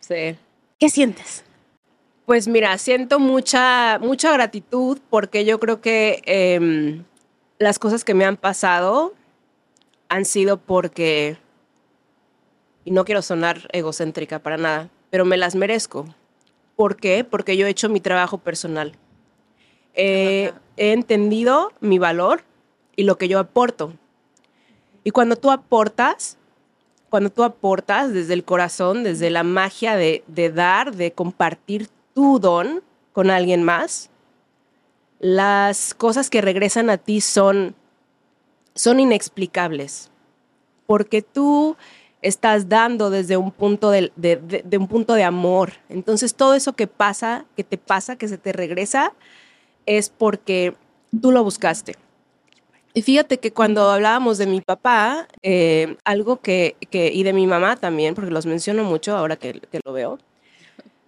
Sí. 0.00 0.36
¿Qué 0.78 0.88
sientes? 0.88 1.44
Pues 2.26 2.48
mira, 2.48 2.76
siento 2.78 3.18
mucha, 3.18 3.98
mucha 4.00 4.32
gratitud 4.32 4.98
porque 5.10 5.44
yo 5.44 5.58
creo 5.60 5.80
que 5.80 6.22
em, 6.24 7.04
las 7.62 7.78
cosas 7.78 8.04
que 8.04 8.14
me 8.14 8.24
han 8.24 8.36
pasado 8.36 9.14
han 10.08 10.24
sido 10.24 10.58
porque, 10.58 11.36
y 12.84 12.90
no 12.90 13.04
quiero 13.04 13.22
sonar 13.22 13.68
egocéntrica 13.72 14.40
para 14.40 14.56
nada, 14.56 14.90
pero 15.10 15.24
me 15.24 15.36
las 15.36 15.54
merezco. 15.54 16.06
¿Por 16.76 16.96
qué? 16.96 17.24
Porque 17.24 17.56
yo 17.56 17.66
he 17.66 17.70
hecho 17.70 17.88
mi 17.88 18.00
trabajo 18.00 18.38
personal. 18.38 18.96
Eh, 19.94 20.52
he 20.76 20.92
entendido 20.92 21.72
mi 21.80 21.98
valor 21.98 22.42
y 22.96 23.04
lo 23.04 23.16
que 23.16 23.28
yo 23.28 23.38
aporto. 23.38 23.92
Y 25.04 25.10
cuando 25.10 25.36
tú 25.36 25.50
aportas, 25.50 26.38
cuando 27.10 27.30
tú 27.30 27.44
aportas 27.44 28.12
desde 28.12 28.34
el 28.34 28.44
corazón, 28.44 29.04
desde 29.04 29.30
la 29.30 29.44
magia 29.44 29.96
de 29.96 30.52
dar, 30.54 30.94
de 30.94 31.12
compartir 31.12 31.88
tu 32.14 32.38
don 32.38 32.82
con 33.12 33.30
alguien 33.30 33.62
más, 33.62 34.10
las 35.22 35.94
cosas 35.94 36.28
que 36.28 36.42
regresan 36.42 36.90
a 36.90 36.98
ti 36.98 37.22
son, 37.22 37.74
son 38.74 39.00
inexplicables. 39.00 40.10
Porque 40.86 41.22
tú 41.22 41.76
estás 42.20 42.68
dando 42.68 43.08
desde 43.08 43.36
un 43.36 43.52
punto 43.52 43.90
de, 43.90 44.12
un 44.78 44.88
punto 44.88 45.14
de 45.14 45.24
amor. 45.24 45.74
Entonces 45.88 46.34
todo 46.34 46.54
eso 46.54 46.74
que 46.74 46.86
pasa, 46.88 47.46
que 47.56 47.64
te 47.64 47.78
pasa, 47.78 48.16
que 48.16 48.28
se 48.28 48.36
te 48.36 48.52
regresa, 48.52 49.14
es 49.86 50.10
porque 50.10 50.74
tú 51.20 51.32
lo 51.32 51.44
buscaste. 51.44 51.96
Y 52.94 53.02
fíjate 53.02 53.38
que 53.38 53.52
cuando 53.52 53.90
hablábamos 53.90 54.38
de 54.38 54.46
mi 54.46 54.60
papá, 54.60 55.28
eh, 55.42 55.96
algo 56.04 56.40
que, 56.40 56.76
que- 56.90 57.10
y 57.12 57.22
de 57.22 57.32
mi 57.32 57.46
mamá 57.46 57.76
también, 57.76 58.14
porque 58.14 58.30
los 58.30 58.44
menciono 58.44 58.84
mucho 58.84 59.16
ahora 59.16 59.36
que, 59.36 59.60
que 59.60 59.80
lo 59.84 59.92
veo, 59.92 60.18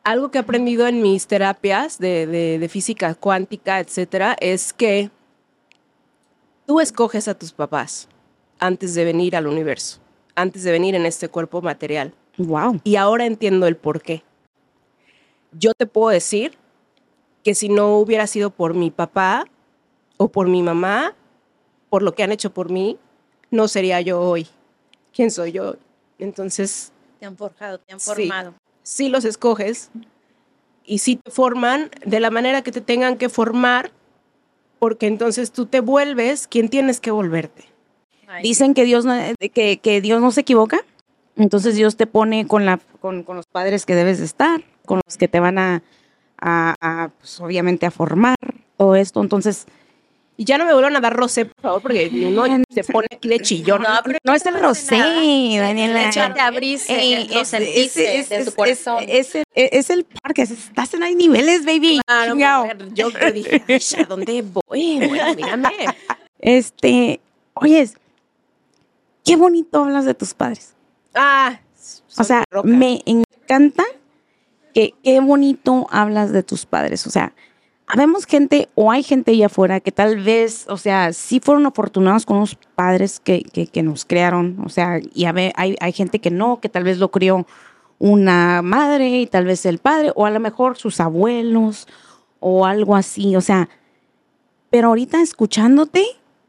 algo 0.04 0.30
que 0.30 0.38
he 0.38 0.40
aprendido 0.40 0.86
en 0.86 1.02
mis 1.02 1.26
terapias 1.26 1.98
de, 1.98 2.26
de- 2.26 2.58
de 2.58 2.68
física 2.68 3.14
cuántica, 3.14 3.80
etcétera, 3.80 4.36
es 4.40 4.72
que 4.72 5.10
tú 6.66 6.80
escoges 6.80 7.26
a 7.28 7.34
tus 7.34 7.52
papás 7.52 8.08
antes 8.58 8.94
de 8.94 9.04
venir 9.04 9.34
al 9.36 9.46
universo, 9.46 10.00
antes 10.34 10.62
de 10.62 10.72
venir 10.72 10.94
en 10.94 11.06
este 11.06 11.28
cuerpo 11.28 11.62
material. 11.62 12.12
Wow. 12.38 12.80
Y 12.84 12.96
ahora 12.96 13.26
entiendo 13.26 13.66
el 13.66 13.76
por 13.76 14.00
qué. 14.02 14.22
Yo 15.52 15.72
te 15.74 15.86
puedo 15.86 16.08
decir 16.10 16.56
que 17.42 17.54
si 17.54 17.68
no 17.68 17.98
hubiera 17.98 18.26
sido 18.26 18.50
por 18.50 18.74
mi 18.74 18.90
papá 18.90 19.46
o 20.16 20.28
por 20.28 20.48
mi 20.48 20.62
mamá, 20.62 21.14
por 21.90 22.02
lo 22.02 22.14
que 22.14 22.22
han 22.22 22.32
hecho 22.32 22.52
por 22.52 22.70
mí, 22.70 22.98
no 23.50 23.68
sería 23.68 24.00
yo 24.00 24.20
hoy. 24.20 24.48
¿Quién 25.12 25.30
soy 25.30 25.52
yo? 25.52 25.70
hoy? 25.72 25.78
Entonces, 26.18 26.90
Te 27.20 27.26
han 27.26 27.36
forjado, 27.36 27.78
te 27.78 27.92
han 27.92 28.00
Sí. 28.00 28.06
formado. 28.10 28.54
Sí 28.84 29.08
los 29.08 29.24
escoges 29.24 29.90
y 30.84 30.98
sí 30.98 31.16
te 31.16 31.30
forman 31.32 31.90
de 32.06 32.20
la 32.20 32.30
manera 32.30 32.62
que 32.62 32.70
te 32.70 32.80
tengan 32.80 33.16
que 33.16 33.28
formar, 33.28 33.90
porque 34.78 35.06
entonces 35.08 35.50
tú 35.50 35.66
te 35.66 35.80
vuelves 35.80 36.46
quien 36.46 36.68
tienes 36.68 37.00
que 37.00 37.10
volverte. 37.10 37.64
Ay, 38.28 38.42
Dicen 38.42 38.74
que 38.74 38.84
Dios, 38.84 39.04
no, 39.04 39.14
que, 39.52 39.78
que 39.78 40.00
Dios 40.00 40.20
no 40.20 40.30
se 40.30 40.42
equivoca. 40.42 40.78
Entonces 41.36 41.74
Dios 41.74 41.96
te 41.96 42.06
pone 42.06 42.46
con, 42.46 42.64
la, 42.64 42.78
con, 43.00 43.24
con 43.24 43.36
los 43.36 43.46
padres 43.46 43.86
que 43.86 43.94
debes 43.96 44.18
de 44.20 44.24
estar, 44.26 44.62
con 44.86 45.00
los 45.04 45.16
que 45.16 45.26
te 45.26 45.40
van 45.40 45.58
a, 45.58 45.82
a- 46.40 46.74
a, 46.80 47.08
pues, 47.18 47.40
obviamente, 47.40 47.86
a 47.86 47.90
formar 47.90 48.36
todo 48.76 48.94
esto. 48.94 49.20
Entonces, 49.20 49.66
Y 50.36 50.44
ya 50.44 50.58
no 50.58 50.64
me 50.64 50.72
vuelvan 50.72 50.96
a 50.96 51.00
dar 51.00 51.14
rosé, 51.14 51.44
por 51.44 51.62
favor, 51.62 51.82
porque 51.82 52.10
uno 52.26 52.44
se 52.68 52.82
pone 52.82 53.06
aquí 53.10 53.28
de 53.28 53.38
chillón. 53.38 53.82
No, 53.82 53.88
pero 54.04 54.18
No 54.24 54.34
es 54.34 54.44
el 54.46 54.58
rosé, 54.60 54.96
Daniela. 54.98 56.08
Échate 56.08 56.40
a 56.40 56.48
abrirse, 56.48 56.92
Ey, 56.98 57.28
lo 57.28 57.40
es- 57.42 57.48
sentiste 57.48 58.18
es- 58.18 58.28
de 58.30 58.44
tu 58.44 58.52
corazón. 58.52 59.04
Es, 59.06 59.28
es 59.28 59.34
el, 59.36 59.44
es 59.54 59.90
el 59.90 60.04
parque, 60.04 60.42
es- 60.42 60.50
estás 60.50 60.92
en 60.94 61.04
hay 61.04 61.14
niveles, 61.14 61.64
baby. 61.64 62.00
Claro, 62.04 62.34
mujer, 62.34 62.88
yo, 62.94 63.10
yo 63.10 63.32
dije, 63.32 63.62
"Ay, 63.68 63.80
¿a 64.02 64.04
dónde 64.06 64.42
voy? 64.42 64.98
Bueno, 65.08 65.34
mírame. 65.36 65.68
Este, 66.40 67.20
oyes, 67.54 67.94
qué 69.24 69.36
bonito 69.36 69.82
hablas 69.84 70.04
de 70.04 70.14
tus 70.14 70.34
padres. 70.34 70.74
Ah, 71.14 71.60
O 72.18 72.24
sea, 72.24 72.44
roca. 72.50 72.68
me 72.68 73.00
encanta 73.06 73.84
que 74.74 74.92
qué 75.02 75.20
bonito 75.20 75.86
hablas 75.90 76.32
de 76.32 76.42
tus 76.42 76.66
padres. 76.66 77.06
O 77.06 77.10
sea, 77.10 77.32
habemos 77.86 78.26
gente 78.26 78.68
o 78.74 78.90
hay 78.90 79.02
gente 79.02 79.32
allá 79.32 79.46
afuera 79.46 79.80
que 79.80 79.92
tal 79.92 80.22
vez, 80.22 80.66
o 80.68 80.76
sea, 80.76 81.12
sí 81.12 81.40
fueron 81.40 81.66
afortunados 81.66 82.26
con 82.26 82.40
los 82.40 82.54
padres 82.54 83.20
que, 83.20 83.42
que, 83.42 83.66
que 83.66 83.82
nos 83.82 84.04
crearon. 84.04 84.58
O 84.64 84.68
sea, 84.68 85.00
y 85.12 85.24
hay, 85.24 85.76
hay 85.78 85.92
gente 85.92 86.18
que 86.18 86.30
no, 86.30 86.60
que 86.60 86.68
tal 86.68 86.84
vez 86.84 86.98
lo 86.98 87.10
crió 87.10 87.46
una 87.98 88.62
madre 88.62 89.20
y 89.20 89.26
tal 89.26 89.44
vez 89.44 89.66
el 89.66 89.78
padre, 89.78 90.12
o 90.14 90.26
a 90.26 90.30
lo 90.30 90.40
mejor 90.40 90.76
sus 90.76 91.00
abuelos 91.00 91.86
o 92.40 92.66
algo 92.66 92.96
así. 92.96 93.36
O 93.36 93.40
sea, 93.40 93.68
pero 94.70 94.88
ahorita 94.88 95.20
escuchándote, 95.20 96.04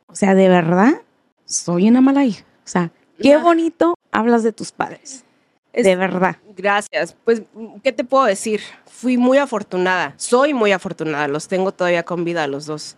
o 0.08 0.16
sea, 0.16 0.36
de 0.36 0.50
verdad, 0.50 1.02
soy 1.46 1.90
una 1.90 2.02
mala 2.02 2.26
hija. 2.26 2.46
O 2.64 2.68
sea, 2.68 2.92
qué 3.20 3.38
bonito 3.38 3.96
hablas 4.12 4.44
de 4.44 4.52
tus 4.52 4.72
padres. 4.72 5.25
Es- 5.76 5.86
de 5.86 5.96
verdad. 5.96 6.38
Gracias. 6.56 7.16
Pues, 7.26 7.44
¿qué 7.84 7.92
te 7.92 8.04
puedo 8.04 8.26
decir? 8.26 8.62
Fui 8.86 9.18
muy 9.18 9.38
afortunada. 9.38 10.14
Soy 10.18 10.54
muy 10.54 10.72
afortunada. 10.72 11.28
Los 11.28 11.48
tengo 11.48 11.72
todavía 11.72 12.04
con 12.04 12.24
vida 12.24 12.44
a 12.44 12.48
los 12.48 12.66
dos. 12.66 12.96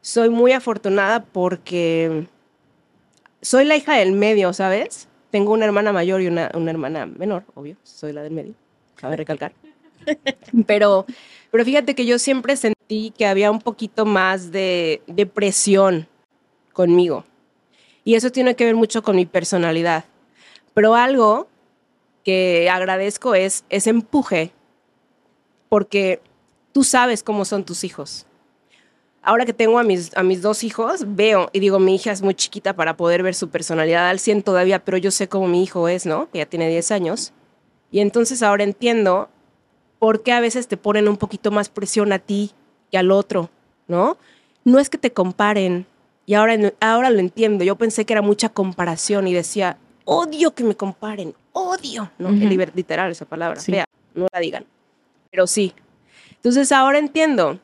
Soy 0.00 0.30
muy 0.30 0.52
afortunada 0.52 1.24
porque 1.24 2.26
soy 3.40 3.64
la 3.64 3.76
hija 3.76 3.94
del 3.96 4.12
medio, 4.12 4.52
¿sabes? 4.52 5.08
Tengo 5.30 5.52
una 5.52 5.64
hermana 5.64 5.92
mayor 5.92 6.20
y 6.20 6.26
una, 6.28 6.50
una 6.54 6.70
hermana 6.70 7.06
menor, 7.06 7.44
obvio. 7.54 7.76
Soy 7.82 8.12
la 8.12 8.22
del 8.22 8.32
medio. 8.32 8.54
Cabe 8.96 9.16
recalcar. 9.16 9.52
Pero, 10.66 11.06
pero 11.52 11.64
fíjate 11.64 11.94
que 11.94 12.04
yo 12.04 12.18
siempre 12.18 12.56
sentí 12.56 13.12
que 13.16 13.24
había 13.26 13.52
un 13.52 13.60
poquito 13.60 14.04
más 14.04 14.50
de, 14.50 15.00
de 15.06 15.26
presión 15.26 16.08
conmigo. 16.72 17.24
Y 18.04 18.16
eso 18.16 18.30
tiene 18.32 18.56
que 18.56 18.64
ver 18.64 18.74
mucho 18.74 19.02
con 19.02 19.14
mi 19.16 19.26
personalidad. 19.26 20.04
Pero 20.74 20.96
algo 20.96 21.46
que 22.24 22.68
agradezco 22.70 23.34
es 23.34 23.64
ese 23.68 23.90
empuje, 23.90 24.52
porque 25.68 26.20
tú 26.72 26.84
sabes 26.84 27.22
cómo 27.22 27.44
son 27.44 27.64
tus 27.64 27.84
hijos. 27.84 28.26
Ahora 29.24 29.46
que 29.46 29.52
tengo 29.52 29.78
a 29.78 29.84
mis, 29.84 30.16
a 30.16 30.22
mis 30.22 30.42
dos 30.42 30.64
hijos, 30.64 31.04
veo 31.06 31.48
y 31.52 31.60
digo, 31.60 31.78
mi 31.78 31.94
hija 31.94 32.10
es 32.10 32.22
muy 32.22 32.34
chiquita 32.34 32.74
para 32.74 32.96
poder 32.96 33.22
ver 33.22 33.34
su 33.34 33.50
personalidad 33.50 34.08
al 34.08 34.18
100 34.18 34.42
todavía, 34.42 34.84
pero 34.84 34.98
yo 34.98 35.12
sé 35.12 35.28
cómo 35.28 35.46
mi 35.46 35.62
hijo 35.62 35.86
es, 35.88 36.06
¿no? 36.06 36.28
Que 36.30 36.38
ya 36.38 36.46
tiene 36.46 36.68
10 36.68 36.90
años. 36.90 37.32
Y 37.92 38.00
entonces 38.00 38.42
ahora 38.42 38.64
entiendo 38.64 39.28
por 40.00 40.24
qué 40.24 40.32
a 40.32 40.40
veces 40.40 40.66
te 40.66 40.76
ponen 40.76 41.06
un 41.06 41.16
poquito 41.16 41.52
más 41.52 41.68
presión 41.68 42.12
a 42.12 42.18
ti 42.18 42.50
que 42.90 42.98
al 42.98 43.12
otro, 43.12 43.50
¿no? 43.86 44.16
No 44.64 44.80
es 44.80 44.90
que 44.90 44.98
te 44.98 45.12
comparen. 45.12 45.86
Y 46.26 46.34
ahora, 46.34 46.56
ahora 46.80 47.10
lo 47.10 47.20
entiendo. 47.20 47.62
Yo 47.62 47.76
pensé 47.76 48.04
que 48.04 48.12
era 48.12 48.22
mucha 48.22 48.48
comparación 48.48 49.28
y 49.28 49.32
decía, 49.32 49.78
odio 50.04 50.54
que 50.54 50.64
me 50.64 50.74
comparen, 50.74 51.34
odio. 51.52 52.10
No. 52.18 52.28
Es 52.30 52.34
liber- 52.36 52.72
literal 52.74 53.10
esa 53.10 53.24
palabra, 53.24 53.60
Sí. 53.60 53.72
fea, 53.72 53.86
no 54.14 54.26
la 54.32 54.40
digan. 54.40 54.64
Pero 55.30 55.46
sí. 55.46 55.72
Entonces 56.36 56.72
ahora 56.72 56.98
entiendo. 56.98 57.58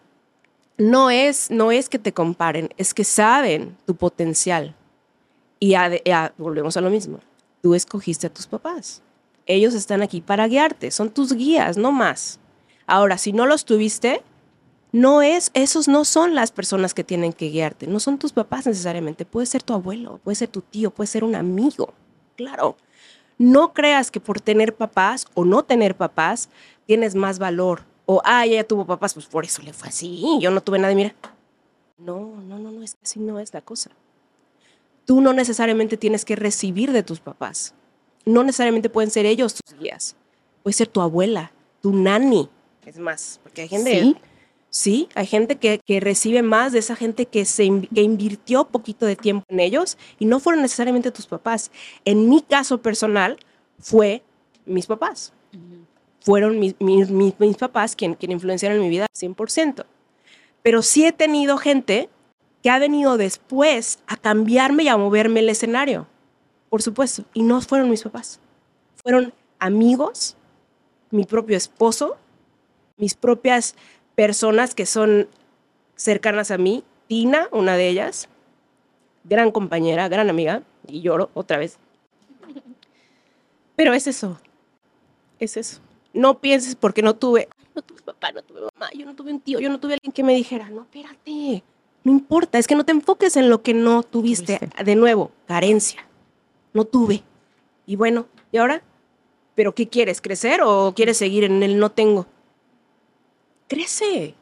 No 0.76 1.10
es, 1.10 1.50
no 1.50 1.72
es 1.72 1.88
que 1.88 1.98
te 1.98 2.12
comparen, 2.12 2.70
es 2.76 2.94
que 2.94 3.02
saben 3.02 3.76
tu 3.84 3.96
potencial. 3.96 4.76
Y 5.58 5.72
ade- 5.74 6.02
ya, 6.04 6.32
volvemos 6.38 6.76
a 6.76 6.80
lo 6.80 6.88
mismo. 6.88 7.18
Tú 7.62 7.74
escogiste 7.74 8.28
a 8.28 8.30
tus 8.32 8.46
papás. 8.46 9.02
Ellos 9.46 9.74
están 9.74 10.02
aquí 10.02 10.20
para 10.20 10.46
guiarte, 10.46 10.92
son 10.92 11.10
tus 11.10 11.32
guías, 11.32 11.76
no 11.76 11.90
más. 11.90 12.38
Ahora, 12.86 13.18
si 13.18 13.32
no 13.32 13.44
los 13.46 13.64
tuviste, 13.64 14.22
no 14.92 15.20
es, 15.20 15.50
esos 15.54 15.88
no 15.88 16.04
son 16.04 16.36
las 16.36 16.52
personas 16.52 16.94
que 16.94 17.02
tienen 17.02 17.32
que 17.32 17.48
guiarte, 17.50 17.88
no 17.88 17.98
son 17.98 18.16
tus 18.18 18.32
papás 18.32 18.66
necesariamente, 18.66 19.24
puede 19.24 19.46
ser 19.46 19.62
tu 19.64 19.72
abuelo, 19.74 20.20
puede 20.22 20.36
ser 20.36 20.48
tu 20.48 20.60
tío, 20.60 20.90
puede 20.92 21.08
ser 21.08 21.24
un 21.24 21.34
amigo, 21.34 21.92
claro. 22.36 22.76
No 23.38 23.72
creas 23.72 24.10
que 24.10 24.20
por 24.20 24.40
tener 24.40 24.74
papás 24.74 25.26
o 25.34 25.44
no 25.44 25.62
tener 25.64 25.96
papás 25.96 26.48
tienes 26.86 27.14
más 27.14 27.38
valor. 27.38 27.82
O, 28.04 28.20
ah, 28.24 28.44
ella 28.44 28.66
tuvo 28.66 28.84
papás, 28.84 29.14
pues 29.14 29.26
por 29.26 29.44
eso 29.44 29.62
le 29.62 29.72
fue 29.72 29.88
así, 29.88 30.38
yo 30.40 30.50
no 30.50 30.60
tuve 30.60 30.78
nada, 30.78 30.94
mira. 30.94 31.14
No, 31.98 32.34
no, 32.46 32.58
no, 32.58 32.70
no, 32.70 32.82
es 32.82 32.94
que 32.94 33.00
así 33.02 33.20
no 33.20 33.38
es 33.38 33.52
la 33.52 33.60
cosa. 33.60 33.90
Tú 35.04 35.20
no 35.20 35.32
necesariamente 35.32 35.96
tienes 35.96 36.24
que 36.24 36.36
recibir 36.36 36.92
de 36.92 37.02
tus 37.02 37.20
papás. 37.20 37.74
No 38.24 38.42
necesariamente 38.44 38.88
pueden 38.90 39.10
ser 39.10 39.26
ellos 39.26 39.54
tus 39.54 39.78
guías. 39.78 40.16
Puede 40.62 40.74
ser 40.74 40.88
tu 40.88 41.00
abuela, 41.00 41.52
tu 41.80 41.92
nani. 41.92 42.48
Es 42.84 42.98
más, 42.98 43.40
porque 43.42 43.62
hay 43.62 43.68
gente, 43.68 44.00
Sí. 44.00 44.16
Sí, 44.70 45.08
hay 45.14 45.26
gente 45.26 45.56
que, 45.56 45.80
que 45.84 45.98
recibe 46.00 46.42
más 46.42 46.72
de 46.72 46.80
esa 46.80 46.94
gente 46.94 47.26
que, 47.26 47.44
se, 47.46 47.64
que 47.94 48.02
invirtió 48.02 48.64
poquito 48.66 49.06
de 49.06 49.16
tiempo 49.16 49.44
en 49.48 49.60
ellos 49.60 49.96
y 50.18 50.26
no 50.26 50.40
fueron 50.40 50.60
necesariamente 50.62 51.10
tus 51.10 51.26
papás. 51.26 51.70
En 52.04 52.28
mi 52.28 52.42
caso 52.42 52.78
personal, 52.82 53.38
fue 53.78 54.22
mis 54.66 54.86
papás. 54.86 55.32
Fueron 56.20 56.58
mis, 56.58 56.74
mis, 56.80 57.10
mis- 57.10 57.38
mis 57.40 57.56
papás 57.56 57.96
quien, 57.96 58.14
quien 58.14 58.32
influenciaron 58.32 58.80
mi 58.80 58.90
vida 58.90 59.06
100%. 59.14 59.86
Pero 60.62 60.82
sí 60.82 61.06
he 61.06 61.12
tenido 61.12 61.56
gente 61.58 62.10
que 62.62 62.70
ha 62.70 62.78
venido 62.78 63.16
después 63.16 64.00
a 64.06 64.16
cambiarme 64.16 64.82
y 64.84 64.88
a 64.88 64.96
moverme 64.98 65.40
el 65.40 65.48
escenario. 65.48 66.06
Por 66.68 66.82
supuesto. 66.82 67.24
Y 67.34 67.42
no 67.42 67.60
fueron 67.62 67.90
mis 67.90 68.02
papás. 68.02 68.40
Fueron 69.02 69.32
amigos, 69.58 70.36
mi 71.10 71.24
propio 71.24 71.56
esposo, 71.56 72.18
mis 72.96 73.14
propias 73.14 73.74
personas 74.18 74.74
que 74.74 74.84
son 74.84 75.28
cercanas 75.94 76.50
a 76.50 76.58
mí. 76.58 76.82
Tina, 77.06 77.46
una 77.52 77.76
de 77.76 77.88
ellas, 77.88 78.28
gran 79.22 79.52
compañera, 79.52 80.08
gran 80.08 80.28
amiga, 80.28 80.64
y 80.88 81.02
lloro 81.02 81.30
otra 81.34 81.56
vez. 81.56 81.78
Pero 83.76 83.94
es 83.94 84.08
eso, 84.08 84.40
es 85.38 85.56
eso. 85.56 85.78
No 86.12 86.40
pienses 86.40 86.74
porque 86.74 87.00
no 87.00 87.14
tuve, 87.14 87.48
"Ay, 87.56 87.68
no 87.76 87.82
tuve 87.82 88.02
papá, 88.02 88.32
no 88.32 88.42
tuve 88.42 88.62
mamá, 88.62 88.90
yo 88.92 89.06
no 89.06 89.14
tuve 89.14 89.32
un 89.32 89.40
tío, 89.40 89.60
yo 89.60 89.68
no 89.68 89.78
tuve 89.78 89.92
alguien 89.92 90.10
que 90.10 90.24
me 90.24 90.34
dijera, 90.34 90.68
no, 90.68 90.82
espérate, 90.82 91.62
no 92.02 92.10
importa, 92.10 92.58
es 92.58 92.66
que 92.66 92.74
no 92.74 92.84
te 92.84 92.90
enfoques 92.90 93.36
en 93.36 93.48
lo 93.48 93.62
que 93.62 93.72
no 93.72 94.02
tuviste. 94.02 94.58
Tuviste. 94.58 94.82
De 94.84 94.96
nuevo, 94.96 95.30
carencia, 95.46 96.04
no 96.72 96.84
tuve. 96.84 97.22
Y 97.86 97.94
bueno, 97.94 98.26
¿y 98.50 98.56
ahora? 98.56 98.82
¿Pero 99.54 99.76
qué 99.76 99.88
quieres? 99.88 100.20
¿Crecer 100.20 100.60
o 100.64 100.92
quieres 100.96 101.18
seguir 101.18 101.44
en 101.44 101.62
el 101.62 101.78
no 101.78 101.92
tengo? 101.92 102.26
Crece 103.68 104.34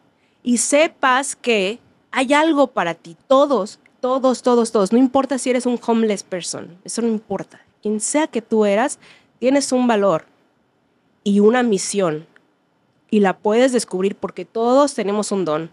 y 0.43 0.59
sepas 0.59 1.37
que 1.37 1.79
hay 2.11 2.33
algo 2.33 2.69
para 2.69 2.95
ti. 2.95 3.17
Todos, 3.27 3.79
todos, 4.01 4.43
todos, 4.43 4.73
todos. 4.73 4.93
No 4.93 4.99
importa 4.99 5.39
si 5.39 5.51
eres 5.51 5.67
un 5.67 5.79
homeless 5.85 6.23
person, 6.23 6.79
eso 6.85 7.03
no 7.03 7.09
importa. 7.09 7.61
Quien 7.83 8.01
sea 8.01 8.27
que 8.27 8.41
tú 8.41 8.65
eras, 8.65 8.99
tienes 9.39 9.73
un 9.73 9.87
valor 9.87 10.25
y 11.25 11.41
una 11.41 11.63
misión 11.63 12.27
y 13.11 13.21
la 13.21 13.37
puedes 13.37 13.73
descubrir 13.73 14.17
porque 14.17 14.45
todos 14.45 14.95
tenemos 14.95 15.33
un 15.33 15.45
don. 15.45 15.71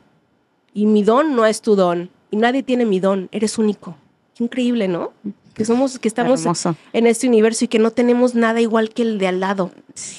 Y 0.74 0.86
mi 0.86 1.04
don 1.04 1.36
no 1.36 1.46
es 1.46 1.62
tu 1.62 1.76
don 1.76 2.10
y 2.32 2.38
nadie 2.38 2.64
tiene 2.64 2.86
mi 2.86 3.00
don, 3.00 3.30
eres 3.32 3.58
único. 3.58 3.96
Increíble, 4.40 4.88
¿no? 4.88 5.14
Que 5.54 5.66
somos 5.66 6.00
que 6.00 6.08
estamos 6.08 6.42
Hermoso. 6.42 6.76
en 6.94 7.06
este 7.06 7.28
universo 7.28 7.66
y 7.66 7.68
que 7.68 7.78
no 7.80 7.92
tenemos 7.92 8.34
nada 8.34 8.60
igual 8.60 8.90
que 8.90 9.04
el 9.04 9.20
de 9.20 9.28
al 9.28 9.40
lado. 9.40 9.72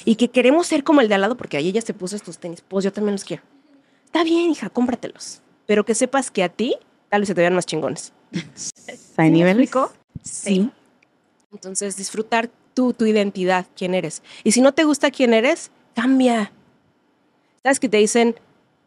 Y 0.05 0.15
que 0.15 0.29
queremos 0.29 0.67
ser 0.67 0.83
como 0.83 1.01
el 1.01 1.09
de 1.09 1.15
al 1.15 1.21
lado 1.21 1.35
porque 1.35 1.57
ahí 1.57 1.67
ella 1.69 1.81
se 1.81 1.93
puso 1.93 2.15
estos 2.15 2.37
tenis. 2.37 2.61
Pues 2.65 2.85
yo 2.85 2.93
también 2.93 3.13
los 3.15 3.25
quiero. 3.25 3.43
Está 4.05 4.23
bien, 4.23 4.49
hija, 4.51 4.69
cómpratelos. 4.69 5.41
Pero 5.65 5.83
que 5.83 5.93
sepas 5.93 6.31
que 6.31 6.43
a 6.43 6.49
ti 6.49 6.75
tal 7.09 7.21
vez 7.21 7.27
se 7.27 7.35
te 7.35 7.41
vean 7.41 7.53
más 7.53 7.65
chingones. 7.65 8.13
¿Hay 9.17 9.27
¿Sí 9.27 9.31
niveles? 9.31 9.63
explico? 9.63 9.91
Sí. 10.23 10.69
Entonces, 11.51 11.95
disfrutar 11.97 12.49
tú, 12.73 12.93
tu 12.93 13.05
identidad, 13.05 13.65
quién 13.75 13.93
eres. 13.93 14.21
Y 14.43 14.51
si 14.51 14.61
no 14.61 14.73
te 14.73 14.83
gusta 14.83 15.11
quién 15.11 15.33
eres, 15.33 15.71
cambia. 15.95 16.51
¿Sabes 17.63 17.79
que 17.79 17.89
te 17.89 17.97
dicen, 17.97 18.35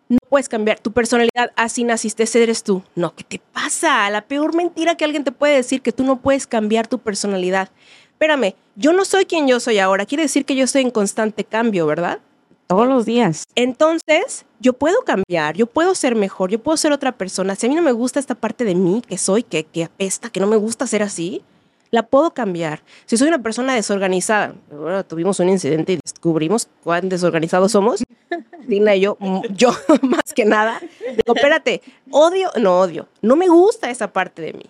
no 0.09 0.18
puedes 0.28 0.48
cambiar 0.48 0.78
tu 0.80 0.92
personalidad, 0.92 1.52
así 1.56 1.84
naciste, 1.84 2.22
ese 2.22 2.42
eres 2.42 2.62
tú? 2.62 2.82
No, 2.94 3.14
¿qué 3.14 3.24
te 3.24 3.40
pasa? 3.52 4.09
La 4.11 4.22
peor 4.22 4.54
mentira 4.54 4.96
que 4.96 5.04
alguien 5.04 5.24
te 5.24 5.32
puede 5.32 5.56
decir, 5.56 5.82
que 5.82 5.92
tú 5.92 6.04
no 6.04 6.20
puedes 6.20 6.46
cambiar 6.46 6.86
tu 6.86 6.98
personalidad. 6.98 7.70
Espérame, 8.12 8.54
yo 8.74 8.92
no 8.92 9.04
soy 9.04 9.26
quien 9.26 9.46
yo 9.46 9.61
soy 9.61 9.78
ahora, 9.78 10.06
quiere 10.06 10.24
decir 10.24 10.44
que 10.44 10.56
yo 10.56 10.64
estoy 10.64 10.82
en 10.82 10.90
constante 10.90 11.44
cambio, 11.44 11.86
¿verdad? 11.86 12.18
Todos 12.66 12.86
los 12.86 13.06
días. 13.06 13.44
Entonces, 13.54 14.44
yo 14.61 14.72
puedo 14.72 15.02
cambiar, 15.02 15.56
yo 15.56 15.66
puedo 15.66 15.94
ser 15.94 16.14
mejor, 16.14 16.50
yo 16.50 16.59
puedo 16.62 16.76
ser 16.76 16.92
otra 16.92 17.12
persona. 17.12 17.54
Si 17.54 17.66
a 17.66 17.68
mí 17.68 17.74
no 17.74 17.82
me 17.82 17.92
gusta 17.92 18.20
esta 18.20 18.34
parte 18.34 18.64
de 18.64 18.74
mí 18.74 19.02
que 19.06 19.18
soy, 19.18 19.42
que, 19.42 19.64
que 19.64 19.84
apesta, 19.84 20.30
que 20.30 20.40
no 20.40 20.46
me 20.46 20.56
gusta 20.56 20.86
ser 20.86 21.02
así, 21.02 21.42
La 21.91 22.03
puedo 22.05 22.32
cambiar. 22.32 22.82
Si 23.07 23.16
soy 23.16 23.28
una 23.28 23.43
persona 23.43 23.74
desorganizada, 23.74 24.55
bueno, 24.70 25.05
tuvimos 25.05 25.41
un 25.41 25.49
incidente 25.49 25.95
y 25.95 26.01
descubrimos 26.05 26.68
cuán 26.84 27.09
desorganizados 27.09 27.72
somos. 27.72 28.05
Dina 28.66 28.95
y 28.95 29.01
yo, 29.01 29.16
yo 29.51 29.70
más 30.03 30.34
que 30.34 30.45
nada. 30.45 30.80
Digo, 31.01 31.34
espérate, 31.34 31.82
odio, 32.11 32.51
no 32.61 32.80
odio, 32.80 33.09
no 33.22 33.36
me 33.36 33.49
gusta 33.49 33.91
esa 33.91 34.12
parte 34.12 34.43
de 34.43 34.53
mí. 34.53 34.66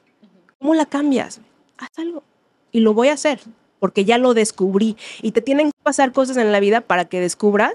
¿Cómo 0.59 0.75
la 0.75 0.87
cambias? 0.87 1.41
Haz 1.77 1.91
algo. 1.99 2.23
Y 2.71 2.81
lo 2.81 2.95
voy 2.95 3.09
a 3.09 3.15
hacer, 3.15 3.41
porque 3.81 4.05
ya 4.05 4.19
lo 4.19 4.35
descubrí. 4.35 4.97
Y 5.23 5.33
te 5.33 5.41
tienen 5.41 5.69
que 5.69 5.79
pasar 5.83 6.13
cosas 6.13 6.37
en 6.37 6.53
la 6.53 6.61
vida 6.61 6.81
para 6.81 7.07
que 7.07 7.21
descubras 7.21 7.75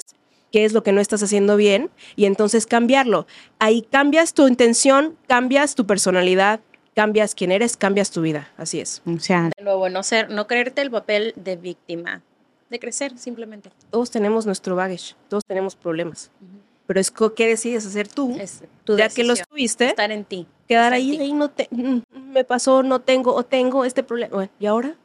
qué 0.53 0.65
es 0.65 0.73
lo 0.73 0.83
que 0.83 0.91
no 0.91 1.01
estás 1.01 1.23
haciendo 1.23 1.57
bien 1.57 1.89
y 2.15 2.25
entonces 2.25 2.67
cambiarlo. 2.67 3.25
Ahí 3.57 3.81
cambias 3.81 4.33
tu 4.33 4.47
intención, 4.47 5.17
cambias 5.27 5.73
tu 5.73 5.87
personalidad, 5.87 6.59
cambias 6.95 7.35
quién 7.35 7.51
eres, 7.51 7.77
cambias 7.77 8.11
tu 8.11 8.21
vida. 8.21 8.51
Así 8.57 8.79
es. 8.79 9.01
O 9.05 9.19
sea, 9.19 9.49
De 9.55 9.63
nuevo, 9.63 9.89
no 9.89 10.03
ser, 10.03 10.29
no 10.29 10.47
creerte 10.47 10.81
el 10.81 10.91
papel 10.91 11.33
de 11.35 11.55
víctima, 11.55 12.21
de 12.69 12.79
crecer 12.79 13.17
simplemente. 13.17 13.71
Todos 13.89 14.11
tenemos 14.11 14.45
nuestro 14.45 14.75
baggage, 14.75 15.15
todos 15.29 15.43
tenemos 15.45 15.75
problemas. 15.75 16.31
Pero 16.85 16.99
es 16.99 17.11
qué 17.11 17.47
decides 17.47 17.85
hacer 17.85 18.07
tú. 18.07 18.35
Es 18.39 18.63
tu 18.83 18.97
ya 18.97 19.09
que 19.09 19.23
los 19.23 19.37
decisión, 19.37 19.47
tuviste, 19.49 19.87
estar 19.87 20.11
en 20.11 20.25
ti. 20.25 20.47
quedar 20.67 20.91
ahí, 20.91 21.11
ti. 21.11 21.21
ahí 21.21 21.33
no 21.33 21.49
te, 21.49 21.67
mm, 21.71 21.99
me 22.31 22.43
pasó, 22.43 22.83
no 22.83 22.99
tengo 22.99 23.33
o 23.33 23.43
tengo 23.43 23.85
este 23.85 24.03
problema. 24.03 24.35
Bueno, 24.35 24.51
¿y 24.59 24.65
ahora? 24.65 24.95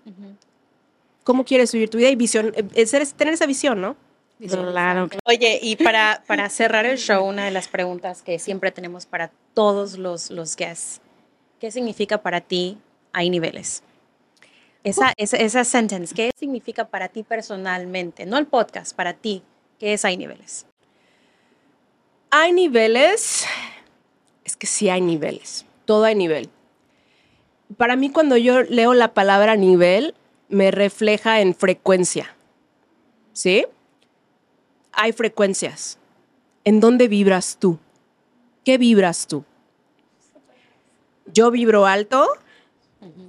¿Cómo 1.23 1.45
quieres 1.45 1.73
vivir 1.73 1.89
tu 1.91 1.99
vida? 1.99 2.09
Y 2.09 2.17
visión, 2.17 2.53
eh, 2.57 2.65
es, 2.75 2.95
es 2.95 3.15
tener 3.15 3.35
esa 3.35 3.47
visión, 3.47 3.81
¿no? 3.81 3.97
claro. 4.47 5.09
Oye, 5.25 5.59
y 5.63 5.77
para, 5.77 6.23
para 6.27 6.49
cerrar 6.49 6.87
el 6.87 6.99
show, 6.99 7.25
una 7.25 7.45
de 7.45 7.51
las 7.51 7.69
preguntas 7.69 8.23
que 8.23 8.39
siempre 8.39 8.71
tenemos 8.71 9.07
para 9.07 9.31
todos 9.55 9.99
los, 9.99 10.31
los 10.31 10.57
guests, 10.57 11.01
¿qué 11.59 11.71
significa 11.71 12.19
para 12.19 12.41
ti 12.41 12.79
hay 13.13 13.31
niveles? 13.31 13.83
Esa, 14.85 15.13
esa, 15.17 15.37
esa 15.37 15.65
sentence, 15.65 16.15
¿qué 16.15 16.31
significa 16.37 16.87
para 16.87 17.09
ti 17.09 17.23
personalmente? 17.23 18.27
No 18.27 18.39
el 18.39 18.47
podcast, 18.47 18.95
para 18.95 19.13
ti, 19.13 19.43
¿qué 19.79 19.93
es 19.93 20.05
hay 20.05 20.17
niveles? 20.17 20.67
Hay 22.31 22.53
niveles, 22.53 23.45
es 24.45 24.57
que 24.57 24.67
sí 24.67 24.89
hay 24.89 25.01
niveles, 25.01 25.67
todo 25.85 26.05
hay 26.05 26.15
nivel. 26.15 26.49
Para 27.77 27.97
mí 27.97 28.11
cuando 28.11 28.37
yo 28.37 28.63
leo 28.63 28.95
la 28.95 29.13
palabra 29.13 29.57
nivel, 29.57 30.15
me 30.49 30.71
refleja 30.71 31.41
en 31.41 31.55
frecuencia, 31.55 32.35
¿sí? 33.33 33.67
Hay 34.93 35.13
frecuencias. 35.13 35.99
¿En 36.65 36.81
dónde 36.81 37.09
vibras 37.09 37.57
tú? 37.59 37.79
¿Qué 38.65 38.79
vibras 38.79 39.27
tú? 39.27 39.45
Yo 41.33 41.51
vibro 41.51 41.87
alto 41.87 42.29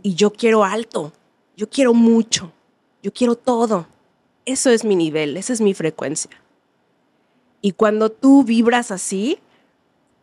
y 0.02 0.16
yo 0.16 0.32
quiero 0.32 0.64
alto, 0.64 1.14
yo 1.56 1.70
quiero 1.70 1.94
mucho, 1.94 2.52
yo 3.04 3.14
quiero 3.14 3.36
todo. 3.36 3.88
Eso 4.46 4.70
es 4.70 4.84
mi 4.84 4.96
nivel, 4.96 5.38
esa 5.38 5.54
es 5.54 5.62
mi 5.62 5.74
frecuencia. 5.74 6.32
Y 7.62 7.74
cuando 7.74 8.10
tú 8.10 8.44
vibras 8.44 8.92
así, 8.92 9.40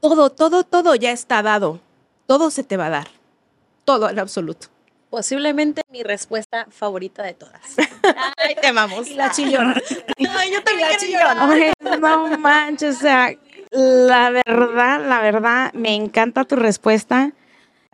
todo, 0.01 0.31
todo, 0.31 0.65
todo 0.65 0.95
ya 0.95 1.13
está 1.13 1.43
dado. 1.43 1.81
Todo 2.27 2.51
se 2.51 2.65
te 2.65 2.77
va 2.77 2.87
a 2.87 2.91
dar. 2.91 3.09
Todo 3.85 4.11
en 4.11 4.19
absoluto. 4.19 4.69
Posiblemente 5.11 5.83
mi 5.91 6.03
respuesta 6.03 6.67
favorita 6.71 7.23
de 7.23 7.35
todas. 7.35 7.61
Ay, 8.39 8.57
te 8.61 8.67
amamos. 8.67 9.11
La 9.11 9.31
chillona. 9.31 9.81
Ay, 10.31 10.53
yo 10.53 10.63
también 10.63 10.89
La 10.89 10.97
chillona. 10.97 11.49
Oye, 11.49 11.73
no 12.01 12.39
manches, 12.39 12.97
o 12.97 13.01
sea, 13.01 13.33
la 13.71 14.31
verdad, 14.31 15.07
la 15.07 15.21
verdad, 15.21 15.73
me 15.73 15.95
encanta 15.95 16.45
tu 16.45 16.57
respuesta. 16.57 17.33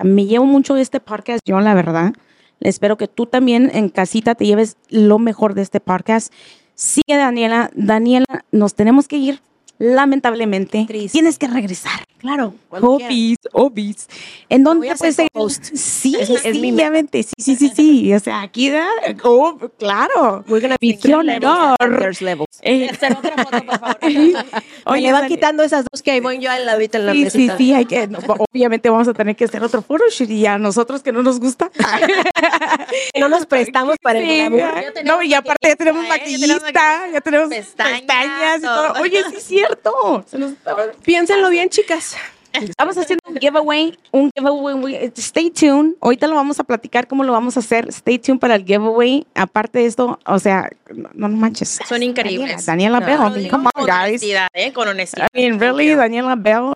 Me 0.03 0.26
llevo 0.26 0.44
mucho 0.46 0.74
de 0.74 0.82
este 0.82 1.00
podcast, 1.00 1.40
yo, 1.44 1.61
la 1.61 1.74
verdad. 1.74 2.12
Espero 2.61 2.96
que 2.96 3.09
tú 3.09 3.26
también 3.26 3.70
en 3.72 3.88
casita 3.88 4.34
te 4.34 4.46
lleves 4.46 4.76
lo 4.88 5.18
mejor 5.18 5.55
de 5.55 5.62
este 5.62 5.80
podcast. 5.80 6.32
Sigue, 6.74 7.16
Daniela. 7.16 7.70
Daniela, 7.74 8.44
nos 8.50 8.74
tenemos 8.74 9.09
que 9.09 9.16
ir, 9.16 9.40
lamentablemente. 9.82 10.84
Triste. 10.86 11.12
Tienes 11.12 11.38
que 11.38 11.48
regresar. 11.48 12.04
Claro. 12.18 12.54
Obis, 12.70 13.36
obis. 13.52 14.06
¿En 14.48 14.62
puedes 15.00 15.16
ser 15.16 15.26
seguir? 15.26 15.30
host. 15.34 15.64
Sí, 15.74 16.14
Es- 16.18 16.30
es 16.30 16.56
mi 16.60 16.70
sí. 16.70 17.24
Sí, 17.36 17.56
sí, 17.56 17.56
sí, 17.56 17.72
sí. 17.74 18.14
O 18.14 18.20
sea, 18.20 18.42
aquí 18.42 18.70
da, 18.70 18.86
oh, 19.24 19.58
claro. 19.78 20.44
We're 20.46 20.60
gonna 20.60 20.76
be 20.80 20.96
levels. 21.22 21.76
There's 21.80 22.22
levels. 22.22 22.48
Eh, 22.64 22.88
Hacer 22.90 23.12
otra 23.16 23.32
foto, 23.44 23.66
por 23.66 23.78
favor. 23.80 23.98
Oye, 24.02 24.34
Oye, 24.86 25.12
va 25.12 25.22
Dani- 25.22 25.28
quitando 25.28 25.64
esas 25.64 25.84
dos 25.90 26.00
que 26.00 26.12
ahí 26.12 26.20
voy 26.20 26.38
yo 26.38 26.48
al 26.52 26.64
ladito 26.64 26.98
en 26.98 27.06
la 27.06 27.12
Sí, 27.12 27.18
sí, 27.30 27.38
mesita. 27.38 27.56
sí, 27.58 27.74
hay 27.74 27.86
que, 27.86 28.06
no, 28.06 28.20
obviamente 28.52 28.88
vamos 28.88 29.08
a 29.08 29.14
tener 29.14 29.34
que 29.34 29.46
hacer 29.46 29.64
otro 29.64 29.82
photoshoot 29.82 30.30
y 30.30 30.46
a 30.46 30.58
nosotros 30.58 31.02
que 31.02 31.10
no 31.10 31.24
nos 31.24 31.40
gusta. 31.40 31.72
No 33.18 33.28
nos 33.28 33.46
prestamos 33.46 33.96
para 34.02 34.18
el 34.18 34.24
Sí, 34.26 34.30
tenemos 34.30 34.60
no, 35.04 35.22
y 35.22 35.34
aparte 35.34 35.68
ya 35.68 35.76
tenemos 35.76 36.06
maquillista, 36.08 36.46
¿eh? 36.46 36.48
Ya 36.48 36.60
tenemos 36.60 36.62
maquillista, 36.62 37.08
ya 37.12 37.20
tenemos 37.20 37.48
pestañas, 37.48 38.00
pestañas, 38.00 38.58
y 38.58 38.62
todo. 38.62 38.92
todo. 38.92 39.02
Oye, 39.02 39.22
sí 39.30 39.36
es 39.36 39.42
cierto. 39.44 39.71
Se 40.26 40.38
nos 40.38 40.52
estaba- 40.52 40.84
Piénsenlo 41.04 41.50
bien, 41.50 41.68
chicas. 41.68 42.16
Estamos 42.52 42.98
haciendo 42.98 43.22
un 43.30 43.36
giveaway, 43.38 43.98
un 44.10 44.30
giveaway. 44.36 45.10
Stay 45.16 45.48
tuned. 45.50 45.94
Ahorita 46.02 46.26
lo 46.26 46.34
vamos 46.34 46.60
a 46.60 46.64
platicar 46.64 47.08
cómo 47.08 47.24
lo 47.24 47.32
vamos 47.32 47.56
a 47.56 47.60
hacer. 47.60 47.88
Stay 47.88 48.18
tuned 48.18 48.38
para 48.40 48.56
el 48.56 48.64
giveaway. 48.66 49.26
Aparte 49.34 49.78
de 49.78 49.86
esto, 49.86 50.18
o 50.26 50.38
sea, 50.38 50.68
no, 50.94 51.08
no 51.14 51.28
manches. 51.30 51.78
Son 51.88 52.02
increíbles. 52.02 52.66
Daniela, 52.66 53.00
Daniela 53.00 53.28
No, 53.28 53.34
Bell, 53.34 53.48
come 53.50 53.64
on, 53.64 53.70
con 53.72 53.86
guys. 53.86 54.08
honestidad, 54.08 54.48
¿eh? 54.52 54.70
Con 54.74 54.86
honestidad. 54.86 55.28
I 55.32 55.48
mean, 55.48 55.58
really, 55.58 55.94
Daniela 55.94 56.36
Bell. 56.36 56.74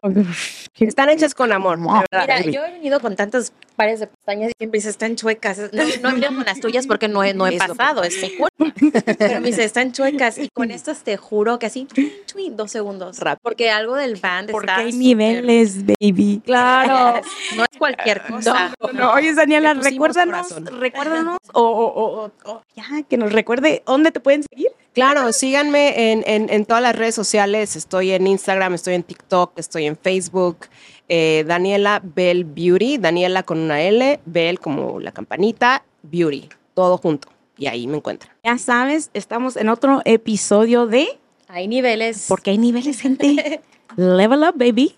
Están 0.79 1.11
hechas 1.11 1.35
con 1.35 1.53
amor. 1.53 1.77
Mira, 1.79 2.41
yo 2.41 2.65
he 2.65 2.71
venido 2.73 2.99
con 3.01 3.15
tantas 3.15 3.53
pares 3.77 4.01
de 4.01 4.07
pestañas 4.09 4.51
y 4.51 4.53
siempre 4.59 4.79
dice, 4.79 4.89
están 4.91 5.15
chuecas. 5.17 5.61
No, 5.73 5.85
no 6.17 6.27
con 6.35 6.45
las 6.45 6.61
tuyas 6.61 6.87
porque 6.87 7.09
no 7.09 7.23
he, 7.23 7.35
no 7.35 7.47
he 7.47 7.57
pasado, 7.59 8.03
es 8.03 8.21
mi 8.21 8.31
culpa. 8.37 8.73
Pero 9.19 9.41
me 9.41 9.49
dice, 9.49 9.65
están 9.65 9.93
chuecas. 9.93 10.39
Y 10.39 10.49
con 10.49 10.71
estas 10.73 11.05
te 11.05 11.17
juro 11.17 11.59
que 11.59 11.67
así, 11.67 11.87
twin, 12.27 12.57
dos 12.57 12.71
segundos. 12.73 13.19
Rápido. 13.19 13.41
Porque 13.43 13.71
algo 13.71 13.95
del 13.95 14.17
band 14.17 14.51
Porque 14.51 14.67
está 14.71 14.81
hay 14.81 14.93
niveles, 14.93 15.85
baby. 15.87 16.43
Claro. 16.45 17.21
No 17.57 17.63
es 17.63 17.79
cualquier 17.79 18.23
cosa. 18.23 18.73
No, 18.81 18.93
no, 18.93 19.13
oye, 19.13 19.33
Daniela, 19.35 19.75
recuérdanos, 19.75 20.49
corazón. 20.53 20.81
recuérdanos, 20.81 21.39
o, 21.53 21.61
o- 21.63 21.87
o- 21.87 22.25
o- 22.27 22.51
o 22.53 22.63
ya, 22.75 23.03
que 23.09 23.17
nos 23.17 23.33
recuerde 23.33 23.83
dónde 23.87 24.11
te 24.11 24.21
pueden 24.21 24.43
seguir. 24.43 24.69
Claro, 24.95 25.31
síganme 25.33 26.13
en, 26.13 26.25
en- 26.27 26.49
en 26.51 26.65
todas 26.65 26.83
las 26.83 26.97
redes 26.97 27.15
sociales. 27.15 27.77
Estoy 27.77 28.13
en 28.13 28.27
Instagram, 28.27 28.75
estoy 28.75 28.95
en 28.95 29.03
TikTok, 29.03 29.59
estoy 29.59 29.87
en 29.87 29.97
Facebook. 29.97 30.67
Eh, 31.09 31.45
Daniela 31.47 32.01
Bell 32.03 32.45
Beauty. 32.45 32.99
Daniela 32.99 33.43
con 33.43 33.59
una 33.59 33.83
L, 33.83 34.21
Bell 34.25 34.59
como 34.59 35.01
la 35.01 35.13
campanita, 35.13 35.85
Beauty. 36.03 36.49
Todo 36.75 36.99
junto. 36.99 37.29
Y 37.57 37.67
ahí 37.67 37.87
me 37.87 37.97
encuentran. 37.97 38.33
Ya 38.45 38.59
sabes, 38.59 39.11
estamos 39.15 39.57
en 39.57 39.69
otro 39.69 40.03
episodio 40.05 40.87
de 40.87 41.09
Hay 41.49 41.69
niveles. 41.69 42.27
Porque 42.29 42.51
hay 42.51 42.59
niveles, 42.59 43.01
gente. 43.01 43.63
Level 43.97 44.43
up, 44.43 44.55
baby. 44.57 44.95